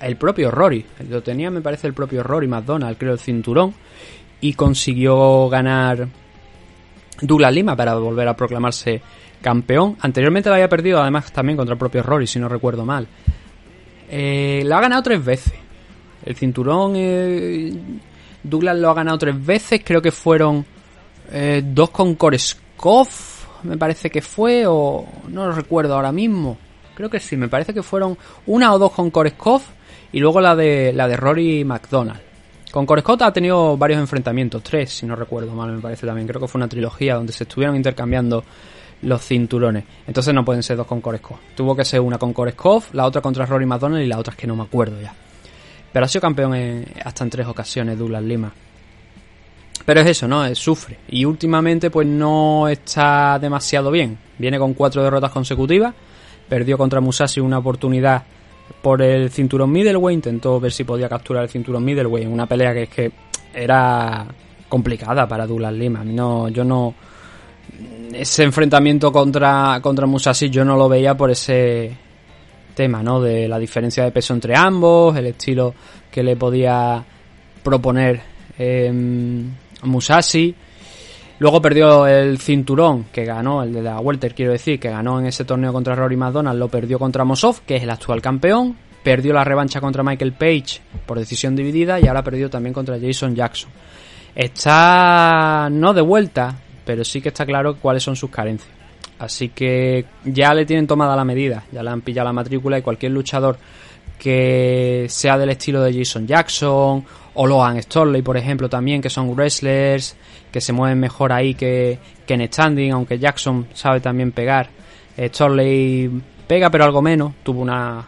el 0.00 0.16
propio 0.16 0.50
Rory. 0.50 0.84
Lo 1.08 1.22
tenía, 1.22 1.50
me 1.50 1.60
parece, 1.60 1.86
el 1.86 1.94
propio 1.94 2.22
Rory 2.22 2.46
McDonald, 2.46 2.96
creo, 2.98 3.12
el 3.12 3.18
cinturón. 3.18 3.74
Y 4.40 4.54
consiguió 4.54 5.48
ganar 5.48 6.08
Douglas 7.20 7.52
Lima 7.52 7.76
para 7.76 7.94
volver 7.94 8.28
a 8.28 8.36
proclamarse 8.36 9.02
campeón. 9.40 9.96
Anteriormente 10.00 10.48
lo 10.48 10.54
había 10.54 10.68
perdido, 10.68 11.00
además, 11.00 11.32
también 11.32 11.56
contra 11.56 11.74
el 11.74 11.78
propio 11.78 12.02
Rory, 12.02 12.26
si 12.26 12.38
no 12.38 12.48
recuerdo 12.48 12.84
mal. 12.84 13.06
Eh, 14.08 14.62
lo 14.64 14.76
ha 14.76 14.80
ganado 14.80 15.02
tres 15.02 15.24
veces. 15.24 15.54
El 16.24 16.36
cinturón, 16.36 16.92
eh, 16.96 17.72
Douglas 18.42 18.76
lo 18.76 18.90
ha 18.90 18.94
ganado 18.94 19.18
tres 19.18 19.44
veces. 19.44 19.82
Creo 19.84 20.00
que 20.00 20.12
fueron 20.12 20.64
eh, 21.30 21.62
dos 21.64 21.90
con 21.90 22.14
Koreskov, 22.14 23.08
me 23.64 23.76
parece 23.76 24.10
que 24.10 24.22
fue, 24.22 24.64
o 24.66 25.06
no 25.28 25.46
lo 25.46 25.52
recuerdo 25.52 25.94
ahora 25.94 26.12
mismo. 26.12 26.56
Creo 26.94 27.08
que 27.08 27.20
sí, 27.20 27.36
me 27.36 27.48
parece 27.48 27.72
que 27.72 27.82
fueron 27.82 28.16
una 28.46 28.72
o 28.72 28.78
dos 28.78 28.92
con 28.92 29.10
Koreskov 29.10 29.62
y 30.12 30.20
luego 30.20 30.40
la 30.40 30.54
de 30.54 30.92
la 30.92 31.08
de 31.08 31.16
Rory 31.16 31.64
McDonald. 31.64 32.31
Con 32.72 32.86
Koreskov 32.86 33.22
ha 33.22 33.32
tenido 33.34 33.76
varios 33.76 34.00
enfrentamientos, 34.00 34.62
tres, 34.62 34.94
si 34.94 35.04
no 35.04 35.14
recuerdo 35.14 35.52
mal, 35.52 35.70
me 35.70 35.80
parece 35.82 36.06
también. 36.06 36.26
Creo 36.26 36.40
que 36.40 36.48
fue 36.48 36.58
una 36.58 36.68
trilogía 36.68 37.16
donde 37.16 37.30
se 37.30 37.44
estuvieron 37.44 37.76
intercambiando 37.76 38.42
los 39.02 39.22
cinturones. 39.22 39.84
Entonces 40.06 40.32
no 40.32 40.42
pueden 40.42 40.62
ser 40.62 40.78
dos 40.78 40.86
con 40.86 41.02
Koreskov. 41.02 41.36
Tuvo 41.54 41.76
que 41.76 41.84
ser 41.84 42.00
una 42.00 42.16
con 42.16 42.32
Koreskov, 42.32 42.84
la 42.94 43.04
otra 43.04 43.20
contra 43.20 43.44
Rory 43.44 43.66
McDonald 43.66 44.02
y 44.02 44.06
la 44.06 44.18
otra 44.18 44.30
es 44.32 44.38
que 44.38 44.46
no 44.46 44.56
me 44.56 44.62
acuerdo 44.62 44.98
ya. 45.02 45.14
Pero 45.92 46.06
ha 46.06 46.08
sido 46.08 46.22
campeón 46.22 46.86
hasta 47.04 47.24
en 47.24 47.28
tres 47.28 47.46
ocasiones 47.46 47.98
Douglas 47.98 48.22
Lima. 48.22 48.50
Pero 49.84 50.00
es 50.00 50.06
eso, 50.06 50.26
¿no? 50.26 50.54
Sufre. 50.54 50.96
Y 51.08 51.26
últimamente 51.26 51.90
pues 51.90 52.06
no 52.06 52.68
está 52.68 53.38
demasiado 53.38 53.90
bien. 53.90 54.16
Viene 54.38 54.58
con 54.58 54.72
cuatro 54.72 55.02
derrotas 55.02 55.30
consecutivas. 55.30 55.92
Perdió 56.48 56.78
contra 56.78 57.02
Musashi 57.02 57.40
una 57.40 57.58
oportunidad 57.58 58.22
por 58.80 59.02
el 59.02 59.30
cinturón 59.30 59.70
middleweight. 59.72 60.16
Intentó 60.16 60.60
ver 60.60 60.72
si 60.72 60.84
podía 60.84 61.08
capturar 61.08 61.44
el 61.44 61.50
cinturón 61.50 61.84
middleweight 61.84 62.26
en 62.26 62.32
una 62.32 62.46
pelea 62.46 62.72
que 62.72 62.82
es 62.84 62.88
que 62.88 63.12
era 63.54 64.26
complicada 64.68 65.28
para 65.28 65.46
Douglas 65.46 65.72
Lima. 65.72 66.04
No, 66.04 66.48
yo 66.48 66.64
no... 66.64 66.94
Ese 68.12 68.42
enfrentamiento 68.42 69.10
contra, 69.10 69.80
contra 69.82 70.06
Musashi 70.06 70.50
yo 70.50 70.64
no 70.64 70.76
lo 70.76 70.88
veía 70.88 71.16
por 71.16 71.30
ese 71.30 71.96
tema, 72.74 73.02
¿no? 73.02 73.20
De 73.20 73.48
la 73.48 73.58
diferencia 73.58 74.04
de 74.04 74.10
peso 74.10 74.34
entre 74.34 74.56
ambos, 74.56 75.16
el 75.16 75.26
estilo 75.26 75.74
que 76.10 76.22
le 76.22 76.36
podía 76.36 77.02
proponer 77.62 78.20
eh, 78.58 78.92
Musashi. 79.82 80.54
Luego 81.42 81.60
perdió 81.60 82.06
el 82.06 82.38
cinturón 82.38 83.06
que 83.12 83.24
ganó, 83.24 83.64
el 83.64 83.72
de 83.72 83.82
la 83.82 83.98
Welter, 83.98 84.32
quiero 84.32 84.52
decir, 84.52 84.78
que 84.78 84.90
ganó 84.90 85.18
en 85.18 85.26
ese 85.26 85.44
torneo 85.44 85.72
contra 85.72 85.96
Rory 85.96 86.16
McDonald, 86.16 86.56
lo 86.56 86.68
perdió 86.68 87.00
contra 87.00 87.24
Mosov, 87.24 87.62
que 87.66 87.74
es 87.74 87.82
el 87.82 87.90
actual 87.90 88.22
campeón. 88.22 88.76
Perdió 89.02 89.32
la 89.32 89.42
revancha 89.42 89.80
contra 89.80 90.04
Michael 90.04 90.34
Page 90.34 90.80
por 91.04 91.18
decisión 91.18 91.56
dividida 91.56 91.98
y 91.98 92.06
ahora 92.06 92.22
perdió 92.22 92.48
también 92.48 92.72
contra 92.72 92.96
Jason 93.00 93.34
Jackson. 93.34 93.70
Está 94.36 95.68
no 95.68 95.92
de 95.92 96.02
vuelta, 96.02 96.54
pero 96.84 97.02
sí 97.02 97.20
que 97.20 97.30
está 97.30 97.44
claro 97.44 97.74
cuáles 97.74 98.04
son 98.04 98.14
sus 98.14 98.30
carencias. 98.30 98.70
Así 99.18 99.48
que 99.48 100.04
ya 100.24 100.54
le 100.54 100.64
tienen 100.64 100.86
tomada 100.86 101.16
la 101.16 101.24
medida, 101.24 101.64
ya 101.72 101.82
le 101.82 101.90
han 101.90 102.02
pillado 102.02 102.26
la 102.26 102.34
matrícula 102.34 102.78
y 102.78 102.82
cualquier 102.82 103.10
luchador 103.10 103.58
que 104.16 105.06
sea 105.08 105.36
del 105.36 105.50
estilo 105.50 105.82
de 105.82 105.92
Jason 105.92 106.24
Jackson 106.24 107.04
o 107.34 107.46
Logan 107.48 107.82
Storley, 107.82 108.22
por 108.22 108.36
ejemplo, 108.36 108.68
también, 108.68 109.02
que 109.02 109.10
son 109.10 109.34
wrestlers 109.34 110.14
que 110.52 110.60
se 110.60 110.72
mueven 110.72 111.00
mejor 111.00 111.32
ahí 111.32 111.54
que, 111.54 111.98
que 112.26 112.34
en 112.34 112.46
standing, 112.46 112.92
aunque 112.92 113.18
Jackson 113.18 113.66
sabe 113.72 114.00
también 114.00 114.32
pegar. 114.32 114.68
Eh, 115.16 115.28
Storley 115.28 116.10
pega, 116.46 116.70
pero 116.70 116.84
algo 116.84 117.02
menos. 117.02 117.32
Tuvo 117.42 117.62
una 117.62 118.06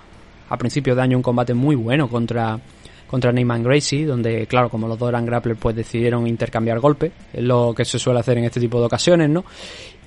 a 0.49 0.57
principios 0.59 0.97
de 0.97 1.03
año 1.03 1.17
un 1.17 1.23
combate 1.23 1.55
muy 1.55 1.75
bueno 1.75 2.09
contra 2.09 2.61
contra 3.07 3.31
Neyman 3.31 3.63
Gracie, 3.63 4.07
donde, 4.07 4.47
claro, 4.47 4.69
como 4.69 4.89
los 4.89 4.99
dos 4.99 5.09
eran 5.09 5.25
grapplers, 5.25 5.59
pues 5.61 5.77
decidieron 5.77 6.27
intercambiar 6.27 6.81
golpes, 6.81 7.13
es 7.33 7.45
lo 7.45 7.73
que 7.73 7.85
se 7.85 7.97
suele 7.97 8.19
hacer 8.19 8.39
en 8.39 8.45
este 8.45 8.59
tipo 8.59 8.81
de 8.81 8.87
ocasiones, 8.87 9.31
¿no? 9.31 9.45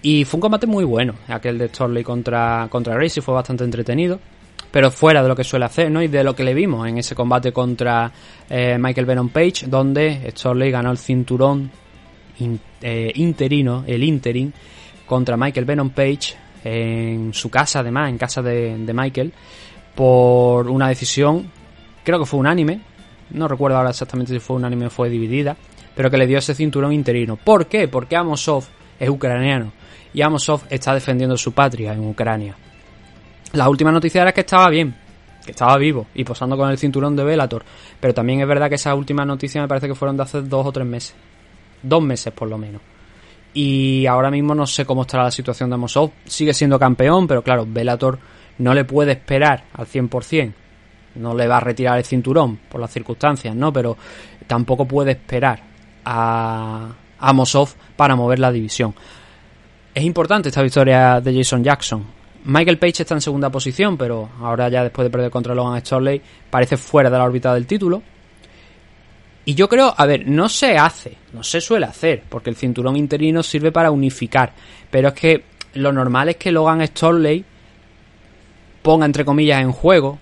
Y 0.01 0.25
fue 0.25 0.39
un 0.39 0.41
combate 0.41 0.67
muy 0.67 0.83
bueno, 0.83 1.13
aquel 1.29 1.57
de 1.57 1.69
Storley 1.69 2.03
contra, 2.03 2.67
contra 2.69 2.95
Gracie, 2.95 3.21
fue 3.21 3.33
bastante 3.33 3.63
entretenido, 3.63 4.19
pero 4.71 4.91
fuera 4.91 5.23
de 5.23 5.29
lo 5.29 5.37
que 5.37 5.45
suele 5.45 5.63
hacer, 5.63 5.89
¿no? 5.89 6.01
Y 6.01 6.09
de 6.09 6.21
lo 6.21 6.35
que 6.35 6.43
le 6.43 6.53
vimos 6.53 6.85
en 6.85 6.97
ese 6.97 7.15
combate 7.15 7.53
contra 7.53 8.11
eh, 8.49 8.77
Michael 8.77 9.05
Venom 9.05 9.29
Page, 9.29 9.67
donde 9.67 10.29
Storley 10.35 10.69
ganó 10.69 10.91
el 10.91 10.97
cinturón 10.97 11.71
eh, 12.81 13.11
interino, 13.15 13.83
el 13.87 14.03
interim, 14.03 14.51
contra 15.05 15.37
Michael 15.37 15.65
Venom 15.65 15.89
Page, 15.89 16.35
en 16.63 17.33
su 17.33 17.49
casa 17.49 17.79
además, 17.79 18.09
en 18.09 18.17
casa 18.17 18.41
de, 18.41 18.77
de 18.77 18.93
Michael, 18.93 19.31
por 19.95 20.69
una 20.69 20.89
decisión, 20.89 21.49
creo 22.03 22.19
que 22.19 22.25
fue 22.25 22.39
unánime, 22.39 22.81
no 23.31 23.47
recuerdo 23.47 23.77
ahora 23.77 23.89
exactamente 23.89 24.33
si 24.33 24.39
fue 24.39 24.55
unánime 24.55 24.87
o 24.87 24.89
fue 24.89 25.09
dividida, 25.09 25.55
pero 25.95 26.11
que 26.11 26.17
le 26.17 26.27
dio 26.27 26.37
ese 26.37 26.53
cinturón 26.53 26.93
interino. 26.93 27.37
¿Por 27.37 27.65
qué? 27.65 27.87
Porque 27.87 28.15
Amosov 28.15 28.65
es 28.99 29.09
ucraniano 29.09 29.71
y 30.13 30.21
Amosov 30.21 30.61
está 30.69 30.93
defendiendo 30.93 31.37
su 31.37 31.51
patria 31.53 31.93
en 31.93 32.07
Ucrania. 32.07 32.55
La 33.53 33.69
última 33.69 33.91
noticia 33.91 34.21
era 34.21 34.31
que 34.31 34.41
estaba 34.41 34.69
bien, 34.69 34.95
que 35.43 35.51
estaba 35.51 35.77
vivo 35.77 36.07
y 36.13 36.23
posando 36.23 36.57
con 36.57 36.69
el 36.69 36.77
cinturón 36.77 37.15
de 37.15 37.23
Velator, 37.23 37.63
pero 37.99 38.13
también 38.13 38.41
es 38.41 38.47
verdad 38.47 38.69
que 38.69 38.75
esa 38.75 38.93
última 38.93 39.25
noticia 39.25 39.61
me 39.61 39.67
parece 39.67 39.87
que 39.87 39.95
fueron 39.95 40.17
de 40.17 40.23
hace 40.23 40.41
dos 40.41 40.65
o 40.65 40.71
tres 40.71 40.85
meses, 40.85 41.15
dos 41.81 42.01
meses 42.01 42.33
por 42.33 42.47
lo 42.47 42.57
menos. 42.57 42.81
Y 43.53 44.05
ahora 44.05 44.29
mismo 44.29 44.53
no 44.53 44.67
sé 44.67 44.85
cómo 44.85 45.01
estará 45.01 45.23
la 45.23 45.31
situación 45.31 45.69
de 45.69 45.75
Amosov. 45.75 46.11
Sigue 46.25 46.53
siendo 46.53 46.77
campeón, 46.77 47.27
pero 47.27 47.41
claro, 47.41 47.65
Velator 47.67 48.19
no 48.59 48.73
le 48.73 48.85
puede 48.85 49.13
esperar 49.13 49.63
al 49.73 49.87
100% 49.87 50.53
no 51.17 51.33
le 51.33 51.47
va 51.47 51.57
a 51.57 51.59
retirar 51.59 51.97
el 51.97 52.05
cinturón 52.05 52.57
por 52.69 52.79
las 52.79 52.91
circunstancias, 52.91 53.55
¿no? 53.55 53.73
Pero 53.73 53.97
tampoco 54.45 54.85
puede 54.85 55.11
esperar 55.11 55.59
a, 56.05 56.89
a 57.19 57.33
Mosov 57.33 57.69
para 57.95 58.15
mover 58.15 58.39
la 58.39 58.51
división. 58.51 58.93
Es 59.93 60.03
importante 60.03 60.49
esta 60.49 60.61
victoria 60.61 61.19
de 61.19 61.35
Jason 61.35 61.63
Jackson. 61.63 62.05
Michael 62.45 62.77
Page 62.77 63.03
está 63.03 63.15
en 63.15 63.21
segunda 63.21 63.49
posición, 63.49 63.97
pero 63.97 64.29
ahora 64.39 64.69
ya 64.69 64.83
después 64.83 65.05
de 65.05 65.09
perder 65.09 65.31
contra 65.31 65.55
Logan 65.55 65.79
Storley 65.81 66.21
parece 66.49 66.77
fuera 66.77 67.09
de 67.09 67.17
la 67.17 67.23
órbita 67.23 67.53
del 67.53 67.65
título. 67.65 68.01
Y 69.47 69.55
yo 69.55 69.69
creo, 69.69 69.93
a 69.95 70.05
ver, 70.05 70.27
no 70.27 70.49
se 70.49 70.77
hace, 70.77 71.15
no 71.31 71.41
se 71.41 71.61
suele 71.61 71.85
hacer, 71.85 72.23
porque 72.27 72.49
el 72.49 72.57
cinturón 72.57 72.97
interino 72.97 73.41
sirve 73.41 73.71
para 73.71 73.91
unificar. 73.91 74.51
Pero 74.91 75.07
es 75.07 75.13
que 75.13 75.43
lo 75.75 75.93
normal 75.93 76.27
es 76.27 76.35
que 76.35 76.51
Logan 76.51 76.85
Storley 76.85 77.45
ponga 78.81 79.05
entre 79.05 79.23
comillas 79.23 79.61
en 79.61 79.71
juego 79.71 80.19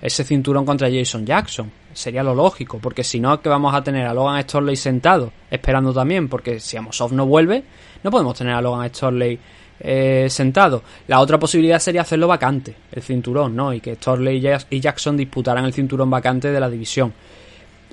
ese 0.00 0.22
cinturón 0.22 0.64
contra 0.64 0.88
Jason 0.88 1.26
Jackson. 1.26 1.68
Sería 1.92 2.22
lo 2.22 2.32
lógico, 2.32 2.78
porque 2.78 3.02
si 3.02 3.18
no, 3.18 3.40
que 3.40 3.48
vamos 3.48 3.74
a 3.74 3.82
tener 3.82 4.06
a 4.06 4.14
Logan 4.14 4.40
Storley 4.44 4.76
sentado, 4.76 5.32
esperando 5.50 5.92
también, 5.92 6.28
porque 6.28 6.60
si 6.60 6.76
Amosov 6.76 7.12
no 7.12 7.26
vuelve, 7.26 7.64
no 8.04 8.10
podemos 8.12 8.38
tener 8.38 8.54
a 8.54 8.62
Logan 8.62 8.88
Storley 8.88 9.36
eh, 9.80 10.28
sentado. 10.30 10.84
La 11.08 11.18
otra 11.18 11.40
posibilidad 11.40 11.80
sería 11.80 12.02
hacerlo 12.02 12.28
vacante, 12.28 12.72
el 12.92 13.02
cinturón, 13.02 13.56
¿no? 13.56 13.74
Y 13.74 13.80
que 13.80 13.96
Storley 13.96 14.40
y 14.70 14.78
Jackson 14.78 15.16
disputaran 15.16 15.64
el 15.64 15.72
cinturón 15.72 16.08
vacante 16.08 16.52
de 16.52 16.60
la 16.60 16.70
división. 16.70 17.12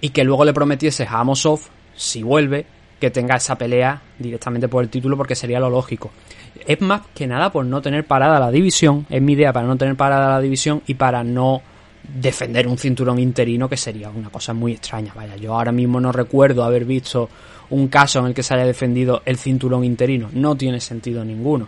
Y 0.02 0.10
que 0.10 0.24
luego 0.24 0.44
le 0.44 0.54
prometiese 0.54 1.04
a 1.04 1.20
Amosov, 1.20 1.60
si 1.96 2.24
vuelve, 2.24 2.66
que 3.00 3.12
tenga 3.12 3.36
esa 3.36 3.58
pelea 3.58 4.02
directamente 4.18 4.68
por 4.68 4.84
el 4.84 4.90
título, 4.90 5.16
porque 5.16 5.36
sería 5.36 5.60
lo 5.60 5.70
lógico. 5.70 6.12
Es 6.68 6.82
más 6.82 7.02
que 7.14 7.28
nada 7.28 7.52
por 7.52 7.66
no 7.66 7.82
tener 7.82 8.06
parada 8.06 8.40
la 8.40 8.52
división, 8.52 9.06
es 9.10 9.22
mi 9.22 9.34
idea 9.34 9.54
para 9.54 9.68
no 9.68 9.78
tener 9.78 9.96
parada 9.96 10.30
la 10.30 10.42
división 10.42 10.82
y 10.88 10.96
para 10.96 11.24
no 11.24 11.62
defender 12.04 12.68
un 12.68 12.78
cinturón 12.78 13.20
interino 13.20 13.70
que 13.70 13.78
sería 13.78 14.10
una 14.10 14.30
cosa 14.30 14.54
muy 14.54 14.74
extraña. 14.74 15.14
Vaya, 15.16 15.36
yo 15.36 15.56
ahora 15.56 15.72
mismo 15.72 16.00
no 16.00 16.12
recuerdo 16.12 16.64
haber 16.64 16.86
visto 16.86 17.30
un 17.70 17.88
caso 17.88 18.20
en 18.20 18.28
el 18.28 18.34
que 18.34 18.44
se 18.44 18.54
haya 18.54 18.66
defendido 18.66 19.22
el 19.26 19.38
cinturón 19.38 19.84
interino. 19.84 20.30
No 20.34 20.56
tiene 20.56 20.80
sentido 20.80 21.24
ninguno. 21.24 21.68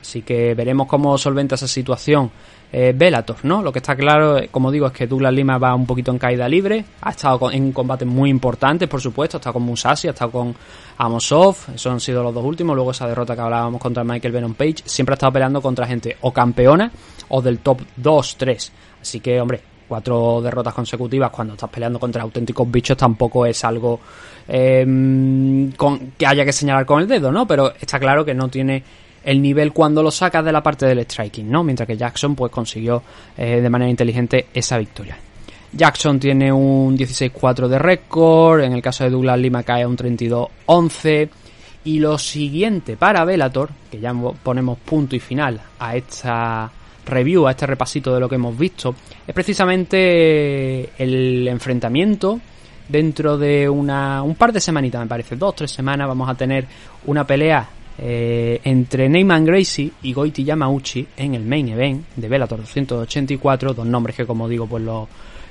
Así 0.00 0.22
que 0.22 0.54
veremos 0.54 0.86
cómo 0.86 1.16
solventa 1.18 1.54
esa 1.54 1.68
situación 1.68 2.30
eh, 2.74 2.94
Bellator, 2.96 3.36
¿no? 3.42 3.62
Lo 3.62 3.70
que 3.70 3.80
está 3.80 3.94
claro, 3.94 4.38
eh, 4.38 4.48
como 4.50 4.70
digo, 4.70 4.86
es 4.86 4.92
que 4.92 5.06
Douglas 5.06 5.34
Lima 5.34 5.58
va 5.58 5.74
un 5.74 5.84
poquito 5.84 6.10
en 6.10 6.18
caída 6.18 6.48
libre. 6.48 6.82
Ha 7.02 7.10
estado 7.10 7.50
en 7.50 7.70
combates 7.70 8.08
muy 8.08 8.30
importantes, 8.30 8.88
por 8.88 9.00
supuesto. 9.00 9.36
Ha 9.36 9.40
estado 9.40 9.54
con 9.54 9.62
Musashi, 9.64 10.08
ha 10.08 10.12
estado 10.12 10.30
con 10.30 10.54
Amosov. 10.96 11.56
Esos 11.74 11.92
han 11.92 12.00
sido 12.00 12.22
los 12.22 12.32
dos 12.32 12.44
últimos. 12.44 12.74
Luego 12.74 12.92
esa 12.92 13.06
derrota 13.06 13.34
que 13.34 13.42
hablábamos 13.42 13.78
contra 13.78 14.02
Michael 14.02 14.32
Venom 14.32 14.54
Page. 14.54 14.76
Siempre 14.86 15.12
ha 15.12 15.16
estado 15.16 15.32
peleando 15.32 15.60
contra 15.60 15.86
gente 15.86 16.16
o 16.22 16.32
campeona 16.32 16.90
o 17.28 17.42
del 17.42 17.58
top 17.58 17.82
2-3. 18.00 18.70
Así 19.02 19.20
que, 19.20 19.38
hombre, 19.38 19.60
cuatro 19.86 20.40
derrotas 20.40 20.72
consecutivas 20.72 21.30
cuando 21.30 21.52
estás 21.52 21.68
peleando 21.68 22.00
contra 22.00 22.22
auténticos 22.22 22.70
bichos 22.70 22.96
tampoco 22.96 23.44
es 23.44 23.62
algo 23.64 24.00
eh, 24.48 25.70
con, 25.76 26.12
que 26.16 26.26
haya 26.26 26.46
que 26.46 26.52
señalar 26.52 26.86
con 26.86 27.02
el 27.02 27.06
dedo, 27.06 27.30
¿no? 27.30 27.46
Pero 27.46 27.74
está 27.78 28.00
claro 28.00 28.24
que 28.24 28.32
no 28.32 28.48
tiene 28.48 28.82
el 29.24 29.40
nivel 29.40 29.72
cuando 29.72 30.02
lo 30.02 30.10
sacas 30.10 30.44
de 30.44 30.52
la 30.52 30.62
parte 30.62 30.86
del 30.86 31.00
striking, 31.00 31.50
¿no? 31.50 31.62
Mientras 31.62 31.86
que 31.86 31.96
Jackson 31.96 32.34
pues 32.34 32.50
consiguió 32.50 33.02
eh, 33.36 33.60
de 33.60 33.70
manera 33.70 33.90
inteligente 33.90 34.46
esa 34.52 34.78
victoria. 34.78 35.16
Jackson 35.72 36.20
tiene 36.20 36.52
un 36.52 36.96
16-4 36.98 37.66
de 37.66 37.78
récord, 37.78 38.60
en 38.60 38.72
el 38.72 38.82
caso 38.82 39.04
de 39.04 39.10
Douglas 39.10 39.38
Lima 39.38 39.62
cae 39.62 39.86
un 39.86 39.96
32-11 39.96 41.30
y 41.84 41.98
lo 41.98 42.18
siguiente 42.18 42.96
para 42.96 43.24
Velator, 43.24 43.70
que 43.90 43.98
ya 43.98 44.14
ponemos 44.42 44.78
punto 44.78 45.16
y 45.16 45.20
final 45.20 45.60
a 45.78 45.96
esta 45.96 46.70
review, 47.06 47.46
a 47.46 47.52
este 47.52 47.66
repasito 47.66 48.14
de 48.14 48.20
lo 48.20 48.28
que 48.28 48.36
hemos 48.36 48.56
visto, 48.56 48.94
es 49.26 49.34
precisamente 49.34 50.90
el 51.02 51.48
enfrentamiento 51.48 52.38
dentro 52.88 53.38
de 53.38 53.68
una, 53.68 54.22
un 54.22 54.34
par 54.34 54.52
de 54.52 54.60
semanitas, 54.60 55.00
me 55.00 55.08
parece, 55.08 55.36
dos, 55.36 55.56
tres 55.56 55.70
semanas, 55.70 56.06
vamos 56.06 56.28
a 56.28 56.34
tener 56.34 56.66
una 57.06 57.26
pelea 57.26 57.66
eh, 57.98 58.60
entre 58.64 59.08
Neyman 59.08 59.44
Gracie 59.44 59.92
y 60.02 60.12
Goiti 60.12 60.44
Yamauchi 60.44 61.06
en 61.16 61.34
el 61.34 61.44
main 61.44 61.68
event 61.68 62.06
de 62.16 62.28
Bellator 62.28 62.60
284, 62.60 63.74
dos 63.74 63.86
nombres 63.86 64.16
que 64.16 64.26
como 64.26 64.48
digo 64.48 64.66
pues 64.66 64.82
lo 64.82 65.08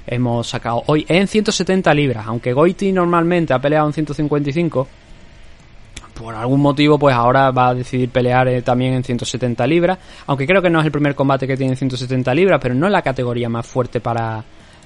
hemos 0.07 0.47
sacado 0.47 0.83
hoy 0.87 1.05
en 1.07 1.27
170 1.27 1.93
libras, 1.93 2.25
aunque 2.27 2.53
Goiti 2.53 2.91
normalmente 2.91 3.53
ha 3.53 3.59
peleado 3.59 3.87
en 3.87 3.93
155, 3.93 4.87
por 6.21 6.35
algún 6.35 6.61
motivo, 6.61 6.99
pues 6.99 7.15
ahora 7.15 7.51
va 7.51 7.69
a 7.69 7.73
decidir 7.73 8.09
pelear 8.09 8.47
eh, 8.47 8.61
también 8.61 8.93
en 8.93 9.03
170 9.03 9.65
libras. 9.65 9.97
Aunque 10.27 10.45
creo 10.45 10.61
que 10.61 10.69
no 10.69 10.79
es 10.79 10.85
el 10.85 10.91
primer 10.91 11.15
combate 11.15 11.47
que 11.47 11.57
tiene 11.57 11.73
en 11.73 11.77
170 11.77 12.33
libras, 12.35 12.59
pero 12.61 12.75
no 12.75 12.85
es 12.85 12.91
la 12.91 13.01
categoría 13.01 13.49
más 13.49 13.65
fuerte 13.65 13.99
para, 13.99 14.43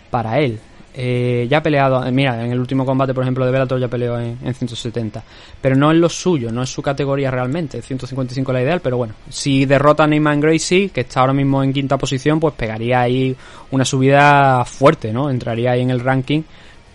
para 0.10 0.39
él. 0.39 0.60
Eh, 0.97 1.45
ya 1.49 1.57
ha 1.57 1.63
peleado, 1.63 2.05
eh, 2.05 2.11
mira, 2.11 2.41
en 2.43 2.51
el 2.51 2.59
último 2.59 2.85
combate, 2.85 3.13
por 3.13 3.23
ejemplo, 3.23 3.45
de 3.45 3.51
Bellator 3.51 3.79
ya 3.79 3.89
peleó 3.89 4.17
en, 4.17 4.37
170. 4.53 5.23
Pero 5.61 5.75
no 5.75 5.91
es 5.91 5.97
lo 5.97 6.07
suyo, 6.07 6.51
no 6.51 6.63
es 6.63 6.69
su 6.69 6.81
categoría 6.81 7.29
realmente. 7.29 7.81
155 7.81 8.51
es 8.51 8.53
la 8.53 8.61
ideal, 8.61 8.79
pero 8.79 8.95
bueno. 8.95 9.13
Si 9.29 9.65
derrota 9.65 10.05
a 10.05 10.07
Neyman 10.07 10.39
Gracie, 10.39 10.89
que 10.89 11.01
está 11.01 11.19
ahora 11.19 11.33
mismo 11.33 11.61
en 11.61 11.73
quinta 11.73 11.97
posición, 11.97 12.39
pues 12.39 12.53
pegaría 12.53 13.01
ahí 13.01 13.35
una 13.71 13.83
subida 13.83 14.63
fuerte, 14.63 15.11
¿no? 15.11 15.29
Entraría 15.29 15.71
ahí 15.71 15.81
en 15.81 15.89
el 15.89 15.99
ranking 15.99 16.43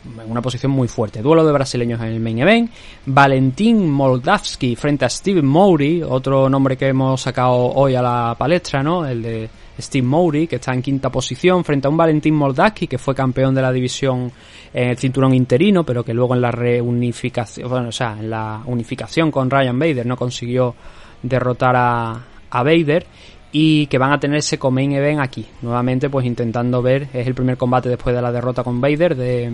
en 0.05 0.31
una 0.31 0.43
posición 0.43 0.73
muy 0.73 0.89
fuerte. 0.89 1.23
Duelo 1.23 1.45
de 1.45 1.53
brasileños 1.53 2.01
en 2.01 2.09
el 2.09 2.21
main 2.21 2.39
event. 2.39 2.71
Valentín 3.07 3.91
Moldavski 3.91 4.77
frente 4.77 5.05
a 5.05 5.09
Steve 5.09 5.43
Mowry, 5.43 6.03
otro 6.03 6.49
nombre 6.49 6.77
que 6.77 6.89
hemos 6.89 7.21
sacado 7.21 7.55
hoy 7.55 7.95
a 7.95 8.03
la 8.03 8.35
palestra, 8.39 8.83
¿no? 8.83 9.07
El 9.07 9.23
de 9.23 9.51
Steve 9.79 10.07
Mowry, 10.07 10.47
que 10.47 10.57
está 10.57 10.73
en 10.73 10.83
quinta 10.83 11.11
posición, 11.11 11.65
frente 11.65 11.87
a 11.87 11.91
un 11.91 11.97
Valentín 11.97 12.35
Moldavski, 12.35 12.87
que 12.87 12.99
fue 12.99 13.15
campeón 13.15 13.55
de 13.55 13.63
la 13.63 13.73
división 13.73 14.31
en 14.73 14.91
el 14.91 14.99
cinturón 14.99 15.35
interino, 15.35 15.85
pero 15.85 16.05
que 16.05 16.15
luego 16.15 16.35
en 16.35 16.41
la 16.41 16.51
reunificación, 16.51 17.69
bueno, 17.69 17.89
o 17.89 17.93
sea, 17.93 18.17
en 18.19 18.31
la 18.31 18.63
unificación 18.67 19.31
con 19.31 19.51
Ryan 19.51 19.79
Bader 19.79 20.07
no 20.07 20.17
consiguió 20.17 20.75
derrotar 21.23 21.77
a, 21.77 22.25
a 22.51 22.63
Bader 22.63 23.07
y 23.53 23.87
que 23.87 23.99
van 23.99 24.13
a 24.13 24.21
tener 24.21 24.39
ese 24.39 24.59
main 24.71 24.93
event 24.93 25.21
aquí. 25.21 25.47
Nuevamente, 25.63 26.09
pues 26.09 26.27
intentando 26.27 26.83
ver, 26.83 27.09
es 27.13 27.27
el 27.27 27.35
primer 27.35 27.57
combate 27.57 27.89
después 27.89 28.15
de 28.15 28.23
la 28.23 28.33
derrota 28.33 28.63
con 28.63 28.81
Bader 28.81 29.17
de, 29.17 29.53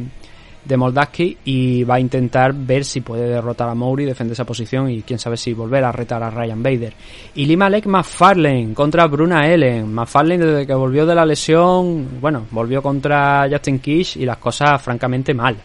de 0.67 0.77
Moldavski 0.77 1.39
y 1.45 1.85
va 1.85 1.97
a 1.97 2.01
intentar 2.01 2.53
ver 2.53 2.85
si 2.85 3.01
puede 3.01 3.29
derrotar 3.29 3.69
a 3.69 3.75
Mowry, 3.75 4.05
defender 4.05 4.33
esa 4.33 4.45
posición 4.45 4.91
y 4.91 5.03
quién 5.03 5.19
sabe 5.19 5.37
si 5.37 5.53
volver 5.53 5.85
a 5.85 5.93
retar 5.93 6.23
a 6.23 6.31
Ryan 6.31 6.63
Bader. 6.63 6.93
Y 7.35 7.47
Limalek 7.47 7.87
McFarlane 7.87 8.75
contra 8.75 9.07
Bruna 9.07 9.49
Ellen. 9.49 9.93
McFarlane 9.93 10.45
desde 10.45 10.67
que 10.67 10.75
volvió 10.75 11.07
de 11.07 11.15
la 11.15 11.25
lesión, 11.25 12.21
bueno, 12.21 12.47
volvió 12.51 12.83
contra 12.83 13.47
Justin 13.51 13.79
Kish 13.79 14.17
y 14.17 14.25
las 14.25 14.39
cosas 14.39 14.83
francamente 14.83 15.35
mal. 15.35 15.57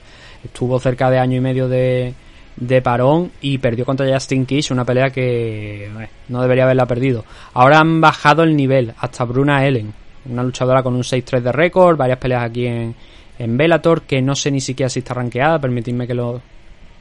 Estuvo 0.44 0.80
cerca 0.80 1.10
de 1.10 1.20
año 1.20 1.38
y 1.38 1.42
medio 1.42 1.68
de, 1.68 2.14
de 2.56 2.82
parón 2.82 3.32
y 3.42 3.58
perdió 3.58 3.86
contra 3.86 4.12
Justin 4.12 4.46
Kish, 4.46 4.72
una 4.72 4.86
pelea 4.86 5.10
que 5.10 5.86
eh, 5.86 6.10
no 6.30 6.42
debería 6.42 6.66
haberla 6.66 6.86
perdido. 6.86 7.26
Ahora 7.54 7.80
han 7.80 8.00
bajado 8.02 8.44
el 8.44 8.56
nivel 8.56 8.94
hasta 9.00 9.24
Bruna 9.24 9.66
Ellen, 9.66 9.94
una 10.30 10.44
luchadora 10.44 10.84
con 10.84 10.94
un 10.94 11.02
6-3 11.02 11.42
de 11.42 11.52
récord, 11.52 11.98
varias 11.98 12.20
peleas 12.20 12.44
aquí 12.44 12.68
en, 12.68 12.96
en 13.40 13.58
Bellator, 13.58 14.04
que 14.04 14.22
no 14.22 14.36
sé 14.36 14.52
ni 14.52 14.62
siquiera 14.62 14.90
si 14.90 15.00
está 15.00 15.14
rankeada, 15.14 15.60
permitidme 15.60 16.08
que 16.08 16.14
lo, 16.14 16.42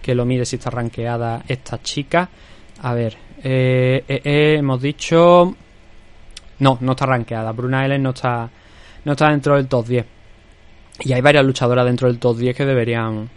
que 0.00 0.14
lo 0.14 0.24
mire 0.24 0.44
si 0.44 0.56
está 0.56 0.70
rankeada 0.70 1.44
esta 1.46 1.82
chica. 1.82 2.28
A 2.82 2.94
ver, 2.94 3.16
eh, 3.42 4.04
eh, 4.08 4.20
eh, 4.24 4.56
hemos 4.58 4.80
dicho... 4.80 5.54
No, 6.60 6.78
no 6.80 6.92
está 6.92 7.06
rankeada, 7.06 7.52
Bruna 7.52 7.86
Ellen 7.86 8.02
no 8.02 8.10
está, 8.10 8.50
no 9.04 9.12
está 9.12 9.30
dentro 9.30 9.56
del 9.56 9.66
top 9.66 9.86
10. 9.86 10.06
Y 11.00 11.12
hay 11.14 11.22
varias 11.22 11.44
luchadoras 11.44 11.86
dentro 11.86 12.08
del 12.08 12.18
top 12.18 12.36
10 12.36 12.56
que 12.56 12.64
deberían... 12.64 13.28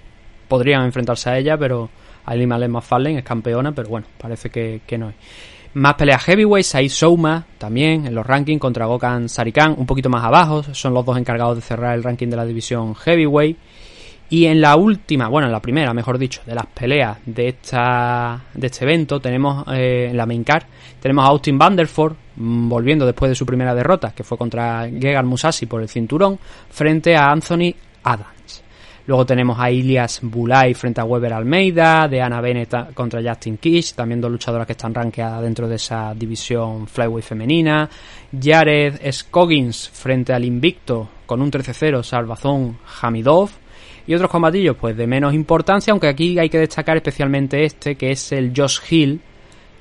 Podrían 0.48 0.84
enfrentarse 0.84 1.30
a 1.30 1.38
ella, 1.38 1.58
pero 1.58 1.90
Aileen 2.26 2.72
McFarlane 2.72 3.20
es 3.20 3.24
campeona, 3.24 3.72
pero 3.72 3.90
bueno, 3.90 4.08
parece 4.18 4.50
que, 4.50 4.82
que 4.86 4.98
no 4.98 5.08
hay. 5.08 5.16
Más 5.76 5.96
peleas 5.96 6.24
heavyweights, 6.24 6.76
hay 6.76 6.88
Souma 6.88 7.48
también 7.58 8.06
en 8.06 8.14
los 8.14 8.28
rankings 8.28 8.62
contra 8.62 8.86
Gokan 8.86 9.28
Sarikan, 9.28 9.74
un 9.76 9.88
poquito 9.88 10.08
más 10.08 10.24
abajo, 10.24 10.62
son 10.62 10.94
los 10.94 11.04
dos 11.04 11.18
encargados 11.18 11.56
de 11.56 11.62
cerrar 11.64 11.96
el 11.96 12.04
ranking 12.04 12.28
de 12.28 12.36
la 12.36 12.46
división 12.46 12.94
heavyweight. 12.94 13.58
Y 14.30 14.46
en 14.46 14.62
la 14.62 14.76
última, 14.76 15.28
bueno, 15.28 15.48
en 15.48 15.52
la 15.52 15.62
primera, 15.62 15.92
mejor 15.94 16.20
dicho, 16.20 16.42
de 16.46 16.54
las 16.54 16.68
peleas 16.68 17.18
de 17.26 17.50
esta 17.50 18.40
de 18.54 18.68
este 18.68 18.86
evento, 18.86 19.20
tenemos 19.20 19.66
eh, 19.74 20.10
en 20.12 20.18
la 20.18 20.28
main 20.28 20.44
card, 20.44 20.64
tenemos 21.00 21.26
a 21.26 21.30
Austin 21.30 21.58
Vanderford 21.58 22.16
mm, 22.36 22.70
volviendo 22.70 23.06
después 23.08 23.30
de 23.30 23.36
su 23.36 23.46
primera 23.46 23.74
derrota, 23.74 24.14
que 24.16 24.24
fue 24.24 24.38
contra 24.38 24.88
Gegard 24.88 25.26
Musashi 25.26 25.66
por 25.66 25.82
el 25.82 25.90
cinturón, 25.90 26.38
frente 26.70 27.16
a 27.16 27.32
Anthony 27.32 27.74
Adams. 28.04 28.34
Luego 29.06 29.26
tenemos 29.26 29.60
a 29.60 29.70
Ilias 29.70 30.20
Bulay 30.22 30.74
frente 30.74 31.02
a 31.02 31.04
Weber 31.04 31.34
Almeida, 31.34 32.08
de 32.08 32.22
Ana 32.22 32.40
Bennett 32.40 32.94
contra 32.94 33.22
Justin 33.22 33.58
Kish, 33.58 33.94
también 33.94 34.22
dos 34.22 34.32
luchadoras 34.32 34.66
que 34.66 34.72
están 34.74 34.94
rankeadas 34.94 35.42
dentro 35.42 35.68
de 35.68 35.76
esa 35.76 36.14
división 36.16 36.88
flyweight 36.88 37.26
femenina. 37.26 37.90
Jared 38.42 39.00
Scoggins 39.12 39.90
frente 39.90 40.32
al 40.32 40.46
invicto 40.46 41.10
con 41.26 41.42
un 41.42 41.52
13-0 41.52 42.02
Salvazón 42.02 42.78
Hamidov. 43.02 43.50
Y 44.06 44.14
otros 44.16 44.30
combatillos 44.30 44.76
pues 44.78 44.96
de 44.98 45.08
menos 45.08 45.34
importancia, 45.34 45.92
aunque 45.92 46.08
aquí 46.08 46.38
hay 46.38 46.50
que 46.50 46.60
destacar 46.60 46.98
especialmente 46.98 47.64
este, 47.64 47.96
que 47.96 48.12
es 48.12 48.32
el 48.34 48.52
Josh 48.56 48.80
Hill, 48.90 49.22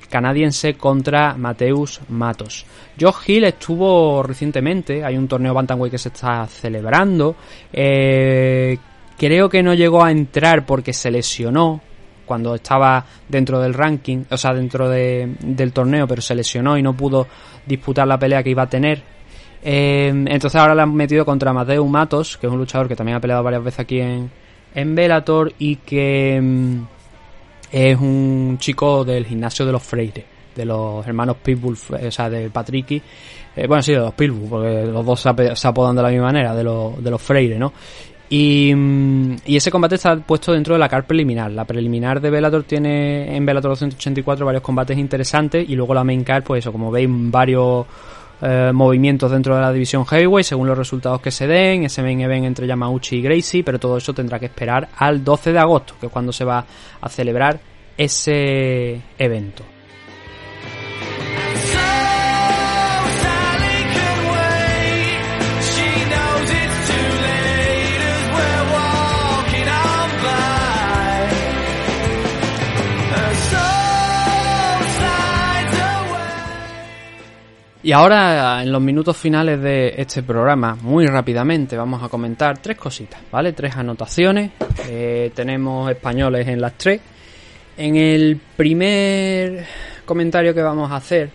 canadiense 0.09 0.75
contra 0.75 1.33
Mateus 1.33 1.99
Matos. 2.09 2.65
Josh 2.99 3.27
Hill 3.27 3.45
estuvo 3.45 4.21
recientemente, 4.21 5.03
hay 5.03 5.17
un 5.17 5.27
torneo 5.27 5.53
Bantamweight 5.53 5.91
que 5.91 5.97
se 5.97 6.09
está 6.09 6.45
celebrando, 6.45 7.35
eh, 7.73 8.77
Creo 9.17 9.49
que 9.49 9.63
no 9.63 9.73
llegó 9.73 10.03
a 10.03 10.11
entrar 10.11 10.65
porque 10.65 10.93
se 10.93 11.11
lesionó 11.11 11.81
cuando 12.25 12.55
estaba 12.55 13.05
dentro 13.27 13.59
del 13.59 13.73
ranking, 13.73 14.23
o 14.29 14.37
sea, 14.37 14.53
dentro 14.53 14.89
de, 14.89 15.35
del 15.41 15.71
torneo, 15.73 16.07
pero 16.07 16.21
se 16.21 16.35
lesionó 16.35 16.77
y 16.77 16.81
no 16.81 16.93
pudo 16.93 17.27
disputar 17.65 18.07
la 18.07 18.17
pelea 18.17 18.43
que 18.43 18.49
iba 18.49 18.63
a 18.63 18.69
tener. 18.69 19.01
Eh, 19.61 20.07
entonces 20.09 20.55
ahora 20.55 20.75
le 20.75 20.81
han 20.81 20.93
metido 20.93 21.25
contra 21.25 21.53
Mateo 21.53 21.85
Matos, 21.85 22.37
que 22.37 22.47
es 22.47 22.53
un 22.53 22.59
luchador 22.59 22.87
que 22.87 22.95
también 22.95 23.17
ha 23.17 23.21
peleado 23.21 23.43
varias 23.43 23.63
veces 23.63 23.79
aquí 23.79 23.99
en, 23.99 24.29
en 24.75 24.95
Bellator 24.95 25.53
y 25.57 25.77
que 25.77 26.39
mm, 26.41 26.83
es 27.71 27.99
un 27.99 28.57
chico 28.59 29.05
del 29.05 29.25
gimnasio 29.25 29.65
de 29.65 29.71
los 29.71 29.83
Freire, 29.83 30.25
de 30.55 30.65
los 30.65 31.05
hermanos 31.07 31.37
Pitbull, 31.41 31.77
o 32.07 32.11
sea, 32.11 32.29
de 32.29 32.49
Patricky. 32.49 33.01
Eh, 33.55 33.67
bueno, 33.67 33.83
sí, 33.83 33.93
de 33.93 33.99
los 33.99 34.13
Pitbull, 34.13 34.49
porque 34.49 34.85
los 34.85 35.05
dos 35.05 35.21
se, 35.21 35.55
se 35.55 35.67
apodan 35.67 35.95
de 35.95 36.01
la 36.01 36.09
misma 36.09 36.25
manera, 36.25 36.55
de, 36.55 36.63
los, 36.63 37.03
de 37.03 37.11
los 37.11 37.21
Freire, 37.21 37.57
¿no? 37.57 37.71
Y, 38.35 38.73
mm, 38.73 39.35
y, 39.45 39.57
ese 39.57 39.69
combate 39.69 39.93
está 39.93 40.15
puesto 40.15 40.53
dentro 40.53 40.73
de 40.73 40.79
la 40.79 40.89
car 40.89 41.05
preliminar. 41.05 41.51
La 41.51 41.65
preliminar 41.65 42.19
de 42.19 42.31
Bellator 42.31 42.63
tiene 42.63 43.35
en 43.35 43.45
Bellator 43.45 43.69
284 43.69 44.43
varios 44.43 44.63
combates 44.63 44.97
interesantes 44.97 45.69
y 45.69 45.75
luego 45.75 45.93
la 45.93 46.03
main 46.03 46.23
car, 46.23 46.43
pues 46.43 46.63
eso, 46.63 46.71
como 46.71 46.89
veis, 46.89 47.07
varios 47.11 47.85
eh, 48.41 48.71
movimientos 48.73 49.29
dentro 49.29 49.55
de 49.55 49.61
la 49.61 49.71
división 49.71 50.03
heavyweight 50.03 50.47
según 50.47 50.65
los 50.65 50.75
resultados 50.75 51.21
que 51.21 51.29
se 51.29 51.45
den, 51.45 51.83
ese 51.83 52.01
main 52.01 52.21
event 52.21 52.45
entre 52.45 52.65
Yamauchi 52.65 53.17
y 53.17 53.21
Gracie, 53.21 53.63
pero 53.63 53.77
todo 53.77 53.97
eso 53.97 54.15
tendrá 54.15 54.39
que 54.39 54.47
esperar 54.47 54.89
al 54.97 55.23
12 55.23 55.53
de 55.53 55.59
agosto, 55.59 55.93
que 55.99 56.07
es 56.07 56.11
cuando 56.11 56.33
se 56.33 56.43
va 56.43 56.65
a 57.01 57.09
celebrar 57.09 57.59
ese 57.95 58.99
evento. 59.19 59.63
Y 77.85 77.91
ahora, 77.91 78.63
en 78.63 78.71
los 78.71 78.81
minutos 78.81 79.17
finales 79.17 79.61
de 79.61 79.95
este 79.97 80.23
programa, 80.23 80.77
muy 80.81 81.05
rápidamente 81.05 81.75
vamos 81.75 82.01
a 82.01 82.07
comentar 82.07 82.57
tres 82.59 82.77
cositas, 82.77 83.19
¿vale? 83.29 83.51
Tres 83.51 83.75
anotaciones. 83.75 84.51
Eh, 84.87 85.31
tenemos 85.35 85.91
españoles 85.91 86.47
en 86.47 86.61
las 86.61 86.77
tres. 86.77 87.01
En 87.75 87.97
el 87.97 88.39
primer 88.55 89.65
comentario 90.05 90.53
que 90.53 90.61
vamos 90.61 90.89
a 90.93 90.95
hacer, 90.95 91.29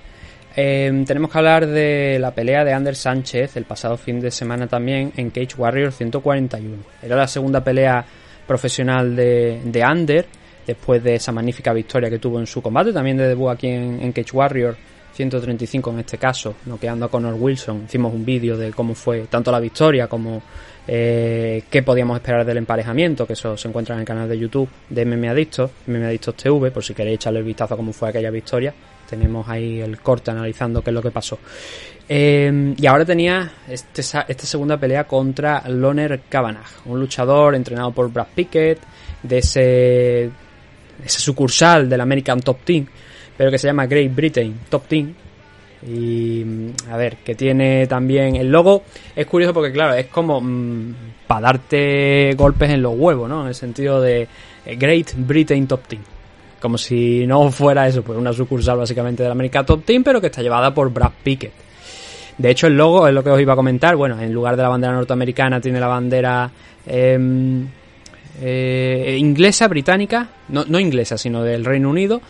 eh, 0.57 1.05
tenemos 1.07 1.31
que 1.31 1.37
hablar 1.37 1.67
de 1.67 2.17
la 2.19 2.31
pelea 2.31 2.65
de 2.65 2.73
Ander 2.73 2.97
Sánchez 2.97 3.55
el 3.59 3.67
pasado 3.67 3.99
fin 3.99 4.19
de 4.19 4.31
semana 4.31 4.67
también 4.67 5.13
en 5.19 5.29
Cage 5.29 5.55
Warrior 5.59 5.93
141. 5.93 6.77
Era 7.03 7.15
la 7.15 7.29
segunda 7.29 7.63
pelea 7.63 8.03
profesional 8.47 9.15
de, 9.15 9.61
de 9.67 9.83
Ander, 9.83 10.25
después 10.67 11.05
de 11.05 11.17
esa 11.17 11.31
magnífica 11.31 11.75
victoria 11.75 12.09
que 12.09 12.19
tuvo 12.19 12.41
en 12.41 12.47
su 12.47 12.63
combate, 12.63 12.91
también 12.91 13.19
de 13.19 13.29
debut 13.29 13.51
aquí 13.51 13.67
en, 13.67 14.01
en 14.01 14.13
Cage 14.13 14.33
Warrior 14.33 14.89
135 15.19 15.91
en 15.91 15.99
este 15.99 16.17
caso, 16.17 16.55
noqueando 16.67 17.07
a 17.07 17.11
Connor 17.11 17.35
Wilson. 17.35 17.83
Hicimos 17.87 18.15
un 18.15 18.25
vídeo 18.25 18.57
de 18.57 18.71
cómo 18.71 18.95
fue 18.95 19.23
tanto 19.23 19.51
la 19.51 19.59
victoria 19.59 20.07
como 20.07 20.41
eh, 20.87 21.65
qué 21.69 21.83
podíamos 21.83 22.17
esperar 22.19 22.47
del 22.47 22.59
emparejamiento, 22.59 23.27
que 23.27 23.33
eso 23.33 23.57
se 23.57 23.67
encuentra 23.67 23.97
en 23.97 24.03
el 24.03 24.07
canal 24.07 24.29
de 24.29 24.39
YouTube 24.39 24.69
de 24.89 25.05
MMA 25.05 25.31
Adictos, 25.31 25.73
MMA 25.89 26.11
TV, 26.37 26.71
por 26.71 26.85
si 26.85 26.95
queréis 26.95 27.17
echarle 27.17 27.41
el 27.41 27.45
vistazo 27.45 27.75
a 27.75 27.77
cómo 27.77 27.93
fue 27.93 28.11
aquella 28.11 28.31
victoria. 28.31 28.73
Tenemos 29.11 29.49
ahí 29.49 29.81
el 29.81 30.01
corte 30.01 30.31
analizando 30.31 30.83
qué 30.83 30.91
es 30.91 30.95
lo 30.95 31.03
que 31.03 31.11
pasó. 31.11 31.37
Eh, 32.09 32.75
y 32.77 32.87
ahora 32.87 33.05
tenía 33.05 33.51
este, 33.69 34.03
esta 34.03 34.47
segunda 34.47 34.77
pelea 34.77 35.03
contra 35.03 35.69
Loner 35.69 36.21
Kavanagh, 36.29 36.87
un 36.87 37.01
luchador 37.01 37.57
entrenado 37.57 37.91
por 37.91 38.13
Brad 38.13 38.29
Pickett, 38.37 38.79
de 39.21 39.39
ese, 39.39 40.31
ese 41.05 41.21
sucursal 41.21 41.89
del 41.89 42.01
American 42.03 42.41
Top 42.41 42.59
Team 42.65 42.87
pero 43.39 43.53
que 43.53 43.59
se 43.59 43.69
llama 43.69 43.87
Great 43.87 44.15
Britain 44.15 44.55
Top 44.69 44.87
Team. 44.89 45.15
Y 45.87 46.45
a 46.91 46.97
ver, 46.97 47.19
que 47.19 47.37
tiene 47.37 47.87
también 47.87 48.35
el 48.35 48.51
logo. 48.51 48.83
Es 49.15 49.27
curioso 49.27 49.55
porque, 49.55 49.73
claro, 49.73 49.95
es 49.95 50.07
como 50.07 50.41
mm, 50.41 50.95
para 51.29 51.41
darte 51.43 52.35
golpes 52.37 52.71
en 52.71 52.83
los 52.83 52.95
huevos, 52.97 53.29
¿no? 53.29 53.43
En 53.43 53.49
el 53.49 53.55
sentido 53.55 54.01
de 54.01 54.27
eh, 54.67 54.77
Great 54.77 55.13
Britain 55.17 55.69
Top 55.69 55.87
Team. 55.87 56.03
Como 56.61 56.77
si 56.77 57.25
no 57.29 57.49
fuera 57.53 57.87
eso, 57.87 58.03
pues 58.03 58.19
una 58.19 58.33
sucursal 58.33 58.77
básicamente 58.77 59.23
de 59.23 59.29
la 59.29 59.35
América 59.35 59.65
Top 59.65 59.85
Team, 59.85 60.03
pero 60.03 60.21
que 60.21 60.27
está 60.27 60.43
llevada 60.43 60.75
por 60.75 60.93
Brad 60.93 61.13
Pickett. 61.23 61.53
De 62.37 62.51
hecho, 62.51 62.67
el 62.67 62.77
logo 62.77 63.07
es 63.07 63.15
lo 63.15 63.23
que 63.23 63.31
os 63.31 63.41
iba 63.41 63.53
a 63.53 63.57
comentar. 63.57 63.95
Bueno, 63.95 64.21
en 64.21 64.33
lugar 64.33 64.57
de 64.57 64.63
la 64.63 64.69
bandera 64.69 64.93
norteamericana, 64.95 65.61
tiene 65.61 65.79
la 65.79 65.87
bandera 65.87 66.51
em, 66.87 67.69
eh, 68.41 69.17
inglesa, 69.19 69.69
británica. 69.69 70.29
No, 70.49 70.65
no 70.65 70.81
inglesa, 70.81 71.17
sino 71.17 71.45
del 71.45 71.65
Reino 71.65 71.89
Unido. 71.91 72.21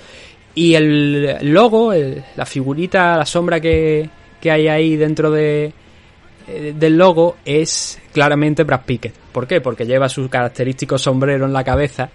Y 0.59 0.75
el 0.75 1.39
logo, 1.53 1.93
la 2.35 2.45
figurita, 2.45 3.17
la 3.17 3.25
sombra 3.25 3.61
que, 3.61 4.11
hay 4.43 4.67
ahí 4.67 4.97
dentro 4.97 5.31
de, 5.31 5.73
eh, 6.49 6.75
del 6.77 6.99
logo 6.99 7.37
es 7.45 8.01
claramente 8.13 8.65
Brad 8.65 8.81
Pickett. 8.85 9.15
¿Por 9.31 9.47
qué? 9.47 9.61
Porque 9.61 9.87
lleva 9.87 10.09
su 10.09 10.29
característico 10.29 10.99
sombrero 10.99 11.47
en 11.47 11.53
la 11.53 11.63
cabeza 11.63 12.11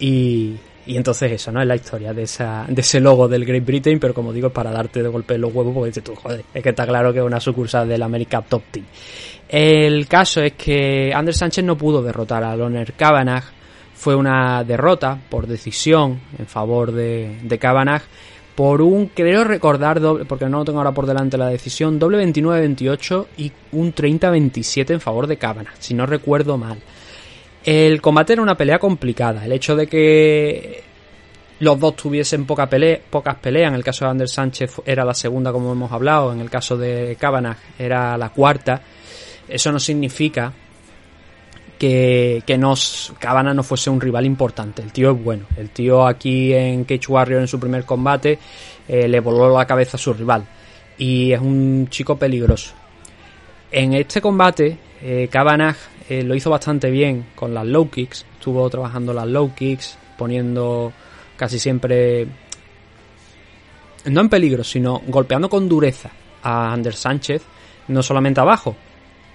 y, 0.00 0.56
y 0.84 0.96
entonces 0.96 1.30
eso, 1.30 1.52
¿no? 1.52 1.62
Es 1.62 1.68
la 1.68 1.76
historia 1.76 2.12
de, 2.12 2.24
esa, 2.24 2.66
de 2.68 2.80
ese 2.80 2.98
logo 2.98 3.28
del 3.28 3.44
Great 3.44 3.64
Britain, 3.64 4.00
pero 4.00 4.12
como 4.12 4.32
digo, 4.32 4.48
es 4.48 4.52
para 4.52 4.72
darte 4.72 5.00
de 5.00 5.08
golpe 5.08 5.38
los 5.38 5.54
huevos 5.54 5.72
porque 5.72 5.90
dices 5.90 6.02
tú, 6.02 6.16
joder, 6.16 6.44
es 6.52 6.62
que 6.64 6.70
está 6.70 6.88
claro 6.88 7.12
que 7.12 7.20
es 7.20 7.24
una 7.24 7.38
sucursal 7.38 7.88
del 7.88 8.02
America 8.02 8.42
Top 8.42 8.64
Team. 8.72 8.86
El 9.48 10.08
caso 10.08 10.42
es 10.42 10.54
que 10.54 11.12
Anders 11.14 11.36
Sánchez 11.36 11.64
no 11.64 11.78
pudo 11.78 12.02
derrotar 12.02 12.42
a 12.42 12.56
Loner 12.56 12.94
Kavanagh 12.94 13.44
fue 13.96 14.14
una 14.14 14.62
derrota 14.62 15.18
por 15.28 15.46
decisión 15.46 16.20
en 16.38 16.46
favor 16.46 16.92
de, 16.92 17.38
de 17.42 17.58
Kavanagh 17.58 18.02
por 18.54 18.80
un, 18.80 19.08
creo 19.08 19.44
recordar, 19.44 20.00
doble, 20.00 20.24
porque 20.24 20.46
no 20.46 20.58
lo 20.58 20.64
tengo 20.64 20.78
ahora 20.78 20.92
por 20.92 21.06
delante 21.06 21.36
la 21.36 21.48
decisión, 21.48 21.98
doble 21.98 22.24
29-28 22.26 23.26
y 23.36 23.52
un 23.72 23.94
30-27 23.94 24.92
en 24.92 25.00
favor 25.00 25.26
de 25.26 25.36
Kavanagh, 25.36 25.74
si 25.78 25.92
no 25.92 26.06
recuerdo 26.06 26.56
mal. 26.56 26.78
El 27.62 28.00
combate 28.00 28.32
era 28.32 28.42
una 28.42 28.56
pelea 28.56 28.78
complicada, 28.78 29.44
el 29.44 29.52
hecho 29.52 29.76
de 29.76 29.86
que 29.86 30.82
los 31.60 31.78
dos 31.78 31.96
tuviesen 31.96 32.46
poca 32.46 32.66
pelea, 32.66 32.98
pocas 33.10 33.36
peleas, 33.36 33.68
en 33.68 33.74
el 33.74 33.84
caso 33.84 34.06
de 34.06 34.12
Ander 34.12 34.28
Sánchez 34.28 34.80
era 34.86 35.04
la 35.04 35.14
segunda 35.14 35.52
como 35.52 35.72
hemos 35.72 35.92
hablado, 35.92 36.32
en 36.32 36.40
el 36.40 36.48
caso 36.48 36.78
de 36.78 37.16
Kavanagh 37.20 37.58
era 37.78 38.16
la 38.16 38.30
cuarta, 38.30 38.80
eso 39.48 39.70
no 39.70 39.78
significa 39.78 40.50
que, 41.78 42.42
que 42.46 42.58
nos 42.58 43.12
Cabana 43.18 43.54
no 43.54 43.62
fuese 43.62 43.90
un 43.90 44.00
rival 44.00 44.24
importante. 44.24 44.82
El 44.82 44.92
tío 44.92 45.10
es 45.12 45.22
bueno. 45.22 45.46
El 45.56 45.70
tío 45.70 46.06
aquí 46.06 46.52
en 46.52 46.84
Cage 46.84 47.06
Warrior 47.08 47.40
en 47.40 47.48
su 47.48 47.60
primer 47.60 47.84
combate 47.84 48.38
eh, 48.88 49.08
le 49.08 49.20
voló 49.20 49.56
la 49.56 49.66
cabeza 49.66 49.96
a 49.96 50.00
su 50.00 50.12
rival. 50.12 50.44
Y 50.98 51.32
es 51.32 51.40
un 51.40 51.88
chico 51.90 52.16
peligroso. 52.16 52.72
En 53.70 53.94
este 53.94 54.20
combate, 54.20 54.78
eh, 55.02 55.28
eh, 56.08 56.22
lo 56.22 56.34
hizo 56.34 56.50
bastante 56.50 56.90
bien 56.90 57.26
con 57.34 57.52
las 57.52 57.66
low 57.66 57.90
kicks. 57.90 58.24
Estuvo 58.34 58.68
trabajando 58.70 59.12
las 59.12 59.26
low 59.26 59.54
kicks, 59.54 59.98
poniendo 60.16 60.92
casi 61.36 61.58
siempre, 61.58 62.26
no 64.06 64.20
en 64.20 64.28
peligro, 64.28 64.64
sino 64.64 65.02
golpeando 65.06 65.48
con 65.50 65.68
dureza 65.68 66.10
a 66.42 66.72
Ander 66.72 66.94
Sánchez, 66.94 67.42
no 67.88 68.02
solamente 68.02 68.40
abajo, 68.40 68.76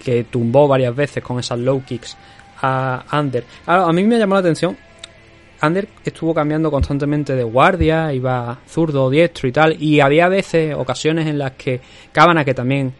que 0.02 0.24
tumbó 0.24 0.66
varias 0.66 0.94
veces 0.94 1.22
con 1.22 1.38
esas 1.38 1.58
low 1.58 1.82
kicks 1.84 2.16
a 2.60 3.04
Ander. 3.10 3.44
a 3.66 3.92
mí 3.92 4.04
me 4.04 4.18
llamó 4.18 4.34
la 4.34 4.40
atención. 4.40 4.76
Ander 5.60 5.86
estuvo 6.04 6.34
cambiando 6.34 6.72
constantemente 6.72 7.36
de 7.36 7.44
guardia, 7.44 8.12
iba 8.12 8.58
zurdo, 8.68 9.08
diestro 9.08 9.48
y 9.48 9.52
tal, 9.52 9.80
y 9.80 10.00
había 10.00 10.28
veces, 10.28 10.74
ocasiones 10.74 11.28
en 11.28 11.38
las 11.38 11.52
que 11.52 11.80
Cabana, 12.10 12.44
que 12.44 12.52
también 12.52 12.92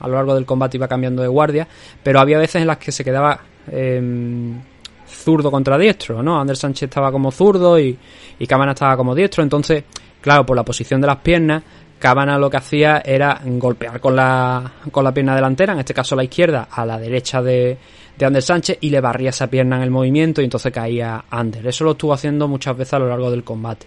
a 0.00 0.08
lo 0.08 0.14
largo 0.14 0.34
del 0.34 0.46
combate 0.46 0.78
iba 0.78 0.88
cambiando 0.88 1.20
de 1.20 1.28
guardia, 1.28 1.68
pero 2.02 2.20
había 2.20 2.38
veces 2.38 2.62
en 2.62 2.68
las 2.68 2.78
que 2.78 2.90
se 2.90 3.04
quedaba 3.04 3.38
em, 3.70 4.58
zurdo 5.06 5.50
contra 5.50 5.76
diestro, 5.76 6.22
¿no? 6.22 6.40
Ander 6.40 6.56
Sánchez 6.56 6.84
estaba 6.84 7.12
como 7.12 7.30
zurdo 7.30 7.78
y, 7.78 7.98
y 8.38 8.46
Cabana 8.46 8.72
estaba 8.72 8.96
como 8.96 9.14
diestro, 9.14 9.42
entonces, 9.42 9.84
claro, 10.22 10.46
por 10.46 10.56
la 10.56 10.62
posición 10.62 11.02
de 11.02 11.06
las 11.06 11.16
piernas, 11.18 11.62
Cabana 12.04 12.36
lo 12.36 12.50
que 12.50 12.58
hacía 12.58 13.00
era 13.02 13.40
golpear 13.42 13.98
con 13.98 14.14
la, 14.14 14.72
con 14.90 15.02
la 15.04 15.14
pierna 15.14 15.34
delantera, 15.34 15.72
en 15.72 15.78
este 15.78 15.94
caso 15.94 16.14
la 16.14 16.22
izquierda, 16.22 16.68
a 16.70 16.84
la 16.84 16.98
derecha 16.98 17.40
de, 17.40 17.78
de 18.18 18.26
Ander 18.26 18.42
Sánchez 18.42 18.76
y 18.82 18.90
le 18.90 19.00
barría 19.00 19.30
esa 19.30 19.46
pierna 19.46 19.76
en 19.76 19.84
el 19.84 19.90
movimiento 19.90 20.42
y 20.42 20.44
entonces 20.44 20.70
caía 20.70 21.24
Ander. 21.30 21.66
Eso 21.66 21.82
lo 21.82 21.92
estuvo 21.92 22.12
haciendo 22.12 22.46
muchas 22.46 22.76
veces 22.76 22.92
a 22.92 22.98
lo 22.98 23.08
largo 23.08 23.30
del 23.30 23.42
combate. 23.42 23.86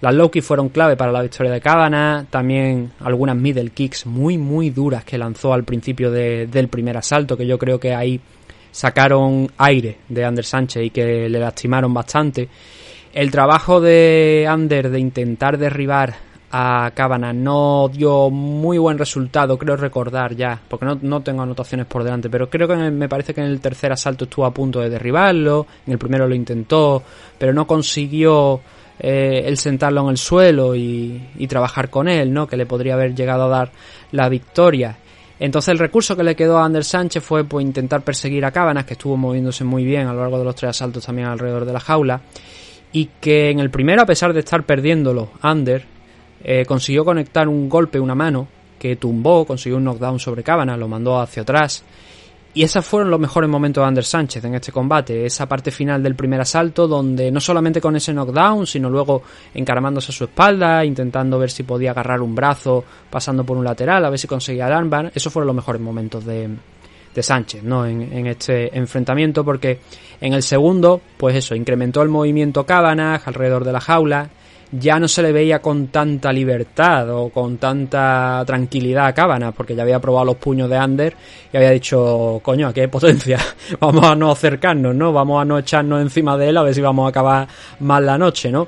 Las 0.00 0.14
low 0.14 0.30
fueron 0.40 0.70
clave 0.70 0.96
para 0.96 1.12
la 1.12 1.20
victoria 1.20 1.52
de 1.52 1.60
Cabana, 1.60 2.26
también 2.30 2.92
algunas 3.00 3.36
middle 3.36 3.68
kicks 3.68 4.06
muy 4.06 4.38
muy 4.38 4.70
duras 4.70 5.04
que 5.04 5.18
lanzó 5.18 5.52
al 5.52 5.64
principio 5.64 6.10
del 6.10 6.68
primer 6.68 6.96
asalto, 6.96 7.36
que 7.36 7.46
yo 7.46 7.58
creo 7.58 7.78
que 7.78 7.94
ahí 7.94 8.18
sacaron 8.70 9.52
aire 9.58 9.98
de 10.08 10.24
Ander 10.24 10.46
Sánchez 10.46 10.84
y 10.84 10.88
que 10.88 11.28
le 11.28 11.38
lastimaron 11.38 11.92
bastante. 11.92 12.48
El 13.12 13.30
trabajo 13.30 13.78
de 13.78 14.46
Ander 14.48 14.88
de 14.88 15.00
intentar 15.00 15.58
derribar 15.58 16.31
a 16.54 16.92
Cabana 16.94 17.32
no 17.32 17.88
dio 17.90 18.28
muy 18.28 18.76
buen 18.76 18.98
resultado, 18.98 19.56
creo 19.56 19.74
recordar 19.74 20.36
ya, 20.36 20.60
porque 20.68 20.84
no, 21.00 21.22
tengo 21.22 21.42
anotaciones 21.42 21.86
por 21.86 22.04
delante, 22.04 22.28
pero 22.28 22.50
creo 22.50 22.68
que 22.68 22.76
me 22.76 23.08
parece 23.08 23.32
que 23.32 23.40
en 23.40 23.46
el 23.46 23.60
tercer 23.60 23.90
asalto 23.90 24.24
estuvo 24.24 24.44
a 24.44 24.52
punto 24.52 24.80
de 24.80 24.90
derribarlo, 24.90 25.66
en 25.86 25.94
el 25.94 25.98
primero 25.98 26.28
lo 26.28 26.34
intentó, 26.34 27.02
pero 27.38 27.54
no 27.54 27.66
consiguió 27.66 28.60
eh, 28.98 29.44
el 29.46 29.56
sentarlo 29.56 30.02
en 30.02 30.10
el 30.10 30.18
suelo 30.18 30.76
y, 30.76 31.30
y, 31.38 31.46
trabajar 31.46 31.88
con 31.88 32.06
él, 32.06 32.30
¿no? 32.30 32.46
Que 32.46 32.58
le 32.58 32.66
podría 32.66 32.94
haber 32.94 33.14
llegado 33.14 33.44
a 33.44 33.48
dar 33.48 33.72
la 34.10 34.28
victoria. 34.28 34.98
Entonces 35.40 35.72
el 35.72 35.78
recurso 35.78 36.14
que 36.14 36.22
le 36.22 36.36
quedó 36.36 36.58
a 36.58 36.66
Ander 36.66 36.84
Sánchez 36.84 37.24
fue 37.24 37.44
pues, 37.44 37.64
intentar 37.64 38.02
perseguir 38.02 38.44
a 38.44 38.52
Cabanas, 38.52 38.84
que 38.84 38.92
estuvo 38.92 39.16
moviéndose 39.16 39.64
muy 39.64 39.84
bien 39.84 40.06
a 40.06 40.12
lo 40.12 40.20
largo 40.20 40.38
de 40.38 40.44
los 40.44 40.54
tres 40.54 40.70
asaltos 40.70 41.06
también 41.06 41.28
alrededor 41.28 41.64
de 41.64 41.72
la 41.72 41.80
jaula, 41.80 42.20
y 42.92 43.06
que 43.22 43.48
en 43.48 43.58
el 43.58 43.70
primero, 43.70 44.02
a 44.02 44.06
pesar 44.06 44.34
de 44.34 44.40
estar 44.40 44.64
perdiéndolo, 44.64 45.30
Ander 45.40 45.91
eh, 46.44 46.64
consiguió 46.66 47.04
conectar 47.04 47.48
un 47.48 47.68
golpe, 47.68 48.00
una 48.00 48.14
mano, 48.14 48.48
que 48.78 48.96
tumbó, 48.96 49.44
consiguió 49.44 49.76
un 49.76 49.84
knockdown 49.84 50.18
sobre 50.18 50.42
Cabanas, 50.42 50.78
lo 50.78 50.88
mandó 50.88 51.20
hacia 51.20 51.42
atrás 51.42 51.84
y 52.54 52.62
esos 52.62 52.84
fueron 52.84 53.10
los 53.10 53.18
mejores 53.18 53.48
momentos 53.48 53.82
de 53.82 53.88
Ander 53.88 54.04
Sánchez 54.04 54.44
en 54.44 54.54
este 54.54 54.72
combate. 54.72 55.24
Esa 55.24 55.48
parte 55.48 55.70
final 55.70 56.02
del 56.02 56.14
primer 56.14 56.40
asalto, 56.40 56.86
donde 56.86 57.30
no 57.30 57.40
solamente 57.40 57.80
con 57.80 57.96
ese 57.96 58.12
knockdown, 58.12 58.66
sino 58.66 58.90
luego 58.90 59.22
encaramándose 59.54 60.12
a 60.12 60.14
su 60.14 60.24
espalda, 60.24 60.84
intentando 60.84 61.38
ver 61.38 61.50
si 61.50 61.62
podía 61.62 61.92
agarrar 61.92 62.20
un 62.20 62.34
brazo, 62.34 62.84
pasando 63.08 63.44
por 63.44 63.56
un 63.56 63.64
lateral, 63.64 64.04
a 64.04 64.10
ver 64.10 64.18
si 64.18 64.26
conseguía 64.26 64.66
el 64.66 64.74
armbar. 64.74 65.10
Esos 65.14 65.32
fueron 65.32 65.46
los 65.46 65.56
mejores 65.56 65.80
momentos 65.80 66.26
de, 66.26 66.50
de 67.14 67.22
Sánchez, 67.22 67.62
¿no? 67.62 67.86
En, 67.86 68.02
en, 68.02 68.26
este 68.26 68.76
enfrentamiento, 68.76 69.44
porque 69.46 69.80
en 70.20 70.34
el 70.34 70.42
segundo, 70.42 71.00
pues 71.16 71.34
eso, 71.34 71.54
incrementó 71.54 72.02
el 72.02 72.10
movimiento 72.10 72.66
Cabanagh 72.66 73.22
alrededor 73.24 73.64
de 73.64 73.72
la 73.72 73.80
jaula 73.80 74.28
ya 74.72 74.98
no 74.98 75.06
se 75.06 75.22
le 75.22 75.32
veía 75.32 75.60
con 75.60 75.88
tanta 75.88 76.32
libertad 76.32 77.10
o 77.10 77.28
con 77.28 77.58
tanta 77.58 78.42
tranquilidad 78.46 79.06
a 79.06 79.12
Cábana, 79.12 79.52
porque 79.52 79.74
ya 79.74 79.82
había 79.82 80.00
probado 80.00 80.26
los 80.26 80.36
puños 80.36 80.68
de 80.68 80.76
Ander 80.76 81.14
y 81.52 81.56
había 81.56 81.70
dicho, 81.70 82.40
coño, 82.42 82.68
¿a 82.68 82.72
qué 82.72 82.88
potencia? 82.88 83.38
vamos 83.80 84.04
a 84.04 84.14
no 84.14 84.30
acercarnos, 84.32 84.94
¿no? 84.94 85.12
Vamos 85.12 85.42
a 85.42 85.44
no 85.44 85.58
echarnos 85.58 86.00
encima 86.00 86.36
de 86.36 86.48
él 86.48 86.56
a 86.56 86.62
ver 86.62 86.74
si 86.74 86.80
vamos 86.80 87.06
a 87.06 87.10
acabar 87.10 87.46
mal 87.80 88.06
la 88.06 88.16
noche, 88.16 88.50
¿no? 88.50 88.66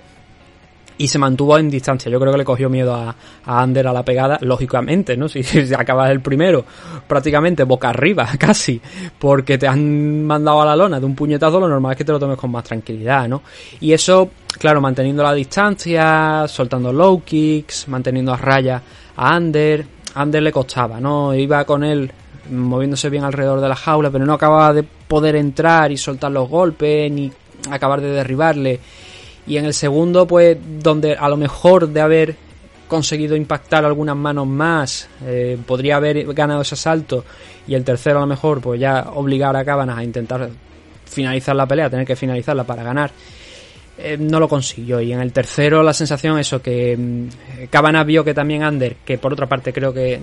Y 0.97 1.09
se 1.09 1.19
mantuvo 1.19 1.59
en 1.59 1.71
distancia. 1.71 2.11
Yo 2.11 2.21
creo 2.21 2.33
que 2.33 2.39
le 2.39 2.45
cogió 2.45 2.69
miedo 2.69 2.95
a, 2.95 3.15
a 3.45 3.63
Ander 3.63 3.87
a 3.89 3.93
la 3.93 4.05
pegada, 4.05 4.39
lógicamente, 4.41 5.17
¿no? 5.17 5.29
Si, 5.29 5.43
si 5.43 5.75
acabas 5.75 6.11
el 6.11 6.21
primero, 6.21 6.65
prácticamente 7.07 7.65
boca 7.65 7.91
arriba, 7.91 8.29
casi, 8.39 8.81
porque 9.19 9.59
te 9.59 9.67
han 9.67 10.25
mandado 10.25 10.63
a 10.63 10.67
la 10.67 10.77
lona 10.77 11.01
de 11.01 11.07
un 11.07 11.15
puñetazo, 11.15 11.61
lo 11.61 11.69
normal 11.69 11.93
es 11.93 11.99
que 11.99 12.05
te 12.05 12.13
lo 12.13 12.19
tomes 12.19 12.39
con 12.39 12.51
más 12.51 12.65
tranquilidad, 12.65 13.29
¿no? 13.29 13.43
Y 13.81 13.93
eso, 13.93 14.31
claro, 14.59 14.81
manteniendo 14.81 15.23
la 15.23 15.35
distancia, 15.35 16.47
soltando 16.49 16.93
low 16.93 17.23
kicks, 17.23 17.89
manteniendo 17.89 18.33
a 18.33 18.37
raya 18.37 18.83
a 19.17 19.35
Ander, 19.35 19.87
Ander 20.15 20.43
le 20.43 20.53
costaba, 20.53 21.01
¿no? 21.01 21.35
Iba 21.35 21.65
con 21.65 21.83
él 21.83 22.11
moviéndose 22.51 23.09
bien 23.09 23.25
alrededor 23.25 23.61
de 23.61 23.69
la 23.69 23.77
jaula, 23.77 24.11
pero 24.11 24.27
no 24.27 24.35
acababa 24.35 24.73
de 24.73 24.83
poder 24.83 25.37
entrar 25.37 25.91
y 25.91 25.97
soltar 25.97 26.31
los 26.31 26.49
golpes, 26.49 27.11
ni 27.11 27.33
acabar 27.71 28.01
de 28.01 28.11
derribarle 28.11 28.81
y 29.47 29.57
en 29.57 29.67
el 29.67 29.75
segundo, 29.75 30.27
pues, 30.27 30.57
donde 30.81 31.15
a 31.15 31.29
lo 31.29 31.37
mejor 31.37 31.89
de 31.89 32.01
haber 32.01 32.37
conseguido 32.89 33.37
impactar 33.37 33.85
algunas 33.85 34.17
manos 34.17 34.47
más, 34.47 35.09
eh, 35.25 35.59
podría 35.67 35.97
haber 35.97 36.33
ganado 36.33 36.63
ese 36.63 36.75
asalto. 36.75 37.25
Y 37.67 37.75
el 37.75 37.85
tercero, 37.85 38.19
a 38.19 38.21
lo 38.21 38.27
mejor, 38.27 38.61
pues 38.61 38.81
ya 38.81 39.11
obligar 39.15 39.57
a 39.57 39.65
Cabanas 39.65 39.99
a 39.99 40.05
intentar 40.05 40.51
finalizar 41.05 41.57
la 41.57 41.67
pelea, 41.67 41.91
tener 41.91 42.07
que 42.07 42.17
finalizarla 42.17 42.65
para 42.65 42.83
ganar. 42.83 43.11
Eh, 43.97 44.17
no 44.19 44.41
lo 44.41 44.49
consiguió. 44.49 45.01
Y 45.01 45.13
en 45.13 45.21
el 45.21 45.33
tercero 45.33 45.83
la 45.83 45.93
sensación 45.93 46.39
eso, 46.39 46.61
que 46.61 46.97
mm, 46.97 47.67
Cabanas 47.71 48.07
vio 48.07 48.25
que 48.25 48.35
también 48.35 48.63
Ander, 48.63 48.97
que 49.05 49.19
por 49.19 49.33
otra 49.33 49.47
parte 49.47 49.73
creo 49.73 49.93
que 49.93 50.21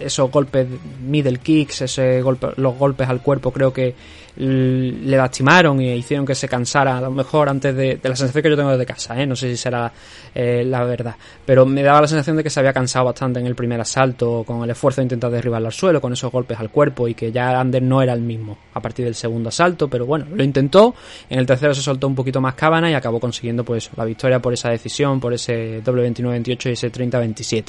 esos 0.00 0.30
golpes, 0.30 0.66
middle 1.02 1.38
kicks, 1.38 1.82
ese 1.82 2.20
golpe, 2.20 2.48
los 2.56 2.76
golpes 2.76 3.08
al 3.08 3.22
cuerpo, 3.22 3.52
creo 3.52 3.72
que 3.72 3.94
le 4.36 5.16
lastimaron 5.16 5.80
y 5.80 5.92
hicieron 5.92 6.26
que 6.26 6.34
se 6.34 6.48
cansara 6.48 6.98
a 6.98 7.00
lo 7.00 7.10
mejor 7.10 7.48
antes 7.48 7.74
de, 7.74 7.98
la 8.02 8.14
sensación 8.14 8.42
que 8.42 8.50
yo 8.50 8.56
tengo 8.56 8.70
desde 8.70 8.86
casa, 8.86 9.20
¿eh? 9.20 9.26
no 9.26 9.34
sé 9.34 9.50
si 9.50 9.56
será 9.56 9.90
eh, 10.34 10.64
la 10.66 10.84
verdad, 10.84 11.16
pero 11.44 11.64
me 11.64 11.82
daba 11.82 12.02
la 12.02 12.06
sensación 12.06 12.36
de 12.36 12.42
que 12.42 12.50
se 12.50 12.60
había 12.60 12.72
cansado 12.72 13.06
bastante 13.06 13.40
en 13.40 13.46
el 13.46 13.54
primer 13.54 13.80
asalto 13.80 14.44
con 14.46 14.62
el 14.62 14.70
esfuerzo 14.70 15.00
de 15.00 15.04
intentar 15.04 15.30
derribarlo 15.30 15.68
al 15.68 15.72
suelo, 15.72 16.00
con 16.00 16.12
esos 16.12 16.30
golpes 16.30 16.58
al 16.60 16.70
cuerpo 16.70 17.08
y 17.08 17.14
que 17.14 17.32
ya 17.32 17.58
Ander 17.58 17.82
no 17.82 18.02
era 18.02 18.12
el 18.12 18.20
mismo 18.20 18.58
a 18.74 18.80
partir 18.80 19.04
del 19.04 19.14
segundo 19.14 19.48
asalto, 19.48 19.88
pero 19.88 20.04
bueno, 20.06 20.26
lo 20.32 20.42
intentó, 20.42 20.94
en 21.30 21.38
el 21.38 21.46
tercero 21.46 21.74
se 21.74 21.82
soltó 21.82 22.06
un 22.06 22.14
poquito 22.14 22.40
más 22.40 22.54
cábana 22.54 22.90
y 22.90 22.94
acabó 22.94 23.18
consiguiendo 23.18 23.64
pues 23.64 23.90
la 23.96 24.04
victoria 24.04 24.40
por 24.40 24.52
esa 24.52 24.68
decisión, 24.68 25.18
por 25.18 25.32
ese 25.32 25.82
W29-28 25.82 26.66
y 26.66 26.72
ese 26.72 26.92
30-27 26.92 27.64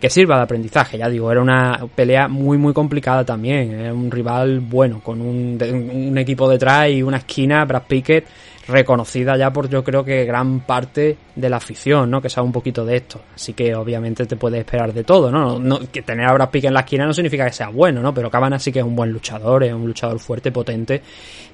que 0.00 0.08
sirva 0.08 0.36
de 0.36 0.42
aprendizaje, 0.42 0.96
ya 0.96 1.08
digo, 1.08 1.30
era 1.30 1.42
una 1.42 1.86
pelea 1.94 2.26
muy 2.26 2.56
muy 2.56 2.72
complicada 2.72 3.24
también, 3.24 3.72
era 3.72 3.92
un 3.92 4.10
rival 4.10 4.60
bueno, 4.60 5.00
con 5.02 5.20
un, 5.20 5.58
un 5.92 6.18
equipo 6.18 6.48
detrás 6.48 6.88
y 6.88 7.02
una 7.02 7.18
esquina, 7.18 7.64
Brad 7.66 7.82
Pickett, 7.86 8.24
reconocida 8.66 9.36
ya 9.36 9.52
por 9.52 9.68
yo 9.68 9.84
creo 9.84 10.04
que 10.04 10.24
gran 10.24 10.60
parte 10.60 11.16
de 11.40 11.50
la 11.50 11.56
afición, 11.56 12.10
¿no? 12.10 12.20
Que 12.20 12.28
sabe 12.28 12.46
un 12.46 12.52
poquito 12.52 12.84
de 12.84 12.96
esto. 12.96 13.20
Así 13.34 13.52
que 13.52 13.74
obviamente 13.74 14.26
te 14.26 14.36
puedes 14.36 14.60
esperar 14.60 14.92
de 14.92 15.04
todo, 15.04 15.30
¿no? 15.30 15.58
no 15.58 15.80
que 15.90 16.02
tener 16.02 16.26
a 16.26 16.32
Brad 16.32 16.50
en 16.52 16.74
la 16.74 16.80
esquina 16.80 17.06
no 17.06 17.14
significa 17.14 17.46
que 17.46 17.52
sea 17.52 17.68
bueno, 17.68 18.00
¿no? 18.02 18.12
Pero 18.12 18.30
Cabana 18.30 18.58
sí 18.58 18.72
que 18.72 18.80
es 18.80 18.84
un 18.84 18.94
buen 18.94 19.10
luchador, 19.10 19.64
es 19.64 19.72
un 19.72 19.86
luchador 19.86 20.18
fuerte, 20.18 20.52
potente. 20.52 21.02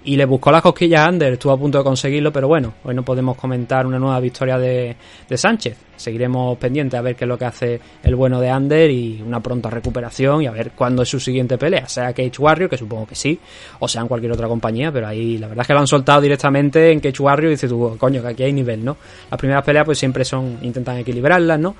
Y 0.04 0.16
le 0.16 0.24
buscó 0.24 0.52
las 0.52 0.62
cosquillas 0.62 1.00
a 1.00 1.06
Ander, 1.06 1.32
estuvo 1.32 1.52
a 1.52 1.58
punto 1.58 1.78
de 1.78 1.84
conseguirlo, 1.84 2.32
pero 2.32 2.48
bueno, 2.48 2.74
hoy 2.84 2.94
no 2.94 3.04
podemos 3.04 3.36
comentar 3.36 3.86
una 3.86 3.98
nueva 3.98 4.20
victoria 4.20 4.58
de, 4.58 4.96
de 5.28 5.36
Sánchez. 5.36 5.76
Seguiremos 5.96 6.58
pendientes 6.58 6.98
a 6.98 7.02
ver 7.02 7.16
qué 7.16 7.24
es 7.24 7.28
lo 7.28 7.38
que 7.38 7.46
hace 7.46 7.80
el 8.02 8.14
bueno 8.14 8.40
de 8.40 8.50
Ander 8.50 8.90
y 8.90 9.22
una 9.22 9.40
pronta 9.40 9.70
recuperación 9.70 10.42
y 10.42 10.46
a 10.46 10.50
ver 10.50 10.72
cuándo 10.72 11.02
es 11.02 11.08
su 11.08 11.18
siguiente 11.18 11.58
pelea. 11.58 11.88
Sea 11.88 12.12
Cage 12.12 12.38
Warrior, 12.38 12.68
que 12.70 12.76
supongo 12.76 13.06
que 13.06 13.14
sí, 13.14 13.38
o 13.80 13.88
sea 13.88 14.02
en 14.02 14.08
cualquier 14.08 14.32
otra 14.32 14.46
compañía, 14.46 14.92
pero 14.92 15.08
ahí 15.08 15.38
la 15.38 15.48
verdad 15.48 15.62
es 15.62 15.66
que 15.66 15.72
lo 15.72 15.80
han 15.80 15.86
soltado 15.86 16.20
directamente 16.20 16.92
en 16.92 17.00
Cage 17.00 17.22
Warrior 17.22 17.48
y 17.50 17.54
dices 17.54 17.70
tú, 17.70 17.96
coño, 17.98 18.22
que 18.22 18.28
aquí 18.28 18.42
hay 18.42 18.52
nivel, 18.52 18.84
¿no? 18.84 18.96
Las 19.30 19.38
primeras 19.38 19.64
peleas 19.64 19.75
pues 19.84 19.98
siempre 19.98 20.24
son, 20.24 20.58
intentan 20.62 20.98
equilibrarlas, 20.98 21.58
¿no? 21.58 21.76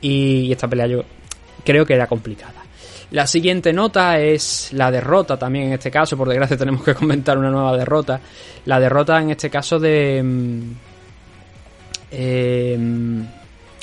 Y, 0.00 0.50
esta 0.50 0.68
pelea 0.68 0.86
yo 0.86 1.04
creo 1.64 1.84
que 1.84 1.94
era 1.94 2.06
complicada. 2.06 2.64
La 3.10 3.26
siguiente 3.26 3.72
nota 3.72 4.20
es 4.20 4.72
la 4.72 4.90
derrota 4.90 5.36
también 5.36 5.66
en 5.66 5.72
este 5.74 5.90
caso, 5.90 6.16
por 6.16 6.28
desgracia 6.28 6.56
tenemos 6.58 6.82
que 6.82 6.94
comentar 6.94 7.36
una 7.38 7.50
nueva 7.50 7.76
derrota. 7.76 8.20
La 8.66 8.78
derrota 8.78 9.20
en 9.20 9.30
este 9.30 9.50
caso 9.50 9.78
de... 9.78 10.22
Mm, 10.22 10.72
em, 12.12 13.26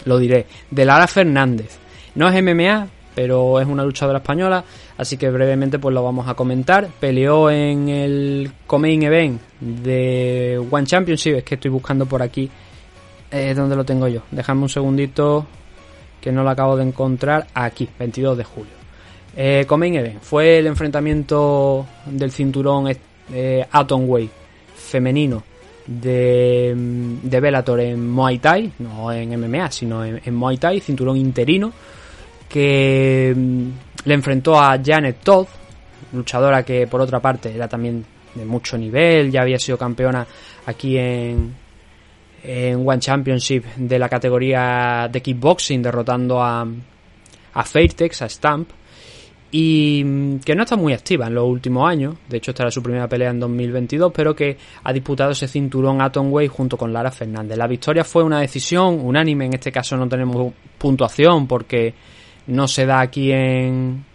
lo 0.05 0.17
diré, 0.17 0.45
de 0.71 0.85
Lara 0.85 1.07
Fernández. 1.07 1.77
No 2.15 2.29
es 2.29 2.41
MMA, 2.41 2.87
pero 3.17 3.59
es 3.59 3.67
una 3.67 3.83
luchadora 3.83 4.19
española, 4.19 4.63
así 4.95 5.17
que 5.17 5.31
brevemente 5.31 5.79
pues 5.79 5.91
lo 5.91 6.03
vamos 6.03 6.27
a 6.27 6.35
comentar. 6.35 6.87
Peleó 6.99 7.49
en 7.49 7.89
el 7.89 8.51
Comain 8.67 9.01
Event 9.01 9.41
de 9.59 10.63
One 10.69 10.85
Championship, 10.85 11.37
es 11.37 11.43
que 11.43 11.55
estoy 11.55 11.71
buscando 11.71 12.05
por 12.05 12.21
aquí 12.21 12.47
eh, 13.31 13.53
donde 13.53 13.75
lo 13.75 13.83
tengo 13.83 14.07
yo. 14.07 14.21
Dejadme 14.31 14.63
un 14.63 14.69
segundito 14.69 15.45
que 16.21 16.31
no 16.31 16.43
lo 16.43 16.49
acabo 16.49 16.75
de 16.77 16.83
encontrar. 16.83 17.47
Aquí, 17.53 17.87
22 17.97 18.37
de 18.37 18.43
julio. 18.43 18.71
Eh, 19.35 19.65
Comain 19.67 19.95
Event 19.95 20.21
fue 20.21 20.57
el 20.59 20.67
enfrentamiento 20.67 21.85
del 22.05 22.31
cinturón 22.31 22.87
eh, 23.31 23.65
Atomweight 23.71 24.31
femenino 24.75 25.43
de, 25.85 26.73
de 27.21 27.39
Bellator 27.39 27.79
en 27.79 28.09
Muay 28.09 28.39
Thai, 28.39 28.73
no 28.79 29.11
en 29.11 29.39
MMA, 29.39 29.71
sino 29.71 30.03
en, 30.03 30.21
en 30.23 30.35
Muay 30.35 30.57
Thai, 30.57 30.79
cinturón 30.79 31.17
interino, 31.17 31.71
que 32.49 33.33
mm, 33.35 33.67
le 34.05 34.13
enfrentó 34.13 34.59
a 34.59 34.79
Janet 34.83 35.19
Todd, 35.23 35.47
luchadora 36.13 36.63
que 36.63 36.87
por 36.87 37.01
otra 37.01 37.19
parte 37.19 37.53
era 37.53 37.67
también 37.67 38.03
de 38.35 38.45
mucho 38.45 38.77
nivel, 38.77 39.31
ya 39.31 39.41
había 39.41 39.59
sido 39.59 39.77
campeona 39.77 40.25
aquí 40.65 40.97
en, 40.97 41.53
en 42.47 42.87
One 42.87 42.99
Championship 42.99 43.65
de 43.75 43.99
la 43.99 44.07
categoría 44.07 45.09
de 45.11 45.21
kickboxing, 45.21 45.81
derrotando 45.81 46.41
a, 46.41 46.65
a 47.53 47.63
Fairtex, 47.63 48.21
a 48.21 48.29
Stamp, 48.29 48.69
y 49.51 50.01
mm, 50.03 50.39
que 50.39 50.55
no 50.55 50.63
está 50.63 50.77
muy 50.77 50.93
activa 50.93 51.27
en 51.27 51.35
los 51.35 51.45
últimos 51.45 51.89
años, 51.89 52.15
de 52.29 52.37
hecho 52.37 52.51
esta 52.51 52.63
era 52.63 52.71
su 52.71 52.81
primera 52.81 53.07
pelea 53.07 53.31
en 53.31 53.39
2022, 53.39 54.11
pero 54.13 54.33
que 54.33 54.57
ha 54.83 54.93
disputado 54.93 55.31
ese 55.31 55.47
cinturón 55.47 56.01
Atomweight 56.01 56.51
junto 56.51 56.77
con 56.77 56.93
Lara 56.93 57.11
Fernández. 57.11 57.57
La 57.57 57.67
victoria 57.67 58.03
fue 58.03 58.23
una 58.23 58.39
decisión 58.39 58.99
unánime, 59.01 59.45
en 59.45 59.53
este 59.53 59.71
caso 59.71 59.97
no 59.97 60.07
tenemos 60.07 60.53
puntuación 60.77 61.47
porque 61.47 61.93
no 62.47 62.67
se 62.67 62.85
da 62.85 63.01
aquí 63.01 63.31
en, 63.31 64.05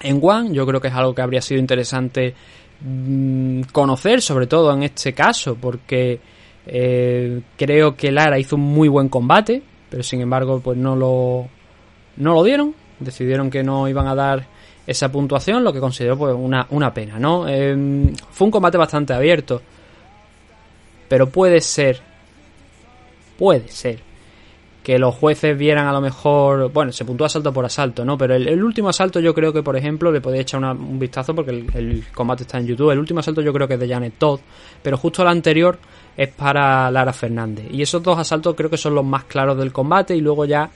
en 0.00 0.20
One, 0.22 0.54
yo 0.54 0.66
creo 0.66 0.80
que 0.80 0.88
es 0.88 0.94
algo 0.94 1.14
que 1.14 1.22
habría 1.22 1.42
sido 1.42 1.60
interesante 1.60 2.34
mm, 2.80 3.62
conocer, 3.72 4.22
sobre 4.22 4.46
todo 4.46 4.72
en 4.74 4.84
este 4.84 5.12
caso, 5.12 5.56
porque 5.60 6.20
eh, 6.66 7.40
creo 7.56 7.96
que 7.96 8.10
Lara 8.10 8.38
hizo 8.38 8.56
un 8.56 8.62
muy 8.62 8.88
buen 8.88 9.08
combate, 9.08 9.62
pero 9.88 10.02
sin 10.02 10.20
embargo 10.20 10.60
pues 10.60 10.76
no 10.76 10.96
lo, 10.96 11.48
no 12.16 12.34
lo 12.34 12.42
dieron, 12.42 12.74
decidieron 12.98 13.50
que 13.50 13.62
no 13.62 13.88
iban 13.88 14.06
a 14.08 14.14
dar 14.14 14.46
esa 14.86 15.10
puntuación, 15.10 15.64
lo 15.64 15.72
que 15.72 15.80
considero 15.80 16.16
pues 16.16 16.34
una, 16.34 16.66
una 16.70 16.92
pena, 16.92 17.18
¿no? 17.18 17.48
Eh, 17.48 18.12
fue 18.30 18.46
un 18.46 18.50
combate 18.50 18.78
bastante 18.78 19.12
abierto, 19.12 19.62
pero 21.08 21.28
puede 21.28 21.60
ser, 21.60 22.00
puede 23.38 23.68
ser 23.68 24.05
que 24.86 25.00
los 25.00 25.16
jueces 25.16 25.58
vieran 25.58 25.88
a 25.88 25.92
lo 25.92 26.00
mejor, 26.00 26.70
bueno, 26.70 26.92
se 26.92 27.04
puntúa 27.04 27.26
asalto 27.26 27.52
por 27.52 27.64
asalto, 27.64 28.04
¿no? 28.04 28.16
Pero 28.16 28.36
el, 28.36 28.62
último 28.62 28.88
asalto 28.88 29.18
yo 29.18 29.34
creo 29.34 29.52
que, 29.52 29.60
por 29.60 29.76
ejemplo, 29.76 30.12
le 30.12 30.20
podéis 30.20 30.42
echar 30.42 30.62
un 30.62 30.96
vistazo 30.96 31.34
porque 31.34 31.50
el, 31.50 31.66
el, 31.74 32.04
combate 32.14 32.44
está 32.44 32.58
en 32.58 32.68
YouTube. 32.68 32.92
El 32.92 33.00
último 33.00 33.18
asalto 33.18 33.40
yo 33.40 33.52
creo 33.52 33.66
que 33.66 33.74
es 33.74 33.80
de 33.80 33.88
Janet 33.88 34.14
Todd, 34.16 34.38
pero 34.80 34.96
justo 34.96 35.22
el 35.22 35.28
anterior 35.28 35.76
es 36.16 36.28
para 36.28 36.88
Lara 36.92 37.12
Fernández. 37.12 37.66
Y 37.72 37.82
esos 37.82 38.00
dos 38.00 38.16
asaltos 38.16 38.54
creo 38.54 38.70
que 38.70 38.76
son 38.76 38.94
los 38.94 39.04
más 39.04 39.24
claros 39.24 39.58
del 39.58 39.72
combate 39.72 40.14
y 40.14 40.20
luego 40.20 40.44
ya 40.44 40.70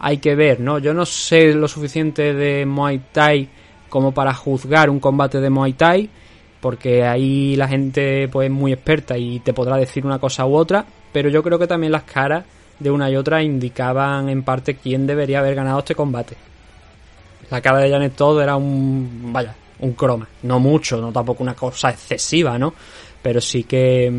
hay 0.00 0.18
que 0.18 0.34
ver, 0.34 0.58
¿no? 0.58 0.80
Yo 0.80 0.92
no 0.92 1.06
sé 1.06 1.54
lo 1.54 1.68
suficiente 1.68 2.34
de 2.34 2.66
Muay 2.66 3.00
Thai 3.12 3.48
como 3.88 4.10
para 4.10 4.34
juzgar 4.34 4.90
un 4.90 4.98
combate 4.98 5.40
de 5.40 5.50
Muay 5.50 5.74
Thai, 5.74 6.10
porque 6.60 7.04
ahí 7.04 7.54
la 7.54 7.68
gente 7.68 8.26
pues 8.26 8.46
es 8.46 8.52
muy 8.52 8.72
experta 8.72 9.16
y 9.16 9.38
te 9.38 9.52
podrá 9.52 9.76
decir 9.76 10.04
una 10.04 10.18
cosa 10.18 10.46
u 10.46 10.56
otra, 10.56 10.84
pero 11.12 11.28
yo 11.28 11.44
creo 11.44 11.60
que 11.60 11.68
también 11.68 11.92
las 11.92 12.02
caras 12.02 12.44
de 12.82 12.90
una 12.90 13.10
y 13.10 13.16
otra 13.16 13.42
indicaban 13.42 14.28
en 14.28 14.42
parte 14.42 14.76
quién 14.76 15.06
debería 15.06 15.38
haber 15.38 15.54
ganado 15.54 15.78
este 15.80 15.94
combate. 15.94 16.36
La 17.50 17.60
cara 17.60 17.78
de 17.78 17.90
Janet 17.90 18.14
Todd 18.14 18.40
era 18.40 18.56
un, 18.56 19.32
vaya, 19.32 19.54
un 19.80 19.92
croma, 19.92 20.26
no 20.42 20.58
mucho, 20.58 21.00
no 21.00 21.12
tampoco 21.12 21.42
una 21.42 21.54
cosa 21.54 21.90
excesiva, 21.90 22.58
¿no? 22.58 22.74
Pero 23.22 23.40
sí 23.40 23.64
que 23.64 24.10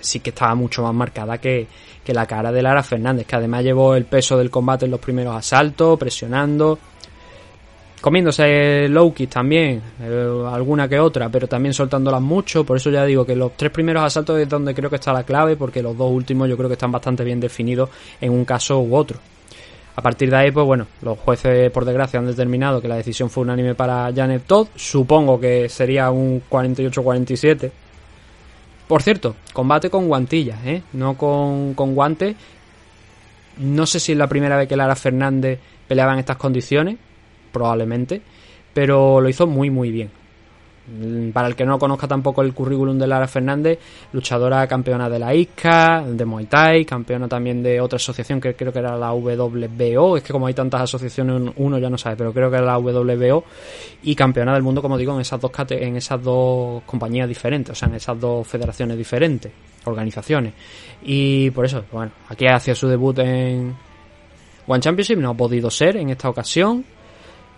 sí 0.00 0.20
que 0.20 0.30
estaba 0.30 0.54
mucho 0.54 0.82
más 0.82 0.94
marcada 0.94 1.38
que, 1.38 1.66
que 2.04 2.14
la 2.14 2.26
cara 2.26 2.52
de 2.52 2.62
Lara 2.62 2.82
Fernández, 2.82 3.26
que 3.26 3.36
además 3.36 3.64
llevó 3.64 3.94
el 3.94 4.04
peso 4.04 4.38
del 4.38 4.50
combate 4.50 4.84
en 4.84 4.92
los 4.92 5.00
primeros 5.00 5.34
asaltos, 5.34 5.98
presionando, 5.98 6.78
comiéndose 8.06 8.88
low 8.88 9.12
kick 9.12 9.28
también, 9.28 9.82
eh, 10.00 10.44
alguna 10.52 10.88
que 10.88 11.00
otra, 11.00 11.28
pero 11.28 11.48
también 11.48 11.74
soltándolas 11.74 12.22
mucho. 12.22 12.64
Por 12.64 12.76
eso 12.76 12.88
ya 12.88 13.04
digo 13.04 13.26
que 13.26 13.34
los 13.34 13.56
tres 13.56 13.72
primeros 13.72 14.04
asaltos 14.04 14.38
es 14.38 14.48
donde 14.48 14.76
creo 14.76 14.88
que 14.88 14.94
está 14.94 15.12
la 15.12 15.24
clave, 15.24 15.56
porque 15.56 15.82
los 15.82 15.98
dos 15.98 16.12
últimos 16.12 16.48
yo 16.48 16.56
creo 16.56 16.68
que 16.68 16.74
están 16.74 16.92
bastante 16.92 17.24
bien 17.24 17.40
definidos 17.40 17.90
en 18.20 18.30
un 18.30 18.44
caso 18.44 18.78
u 18.78 18.94
otro. 18.94 19.18
A 19.96 20.00
partir 20.02 20.30
de 20.30 20.36
ahí, 20.36 20.52
pues 20.52 20.64
bueno, 20.64 20.86
los 21.02 21.18
jueces 21.18 21.68
por 21.72 21.84
desgracia 21.84 22.20
han 22.20 22.28
determinado 22.28 22.80
que 22.80 22.86
la 22.86 22.94
decisión 22.94 23.28
fue 23.28 23.42
unánime 23.42 23.74
para 23.74 24.12
Janet 24.14 24.44
Todd. 24.46 24.68
Supongo 24.76 25.40
que 25.40 25.68
sería 25.68 26.08
un 26.12 26.40
48-47. 26.48 27.72
Por 28.86 29.02
cierto, 29.02 29.34
combate 29.52 29.90
con 29.90 30.06
guantillas, 30.06 30.64
¿eh? 30.64 30.80
No 30.92 31.16
con, 31.16 31.74
con 31.74 31.92
guantes. 31.96 32.36
No 33.56 33.84
sé 33.84 33.98
si 33.98 34.12
es 34.12 34.18
la 34.18 34.28
primera 34.28 34.56
vez 34.56 34.68
que 34.68 34.76
Lara 34.76 34.94
Fernández 34.94 35.58
peleaba 35.88 36.12
en 36.12 36.20
estas 36.20 36.36
condiciones 36.36 36.98
probablemente, 37.56 38.20
pero 38.74 39.20
lo 39.20 39.28
hizo 39.28 39.46
muy 39.46 39.70
muy 39.70 39.90
bien. 39.90 40.10
Para 41.32 41.48
el 41.48 41.56
que 41.56 41.64
no 41.64 41.80
conozca 41.80 42.06
tampoco 42.06 42.42
el 42.42 42.54
currículum 42.54 42.96
de 42.96 43.08
Lara 43.08 43.26
Fernández, 43.26 43.78
luchadora 44.12 44.68
campeona 44.68 45.08
de 45.08 45.18
la 45.18 45.34
ISCA, 45.34 46.04
de 46.06 46.24
Muay 46.24 46.46
Thai, 46.46 46.84
campeona 46.84 47.26
también 47.26 47.60
de 47.60 47.80
otra 47.80 47.96
asociación 47.96 48.40
que 48.40 48.54
creo 48.54 48.72
que 48.72 48.78
era 48.78 48.96
la 48.96 49.12
WBO, 49.12 50.16
es 50.16 50.22
que 50.22 50.32
como 50.32 50.46
hay 50.46 50.54
tantas 50.54 50.82
asociaciones 50.82 51.52
uno 51.56 51.78
ya 51.78 51.90
no 51.90 51.98
sabe, 51.98 52.14
pero 52.14 52.32
creo 52.32 52.50
que 52.50 52.58
era 52.58 52.66
la 52.66 52.78
WBO 52.78 53.44
y 54.04 54.14
campeona 54.14 54.54
del 54.54 54.62
mundo, 54.62 54.80
como 54.80 54.96
digo, 54.96 55.12
en 55.12 55.22
esas 55.22 55.40
dos 55.40 55.50
en 55.70 55.96
esas 55.96 56.22
dos 56.22 56.84
compañías 56.84 57.28
diferentes, 57.28 57.72
o 57.72 57.74
sea, 57.74 57.88
en 57.88 57.96
esas 57.96 58.20
dos 58.20 58.46
federaciones 58.46 58.96
diferentes, 58.96 59.50
organizaciones. 59.86 60.52
Y 61.02 61.50
por 61.50 61.64
eso, 61.64 61.84
bueno, 61.90 62.12
aquí 62.28 62.46
hacía 62.46 62.76
su 62.76 62.86
debut 62.86 63.18
en 63.18 63.74
One 64.68 64.80
Championship, 64.80 65.18
no 65.18 65.30
ha 65.30 65.34
podido 65.34 65.68
ser 65.68 65.96
en 65.96 66.10
esta 66.10 66.28
ocasión, 66.28 66.84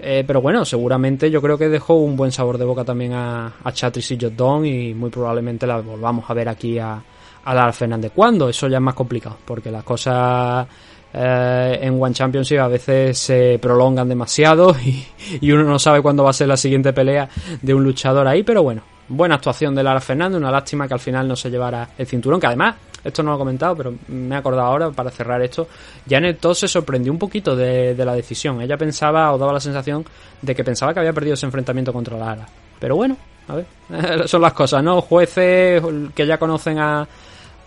eh, 0.01 0.24
pero 0.26 0.40
bueno, 0.40 0.64
seguramente 0.64 1.30
yo 1.30 1.42
creo 1.42 1.59
que 1.59 1.68
dejó 1.68 1.94
un 1.94 2.16
buen 2.16 2.30
sabor 2.30 2.59
de 2.59 2.64
boca 2.64 2.84
también 2.84 3.12
a, 3.12 3.53
a 3.62 3.72
Chatris 3.72 4.12
y 4.12 4.18
Jotón 4.20 4.64
y 4.64 4.94
muy 4.94 5.11
probablemente 5.11 5.66
la 5.66 5.80
volvamos 5.80 6.28
a 6.28 6.34
ver 6.34 6.49
aquí 6.49 6.78
a, 6.78 7.03
a 7.44 7.55
Lara 7.55 7.72
Fernández. 7.72 8.12
¿Cuándo? 8.14 8.49
Eso 8.49 8.68
ya 8.68 8.76
es 8.76 8.82
más 8.82 8.94
complicado, 8.94 9.38
porque 9.44 9.70
las 9.70 9.82
cosas 9.82 10.66
eh, 11.12 11.78
en 11.82 12.01
One 12.01 12.14
Championship 12.14 12.59
a 12.59 12.68
veces 12.68 13.18
se 13.18 13.59
prolongan 13.61 14.09
demasiado 14.09 14.76
y, 14.84 15.05
y, 15.40 15.51
uno 15.53 15.64
no 15.64 15.78
sabe 15.78 16.03
cuándo 16.03 16.24
va 16.24 16.30
a 16.30 16.34
ser 16.34 16.49
la 16.49 16.57
siguiente 16.57 16.92
pelea 16.92 17.28
de 17.61 17.74
un 17.74 17.82
luchador 17.82 18.28
ahí, 18.28 18.42
pero 18.42 18.62
bueno, 18.62 18.82
buena 19.09 19.36
actuación 19.36 19.74
de 19.74 19.82
Lara 19.82 20.01
Fernández, 20.01 20.38
una 20.38 20.51
lástima 20.51 20.86
que 20.86 20.94
al 20.94 21.01
final 21.01 21.26
no 21.26 21.34
se 21.34 21.51
llevara 21.51 21.88
el 21.96 22.07
cinturón, 22.07 22.38
que 22.38 22.46
además 22.46 22.76
esto 23.09 23.22
no 23.22 23.30
lo 23.30 23.36
he 23.36 23.38
comentado, 23.38 23.76
pero 23.76 23.94
me 24.09 24.34
he 24.34 24.38
acordado 24.38 24.66
ahora 24.66 24.90
para 24.90 25.11
cerrar 25.11 25.42
esto. 25.42 25.68
Janet 26.09 26.38
Todd 26.40 26.54
se 26.54 26.68
sorprendió 26.68 27.12
un 27.12 27.18
poquito 27.18 27.56
de, 27.56 27.94
la 27.96 28.14
decisión. 28.14 28.61
Ella 28.61 28.76
pensaba 28.76 29.32
o 29.32 29.38
daba 29.38 29.52
la 29.52 29.61
sensación 29.61 30.04
de 30.40 30.54
que 30.54 30.64
pensaba 30.64 30.94
que 30.94 31.00
había 31.00 31.12
perdido 31.12 31.34
ese 31.34 31.46
enfrentamiento 31.46 31.92
contra 31.92 32.16
Lara. 32.16 32.46
Pero 32.78 32.96
bueno, 32.96 33.16
a 33.48 33.56
ver, 33.56 33.66
son 34.28 34.42
las 34.42 34.52
cosas, 34.52 34.82
¿no? 34.82 35.00
Jueces 35.00 35.82
que 36.14 36.26
ya 36.26 36.38
conocen 36.38 36.78
a, 36.78 37.06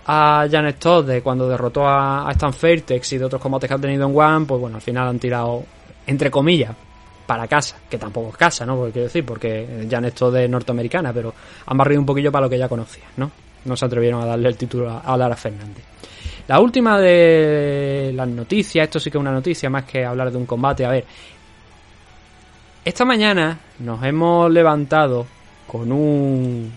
a 0.05 0.47
Janet 0.49 0.77
Todd 0.79 1.05
de 1.05 1.21
cuando 1.21 1.47
derrotó 1.47 1.87
a, 1.87 2.27
a 2.27 2.31
Stan 2.31 2.53
Fairtex 2.53 3.13
y 3.13 3.17
de 3.17 3.25
otros 3.25 3.41
combates 3.41 3.67
que 3.67 3.73
ha 3.73 3.77
tenido 3.77 4.07
en 4.07 4.17
One, 4.17 4.45
pues 4.45 4.61
bueno, 4.61 4.77
al 4.77 4.81
final 4.81 5.07
han 5.07 5.19
tirado, 5.19 5.63
entre 6.07 6.31
comillas, 6.31 6.75
para 7.31 7.47
casa, 7.47 7.77
que 7.89 7.97
tampoco 7.97 8.29
es 8.29 8.35
casa, 8.35 8.65
¿no? 8.65 8.75
Porque 8.75 8.91
quiero 8.91 9.07
decir, 9.07 9.25
porque 9.25 9.87
Janet 9.89 10.13
Todd 10.15 10.35
es 10.35 10.49
norteamericana, 10.49 11.13
pero 11.13 11.33
han 11.65 11.77
barrido 11.77 12.01
un 12.01 12.05
poquillo 12.05 12.29
para 12.29 12.45
lo 12.45 12.49
que 12.49 12.57
ya 12.57 12.67
conocía, 12.67 13.05
¿no? 13.15 13.31
No 13.65 13.75
se 13.75 13.85
atrevieron 13.85 14.21
a 14.21 14.25
darle 14.25 14.49
el 14.49 14.57
título 14.57 15.01
a 15.03 15.17
Lara 15.17 15.35
Fernández. 15.35 15.83
La 16.47 16.59
última 16.59 16.99
de 16.99 18.11
las 18.13 18.27
noticias, 18.27 18.83
esto 18.83 18.99
sí 18.99 19.09
que 19.09 19.17
es 19.17 19.21
una 19.21 19.31
noticia 19.31 19.69
más 19.69 19.85
que 19.85 20.03
hablar 20.03 20.31
de 20.31 20.37
un 20.37 20.45
combate. 20.45 20.85
A 20.85 20.89
ver, 20.89 21.05
esta 22.83 23.05
mañana 23.05 23.57
nos 23.79 24.03
hemos 24.03 24.51
levantado 24.51 25.25
con 25.67 25.91
un, 25.91 26.71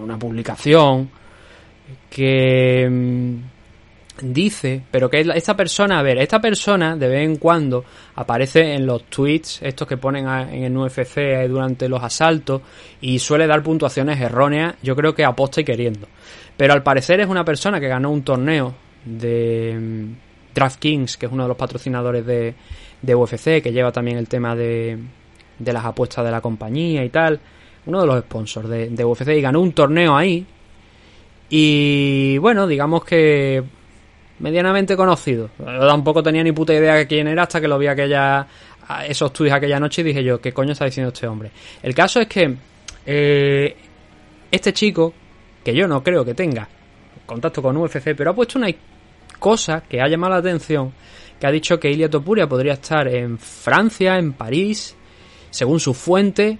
una 0.00 0.18
publicación 0.18 1.10
que 2.10 2.88
dice, 4.22 4.82
pero 4.90 5.08
que 5.08 5.20
esta 5.34 5.56
persona, 5.56 5.98
a 5.98 6.02
ver, 6.02 6.18
esta 6.18 6.40
persona 6.40 6.96
de 6.96 7.08
vez 7.08 7.24
en 7.24 7.36
cuando 7.36 7.84
aparece 8.14 8.74
en 8.74 8.86
los 8.86 9.04
tweets, 9.04 9.62
estos 9.62 9.86
que 9.86 9.96
ponen 9.96 10.28
en 10.28 10.64
el 10.64 10.76
UFC 10.76 11.46
durante 11.48 11.88
los 11.88 12.02
asaltos, 12.02 12.62
y 13.00 13.18
suele 13.18 13.46
dar 13.46 13.62
puntuaciones 13.62 14.20
erróneas, 14.20 14.74
yo 14.82 14.94
creo 14.96 15.14
que 15.14 15.24
aposta 15.24 15.60
y 15.60 15.64
queriendo. 15.64 16.08
Pero 16.56 16.72
al 16.72 16.82
parecer 16.82 17.20
es 17.20 17.28
una 17.28 17.44
persona 17.44 17.80
que 17.80 17.88
ganó 17.88 18.10
un 18.10 18.22
torneo 18.22 18.74
de 19.04 19.76
mm, 19.78 20.54
DraftKings, 20.54 21.16
que 21.16 21.26
es 21.26 21.32
uno 21.32 21.44
de 21.44 21.48
los 21.48 21.56
patrocinadores 21.56 22.26
de, 22.26 22.54
UFC, 23.14 23.62
que 23.62 23.72
lleva 23.72 23.92
también 23.92 24.18
el 24.18 24.28
tema 24.28 24.56
de, 24.56 24.98
de 25.58 25.72
las 25.72 25.84
apuestas 25.84 26.24
de 26.24 26.30
la 26.30 26.40
compañía 26.40 27.04
y 27.04 27.10
tal, 27.10 27.40
uno 27.86 28.00
de 28.00 28.06
los 28.06 28.20
sponsors 28.20 28.68
de, 28.68 28.90
de 28.90 29.04
UFC, 29.04 29.28
y 29.28 29.40
ganó 29.40 29.60
un 29.60 29.72
torneo 29.72 30.16
ahí. 30.16 30.44
Y 31.50 32.36
bueno, 32.38 32.66
digamos 32.66 33.04
que 33.04 33.62
medianamente 34.40 34.96
conocido. 34.96 35.50
Tampoco 35.58 36.22
tenía 36.22 36.42
ni 36.42 36.52
puta 36.52 36.74
idea 36.74 36.94
de 36.94 37.06
quién 37.06 37.28
era 37.28 37.42
hasta 37.42 37.60
que 37.60 37.68
lo 37.68 37.78
vi 37.78 37.86
aquella, 37.86 38.46
esos 39.06 39.32
tweets 39.32 39.54
aquella 39.54 39.80
noche 39.80 40.02
y 40.02 40.04
dije 40.04 40.22
yo, 40.22 40.40
¿qué 40.40 40.52
coño 40.52 40.72
está 40.72 40.84
diciendo 40.84 41.12
este 41.12 41.26
hombre? 41.26 41.50
El 41.82 41.94
caso 41.94 42.20
es 42.20 42.28
que 42.28 42.56
eh, 43.06 43.76
este 44.50 44.72
chico, 44.72 45.12
que 45.64 45.74
yo 45.74 45.86
no 45.86 46.02
creo 46.02 46.24
que 46.24 46.34
tenga 46.34 46.68
contacto 47.26 47.62
con 47.62 47.76
UFC, 47.76 48.14
pero 48.16 48.30
ha 48.30 48.34
puesto 48.34 48.58
una 48.58 48.68
cosa 49.38 49.82
que 49.82 50.00
ha 50.00 50.08
llamado 50.08 50.32
la 50.32 50.38
atención, 50.38 50.92
que 51.38 51.46
ha 51.46 51.50
dicho 51.50 51.78
que 51.78 51.90
Ilia 51.90 52.08
Topuria 52.08 52.48
podría 52.48 52.72
estar 52.74 53.06
en 53.06 53.38
Francia, 53.38 54.18
en 54.18 54.32
París, 54.32 54.96
según 55.50 55.78
su 55.78 55.94
fuente, 55.94 56.58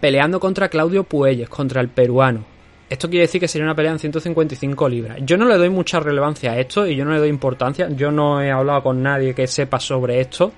peleando 0.00 0.40
contra 0.40 0.68
Claudio 0.68 1.04
Puelles, 1.04 1.48
contra 1.48 1.80
el 1.80 1.88
peruano. 1.88 2.55
Esto 2.88 3.08
quiere 3.08 3.22
decir 3.22 3.40
que 3.40 3.48
sería 3.48 3.64
una 3.64 3.74
pelea 3.74 3.92
en 3.92 3.98
155 3.98 4.88
libras. 4.88 5.18
Yo 5.22 5.36
no 5.36 5.46
le 5.46 5.56
doy 5.56 5.70
mucha 5.70 5.98
relevancia 5.98 6.52
a 6.52 6.58
esto 6.58 6.86
y 6.86 6.94
yo 6.94 7.04
no 7.04 7.12
le 7.12 7.18
doy 7.18 7.28
importancia. 7.28 7.88
Yo 7.90 8.12
no 8.12 8.40
he 8.40 8.50
hablado 8.50 8.84
con 8.84 9.02
nadie 9.02 9.34
que 9.34 9.46
sepa 9.48 9.80
sobre 9.80 10.20
esto. 10.20 10.52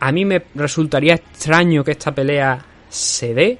A 0.00 0.10
mí 0.10 0.24
me 0.24 0.42
resultaría 0.56 1.14
extraño 1.14 1.84
que 1.84 1.92
esta 1.92 2.12
pelea 2.12 2.64
se 2.88 3.34
dé. 3.34 3.58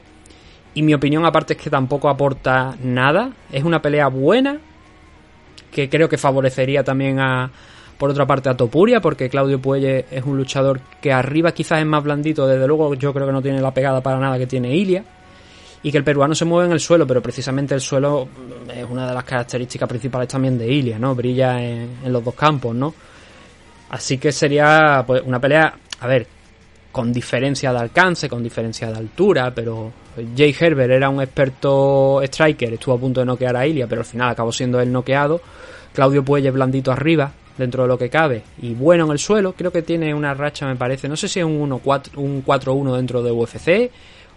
Y 0.75 0.83
mi 0.83 0.93
opinión 0.93 1.25
aparte 1.25 1.53
es 1.53 1.61
que 1.61 1.71
tampoco 1.71 2.09
aporta 2.09 2.77
nada. 2.83 3.31
Es 3.53 3.63
una 3.63 3.81
pelea 3.81 4.09
buena. 4.09 4.59
Que 5.71 5.89
creo 5.89 6.09
que 6.09 6.19
favorecería 6.19 6.83
también 6.83 7.21
a, 7.21 7.49
por 7.97 8.11
otra 8.11 8.27
parte 8.27 8.49
a 8.49 8.57
Topuria, 8.57 9.01
porque 9.01 9.31
Claudio 9.31 9.63
Puelle 9.63 10.07
es 10.11 10.25
un 10.25 10.37
luchador 10.37 10.81
que 11.01 11.13
arriba 11.13 11.53
quizás 11.53 11.79
es 11.79 11.87
más 11.87 12.03
blandito, 12.03 12.49
desde 12.49 12.67
luego 12.67 12.95
yo 12.95 13.15
creo 13.15 13.29
que 13.29 13.33
no 13.33 13.41
tiene 13.41 13.61
la 13.61 13.73
pegada 13.73 14.01
para 14.03 14.19
nada 14.19 14.37
que 14.39 14.49
tiene 14.49 14.75
Ilia. 14.75 15.05
Y 15.83 15.91
que 15.91 15.99
el 15.99 16.05
peruano 16.05 16.35
se 16.35 16.45
mueve 16.45 16.67
en 16.67 16.73
el 16.73 16.81
suelo, 16.81 17.07
pero 17.07 17.21
precisamente 17.21 17.75
el 17.75 17.81
suelo 17.81 18.29
es 18.73 18.85
una 18.89 19.09
de 19.09 19.15
las 19.15 19.25
características 19.25 19.89
principales 19.89 20.29
también 20.29 20.57
de 20.57 20.71
Ilia, 20.73 20.99
¿no? 20.99 21.15
Brilla 21.15 21.61
en, 21.63 21.99
en 22.05 22.13
los 22.13 22.25
dos 22.25 22.35
campos, 22.35 22.75
¿no? 22.75 22.95
Así 23.91 24.19
que 24.19 24.31
sería 24.31 25.03
pues, 25.07 25.23
una 25.27 25.41
pelea, 25.41 25.75
a 26.01 26.07
ver, 26.07 26.27
con 26.93 27.13
diferencia 27.13 27.73
de 27.73 27.79
alcance, 27.79 28.29
con 28.29 28.43
diferencia 28.43 28.91
de 28.91 28.99
altura, 28.99 29.53
pero 29.55 29.93
Jay 30.37 30.55
Herbert 30.59 30.93
era 30.93 31.09
un 31.09 31.21
experto 31.21 32.21
striker, 32.23 32.75
estuvo 32.75 32.95
a 32.95 32.99
punto 32.99 33.21
de 33.21 33.27
noquear 33.27 33.57
a 33.57 33.67
Ilia, 33.67 33.87
pero 33.87 34.03
al 34.03 34.07
final 34.07 34.31
acabó 34.31 34.53
siendo 34.53 34.81
el 34.81 34.93
noqueado. 34.93 35.41
Claudio 35.93 36.25
Puelle 36.25 36.51
blandito 36.51 36.93
arriba, 36.93 37.33
dentro 37.57 37.83
de 37.83 37.89
lo 37.89 37.99
que 37.99 38.09
cabe 38.09 38.43
y 38.61 38.75
bueno 38.75 39.07
en 39.07 39.13
el 39.13 39.19
suelo. 39.19 39.55
Creo 39.55 39.71
que 39.71 39.83
tiene 39.83 40.15
una 40.15 40.35
racha, 40.35 40.67
me 40.67 40.77
parece. 40.77 41.09
No 41.09 41.17
sé 41.17 41.29
si 41.29 41.41
es 41.41 41.47
un 41.47 41.71
1-4, 41.71 42.17
un 42.17 42.45
4-1 42.45 42.97
dentro 42.97 43.23
de 43.23 43.31
UFC 43.31 43.91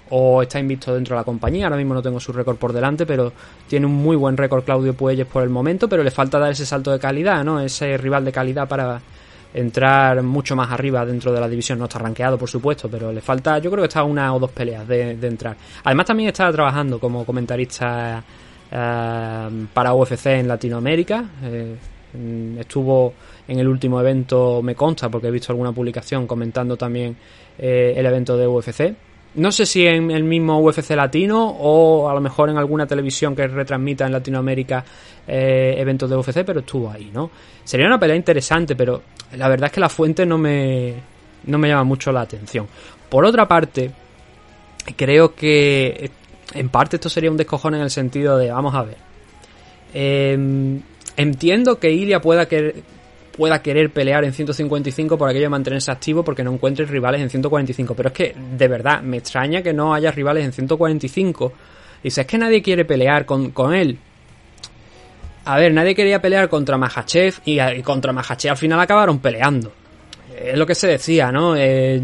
o 0.09 0.41
está 0.41 0.59
invicto 0.59 0.93
dentro 0.93 1.15
de 1.15 1.21
la 1.21 1.23
compañía. 1.23 1.65
Ahora 1.65 1.77
mismo 1.77 1.93
no 1.93 2.01
tengo 2.01 2.19
su 2.19 2.31
récord 2.31 2.57
por 2.57 2.73
delante, 2.73 3.05
pero 3.05 3.31
tiene 3.67 3.85
un 3.85 3.93
muy 3.93 4.15
buen 4.15 4.37
récord 4.37 4.63
Claudio 4.63 4.93
Puelles 4.93 5.25
por 5.25 5.43
el 5.43 5.49
momento. 5.49 5.89
Pero 5.89 6.03
le 6.03 6.11
falta 6.11 6.39
dar 6.39 6.51
ese 6.51 6.65
salto 6.65 6.91
de 6.91 6.99
calidad, 6.99 7.43
¿no? 7.43 7.59
Ese 7.59 7.97
rival 7.97 8.25
de 8.25 8.31
calidad 8.31 8.67
para 8.67 9.01
entrar 9.53 10.21
mucho 10.21 10.55
más 10.55 10.69
arriba 10.69 11.05
dentro 11.05 11.31
de 11.31 11.39
la 11.39 11.47
división. 11.47 11.79
No 11.79 11.85
está 11.85 11.99
rankeado, 11.99 12.37
por 12.37 12.49
supuesto, 12.49 12.89
pero 12.89 13.11
le 13.11 13.21
falta, 13.21 13.57
yo 13.59 13.71
creo 13.71 13.83
que 13.83 13.87
está 13.87 14.03
una 14.03 14.33
o 14.33 14.39
dos 14.39 14.51
peleas 14.51 14.87
de, 14.87 15.11
entrar. 15.11 15.55
Además, 15.83 16.05
también 16.05 16.29
está 16.29 16.51
trabajando 16.51 16.99
como 16.99 17.25
comentarista 17.25 18.23
eh, 18.71 19.67
para 19.73 19.93
UFC 19.93 20.25
en 20.27 20.47
Latinoamérica. 20.47 21.23
Eh, 21.43 21.75
estuvo 22.59 23.13
en 23.47 23.59
el 23.59 23.67
último 23.67 23.99
evento, 23.99 24.61
me 24.61 24.75
consta, 24.75 25.09
porque 25.09 25.27
he 25.27 25.31
visto 25.31 25.51
alguna 25.51 25.71
publicación 25.71 26.27
comentando 26.27 26.75
también 26.77 27.15
eh, 27.57 27.93
el 27.95 28.05
evento 28.05 28.37
de 28.37 28.47
UFC. 28.47 28.93
No 29.35 29.51
sé 29.51 29.65
si 29.65 29.85
en 29.85 30.11
el 30.11 30.23
mismo 30.23 30.59
UFC 30.59 30.91
latino 30.91 31.45
o 31.45 32.09
a 32.09 32.13
lo 32.13 32.21
mejor 32.21 32.49
en 32.49 32.57
alguna 32.57 32.85
televisión 32.85 33.35
que 33.35 33.47
retransmita 33.47 34.05
en 34.05 34.13
Latinoamérica 34.13 34.83
eh, 35.27 35.75
eventos 35.77 36.09
de 36.09 36.15
UFC, 36.15 36.43
pero 36.45 36.61
estuvo 36.61 36.89
ahí, 36.89 37.11
¿no? 37.13 37.29
Sería 37.63 37.87
una 37.87 37.99
pelea 37.99 38.15
interesante, 38.15 38.75
pero 38.75 39.01
la 39.37 39.49
verdad 39.49 39.67
es 39.67 39.73
que 39.73 39.81
la 39.81 39.89
fuente 39.89 40.25
no 40.25 40.37
me, 40.37 40.93
no 41.45 41.57
me 41.57 41.67
llama 41.67 41.83
mucho 41.83 42.11
la 42.11 42.21
atención. 42.21 42.67
Por 43.09 43.25
otra 43.25 43.47
parte, 43.47 43.91
creo 44.95 45.35
que 45.35 46.09
en 46.53 46.69
parte 46.69 46.95
esto 46.95 47.09
sería 47.09 47.29
un 47.29 47.37
descojón 47.37 47.75
en 47.75 47.81
el 47.81 47.89
sentido 47.89 48.37
de, 48.37 48.51
vamos 48.51 48.73
a 48.73 48.83
ver, 48.83 48.97
eh, 49.93 50.79
Entiendo 51.17 51.79
que 51.79 51.91
Ilia 51.91 52.19
pueda 52.19 52.47
querer, 52.47 52.83
pueda 53.35 53.61
querer 53.61 53.91
pelear 53.91 54.23
en 54.23 54.33
155 54.33 55.17
por 55.17 55.29
aquello 55.29 55.45
de 55.45 55.49
mantenerse 55.49 55.91
activo 55.91 56.23
porque 56.23 56.43
no 56.43 56.53
encuentre 56.53 56.85
rivales 56.85 57.21
en 57.21 57.29
145. 57.29 57.93
Pero 57.95 58.09
es 58.09 58.13
que, 58.13 58.35
de 58.57 58.67
verdad, 58.67 59.01
me 59.01 59.17
extraña 59.17 59.61
que 59.61 59.73
no 59.73 59.93
haya 59.93 60.11
rivales 60.11 60.45
en 60.45 60.53
145. 60.53 61.53
Dice, 62.03 62.21
es 62.21 62.27
que 62.27 62.37
nadie 62.37 62.61
quiere 62.61 62.85
pelear 62.85 63.25
con, 63.25 63.73
él. 63.73 63.97
A 65.45 65.57
ver, 65.57 65.73
nadie 65.73 65.95
quería 65.95 66.21
pelear 66.21 66.49
contra 66.49 66.77
Mahachev 66.77 67.35
y, 67.45 67.81
contra 67.81 68.13
Mahachev 68.13 68.51
al 68.51 68.57
final 68.57 68.79
acabaron 68.79 69.19
peleando. 69.19 69.71
Es 70.37 70.57
lo 70.57 70.65
que 70.65 70.75
se 70.75 70.87
decía, 70.87 71.31
¿no? 71.31 71.55
Eh, 71.55 72.01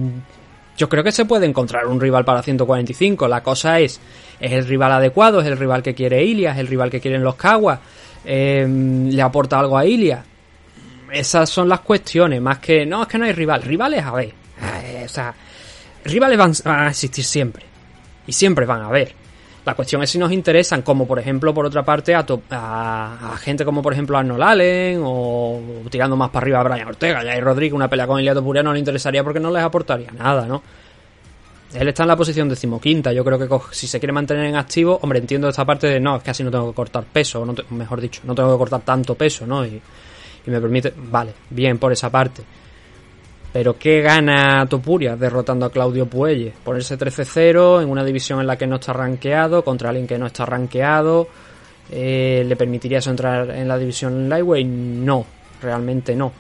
yo 0.78 0.90
creo 0.90 1.04
que 1.04 1.12
se 1.12 1.26
puede 1.26 1.46
encontrar 1.46 1.86
un 1.88 2.00
rival 2.00 2.26
para 2.26 2.42
145. 2.42 3.28
La 3.28 3.44
cosa 3.44 3.80
es, 3.80 4.00
¿es 4.40 4.52
el 4.52 4.66
rival 4.66 4.92
adecuado? 4.94 5.42
¿Es 5.42 5.48
el 5.48 5.58
rival 5.58 5.84
que 5.84 5.94
quiere 5.94 6.24
Ilia? 6.24 6.52
¿Es 6.52 6.58
el 6.58 6.68
rival 6.68 6.90
que 6.90 7.00
quieren 7.00 7.24
los 7.24 7.36
Kawas? 7.36 7.80
Em, 8.26 9.10
le 9.10 9.22
aporta 9.22 9.60
algo 9.60 9.78
a 9.78 9.86
Ilia. 9.86 10.24
Esas 11.12 11.50
son 11.50 11.68
las 11.68 11.82
cuestiones, 11.82 12.42
más 12.42 12.60
que 12.60 12.86
no, 12.86 13.02
es 13.04 13.08
que 13.08 13.18
no 13.18 13.26
hay 13.26 13.34
rival. 13.34 13.62
Rivales, 13.62 14.04
a 14.04 14.12
ver. 14.12 14.34
Eh, 14.84 15.04
o 15.06 15.10
sea, 15.10 15.34
rivales 16.06 16.38
van 16.38 16.54
a 16.66 16.90
existir 16.90 17.24
siempre. 17.24 17.66
Y 18.28 18.34
siempre 18.34 18.66
van 18.66 18.82
a 18.82 18.88
haber. 18.88 19.14
La 19.64 19.76
cuestión 19.76 20.02
es 20.02 20.10
si 20.10 20.18
nos 20.18 20.32
interesan, 20.32 20.82
como 20.82 21.06
por 21.06 21.20
ejemplo, 21.20 21.54
por 21.54 21.66
otra 21.66 21.84
parte, 21.84 22.16
a, 22.16 22.26
a, 22.50 23.38
gente 23.38 23.64
como 23.64 23.84
por 23.84 23.94
ejemplo 23.94 24.18
Arnold 24.18 24.42
Allen 24.42 25.02
o 25.04 25.62
tirando 25.90 26.16
más 26.16 26.32
para 26.32 26.44
arriba 26.44 26.60
a 26.62 26.64
Brian 26.64 26.88
Ortega. 26.88 27.20
Hay 27.20 27.40
Rodríguez, 27.42 27.74
una 27.74 27.88
pelea 27.88 28.08
con 28.08 28.20
Ilia 28.20 28.34
Topuria 28.34 28.64
no 28.64 28.74
le 28.74 28.80
interesaría 28.80 29.24
porque 29.24 29.40
no 29.40 29.52
les 29.52 29.62
aportaría 29.62 30.10
nada, 30.12 30.48
¿no? 30.48 30.64
Él 31.76 31.88
está 31.88 32.04
en 32.04 32.08
la 32.08 32.18
posición 32.18 32.50
decimoquinta. 32.50 33.14
Yo 33.14 33.24
creo 33.24 33.38
que 33.38 33.48
si 33.72 33.86
se 33.86 34.00
quiere 34.00 34.14
mantener 34.14 34.46
en 34.46 34.56
activo, 34.56 34.98
hombre, 35.04 35.20
entiendo 35.20 35.48
esta 35.48 35.64
parte 35.64 35.88
de 35.88 36.00
no, 36.00 36.18
es 36.18 36.24
que 36.24 36.32
así 36.32 36.44
no 36.44 36.50
tengo 36.50 36.70
que 36.70 36.76
cortar 36.76 37.04
peso, 37.04 37.46
no 37.46 37.54
mejor 37.70 38.02
dicho, 38.02 38.22
no 38.26 38.34
tengo 38.34 38.52
que 38.52 38.58
cortar 38.58 38.82
tanto 38.82 39.14
peso, 39.14 39.46
¿no? 39.46 39.64
Y, 39.64 39.80
me 40.50 40.60
permite, 40.60 40.94
vale, 40.96 41.34
bien 41.50 41.78
por 41.78 41.92
esa 41.92 42.10
parte. 42.10 42.44
Pero 43.54 43.78
¿qué 43.78 44.02
gana 44.02 44.66
Topuria 44.66 45.16
derrotando 45.16 45.66
a 45.66 45.72
Claudio 45.72 46.06
Puelle? 46.06 46.54
Ponerse 46.64 46.98
13-0 46.98 47.84
en 47.84 47.90
una 47.90 48.04
división 48.04 48.40
en 48.40 48.48
la 48.48 48.58
que 48.58 48.66
no 48.66 48.78
está 48.78 48.94
rankeado, 48.94 49.64
contra 49.64 49.90
alguien 49.90 50.08
que 50.08 50.18
no 50.18 50.28
está 50.28 50.46
rankeado. 50.46 51.28
Eh, 51.92 52.46
¿Le 52.48 52.56
permitiría 52.56 53.00
entrar 53.06 53.50
en 53.52 53.68
la 53.68 53.78
división 53.78 54.30
Lightweight? 54.30 54.66
No, 54.66 55.26
realmente 55.62 56.16
no. 56.16 56.32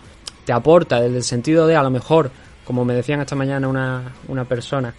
Te 0.45 0.53
aporta 0.53 1.01
desde 1.01 1.17
el 1.17 1.23
sentido 1.23 1.67
de, 1.67 1.75
a 1.75 1.83
lo 1.83 1.89
mejor, 1.89 2.31
como 2.63 2.85
me 2.85 2.93
decían 2.93 3.19
esta 3.19 3.35
mañana 3.35 3.67
una, 3.67 4.13
una 4.29 4.45
persona, 4.45 4.93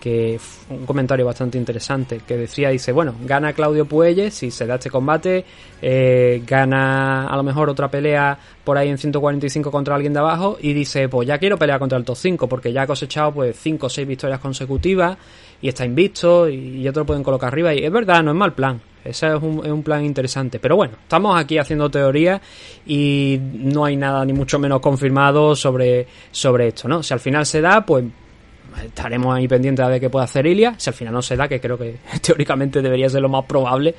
que 0.00 0.38
un 0.70 0.86
comentario 0.86 1.26
bastante 1.26 1.58
interesante 1.58 2.20
que 2.26 2.36
decía 2.36 2.70
dice 2.70 2.92
bueno 2.92 3.14
gana 3.24 3.52
Claudio 3.52 3.86
Puelles 3.86 4.34
si 4.34 4.50
se 4.50 4.66
da 4.66 4.76
este 4.76 4.90
combate 4.90 5.44
eh, 5.82 6.42
gana 6.46 7.26
a 7.26 7.36
lo 7.36 7.42
mejor 7.42 7.68
otra 7.68 7.90
pelea 7.90 8.38
por 8.64 8.78
ahí 8.78 8.88
en 8.88 8.98
145 8.98 9.70
contra 9.70 9.94
alguien 9.94 10.12
de 10.12 10.20
abajo 10.20 10.58
y 10.60 10.72
dice 10.72 11.08
pues 11.08 11.26
ya 11.26 11.38
quiero 11.38 11.58
pelear 11.58 11.78
contra 11.78 11.98
el 11.98 12.04
top 12.04 12.16
5 12.16 12.48
porque 12.48 12.72
ya 12.72 12.82
ha 12.82 12.86
cosechado 12.86 13.32
pues 13.32 13.56
5 13.58 13.86
o 13.86 13.90
6 13.90 14.06
victorias 14.06 14.40
consecutivas 14.40 15.16
y 15.60 15.68
está 15.68 15.84
invicto 15.84 16.48
y, 16.48 16.82
ya 16.82 16.92
te 16.92 17.00
lo 17.00 17.06
pueden 17.06 17.22
colocar 17.22 17.48
arriba 17.48 17.74
y 17.74 17.84
es 17.84 17.90
verdad 17.92 18.22
no 18.22 18.30
es 18.30 18.36
mal 18.36 18.52
plan 18.52 18.80
ese 19.04 19.28
es 19.28 19.42
un, 19.42 19.64
es 19.64 19.72
un 19.72 19.82
plan 19.82 20.04
interesante. 20.04 20.58
Pero 20.58 20.76
bueno 20.76 20.94
estamos 21.02 21.40
aquí 21.40 21.56
haciendo 21.56 21.90
teoría 21.90 22.40
y 22.86 23.38
no 23.40 23.84
hay 23.84 23.96
nada 23.96 24.24
ni 24.24 24.32
mucho 24.32 24.58
menos 24.58 24.80
confirmado 24.80 25.56
sobre 25.56 26.06
sobre 26.30 26.68
esto 26.68 26.88
no 26.88 27.02
si 27.02 27.14
al 27.14 27.20
final 27.20 27.46
se 27.46 27.60
da 27.60 27.84
pues 27.84 28.04
estaremos 28.84 29.34
ahí 29.36 29.48
pendientes 29.48 29.86
ver 29.86 30.00
qué 30.00 30.10
puede 30.10 30.24
hacer 30.24 30.46
Ilia. 30.46 30.74
Si 30.76 30.90
al 30.90 30.94
final 30.94 31.14
no 31.14 31.22
se 31.22 31.36
da, 31.36 31.48
que 31.48 31.60
creo 31.60 31.78
que 31.78 31.96
teóricamente 32.22 32.82
debería 32.82 33.08
ser 33.08 33.22
lo 33.22 33.28
más 33.28 33.44
probable, 33.44 33.94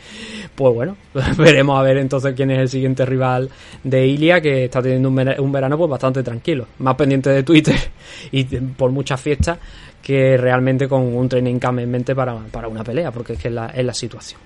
pues 0.56 0.74
bueno, 0.74 0.98
veremos 1.38 1.80
a 1.80 1.84
ver 1.84 1.98
entonces 1.98 2.34
quién 2.36 2.52
es 2.52 2.60
el 2.60 2.70
siguiente 2.70 3.06
rival 3.06 3.50
de 3.84 4.08
Ilia, 4.08 4.42
que 4.42 4.66
está 4.66 4.82
teniendo 4.82 5.10
un 5.10 5.52
verano 5.52 5.78
pues 5.78 5.90
bastante 5.90 6.24
tranquilo. 6.24 6.68
Más 6.80 6.96
pendiente 6.96 7.30
de 7.30 7.44
Twitter 7.44 7.76
y 8.32 8.44
por 8.44 8.92
muchas 8.92 9.20
fiestas 9.20 9.58
que 10.02 10.38
realmente 10.38 10.88
con 10.88 11.02
un 11.16 11.28
training 11.28 11.60
camp 11.60 11.80
en 11.80 11.92
mente 11.92 12.16
para, 12.16 12.38
para 12.52 12.68
una 12.68 12.84
pelea, 12.84 13.12
porque 13.12 13.34
es 13.34 13.40
que 13.40 13.50
la, 13.50 13.68
es 13.68 13.86
la 13.86 13.94
situación. 13.94 14.40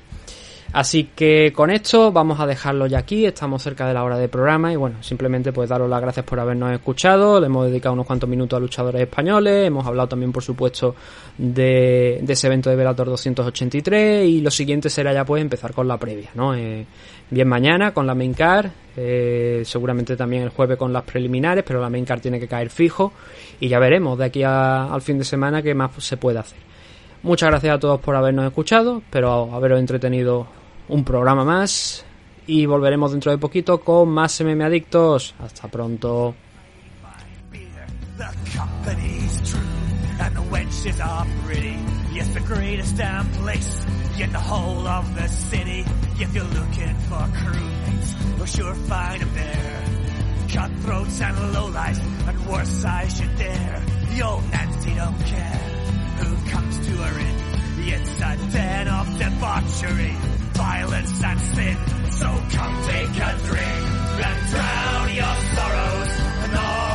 Así 0.73 1.11
que 1.15 1.53
con 1.53 1.69
esto 1.69 2.11
vamos 2.11 2.39
a 2.39 2.47
dejarlo 2.47 2.87
ya 2.87 2.97
aquí, 2.97 3.27
estamos 3.27 3.61
cerca 3.61 3.87
de 3.87 3.93
la 3.93 4.03
hora 4.03 4.17
de 4.17 4.27
programa 4.27 4.73
y 4.73 4.75
bueno, 4.75 5.03
simplemente 5.03 5.53
pues 5.53 5.69
daros 5.69 5.87
las 5.87 6.01
gracias 6.01 6.25
por 6.25 6.39
habernos 6.39 6.73
escuchado, 6.73 7.39
le 7.39 7.45
hemos 7.45 7.67
dedicado 7.67 7.93
unos 7.93 8.07
cuantos 8.07 8.27
minutos 8.27 8.57
a 8.57 8.59
luchadores 8.59 8.99
españoles, 9.03 9.67
hemos 9.67 9.85
hablado 9.85 10.09
también 10.09 10.31
por 10.31 10.41
supuesto 10.41 10.95
de, 11.37 12.25
ese 12.27 12.47
evento 12.47 12.71
de 12.71 12.75
Velator 12.75 13.05
283 13.05 14.27
y 14.27 14.41
lo 14.41 14.49
siguiente 14.49 14.89
será 14.89 15.13
ya 15.13 15.23
pues 15.23 15.43
empezar 15.43 15.73
con 15.73 15.87
la 15.87 15.99
previa, 15.99 16.31
¿no? 16.33 16.55
Eh, 16.55 16.87
bien 17.29 17.47
mañana 17.47 17.93
con 17.93 18.07
la 18.07 18.15
main 18.15 18.33
card, 18.33 18.71
eh, 18.97 19.61
seguramente 19.65 20.17
también 20.17 20.41
el 20.41 20.49
jueves 20.49 20.79
con 20.79 20.91
las 20.91 21.03
preliminares, 21.03 21.63
pero 21.63 21.81
la 21.81 21.89
main 21.91 22.03
card 22.03 22.19
tiene 22.19 22.39
que 22.39 22.47
caer 22.47 22.71
fijo 22.71 23.13
y 23.59 23.67
ya 23.67 23.77
veremos 23.77 24.17
de 24.17 24.25
aquí 24.25 24.41
al 24.41 25.01
fin 25.03 25.19
de 25.19 25.23
semana 25.23 25.61
qué 25.61 25.75
más 25.75 25.91
se 26.03 26.17
puede 26.17 26.39
hacer. 26.39 26.57
Muchas 27.21 27.51
gracias 27.51 27.75
a 27.75 27.79
todos 27.79 28.01
por 28.01 28.15
habernos 28.15 28.47
escuchado, 28.47 28.97
espero 28.97 29.53
haberos 29.53 29.79
entretenido 29.79 30.62
un 30.89 31.03
programa 31.03 31.43
más 31.43 32.05
y 32.47 32.65
volveremos 32.65 33.11
dentro 33.11 33.31
de 33.31 33.37
poquito 33.37 33.81
con 33.81 34.09
más 34.09 34.39
MM 34.41 34.61
Adictos. 34.63 35.35
Hasta 35.39 35.67
pronto. 35.67 36.35
Cutthroats 50.53 51.19
and 51.19 51.35
lowlifes, 51.51 51.99
and 52.27 52.47
worse 52.47 52.85
I 52.85 53.07
should 53.07 53.35
dare. 53.37 53.81
The 54.11 54.41
Nancy 54.51 54.93
don't 54.93 55.19
care 55.25 55.59
who 56.19 56.51
comes 56.51 56.77
to 56.77 56.91
her 56.91 57.19
in. 57.19 57.43
It's 57.89 58.21
a 58.21 58.37
den 58.51 58.87
of 58.87 59.17
devils. 59.17 60.42
violence 60.53 61.23
and 61.23 61.39
sin. 61.41 61.77
So 62.11 62.27
come 62.51 62.83
take 62.85 63.15
a 63.29 63.31
drink 63.45 63.83
and 64.27 64.49
drown 64.51 65.15
your 65.15 65.35
sorrows 65.55 66.09
and 66.43 66.55
all. 66.57 66.92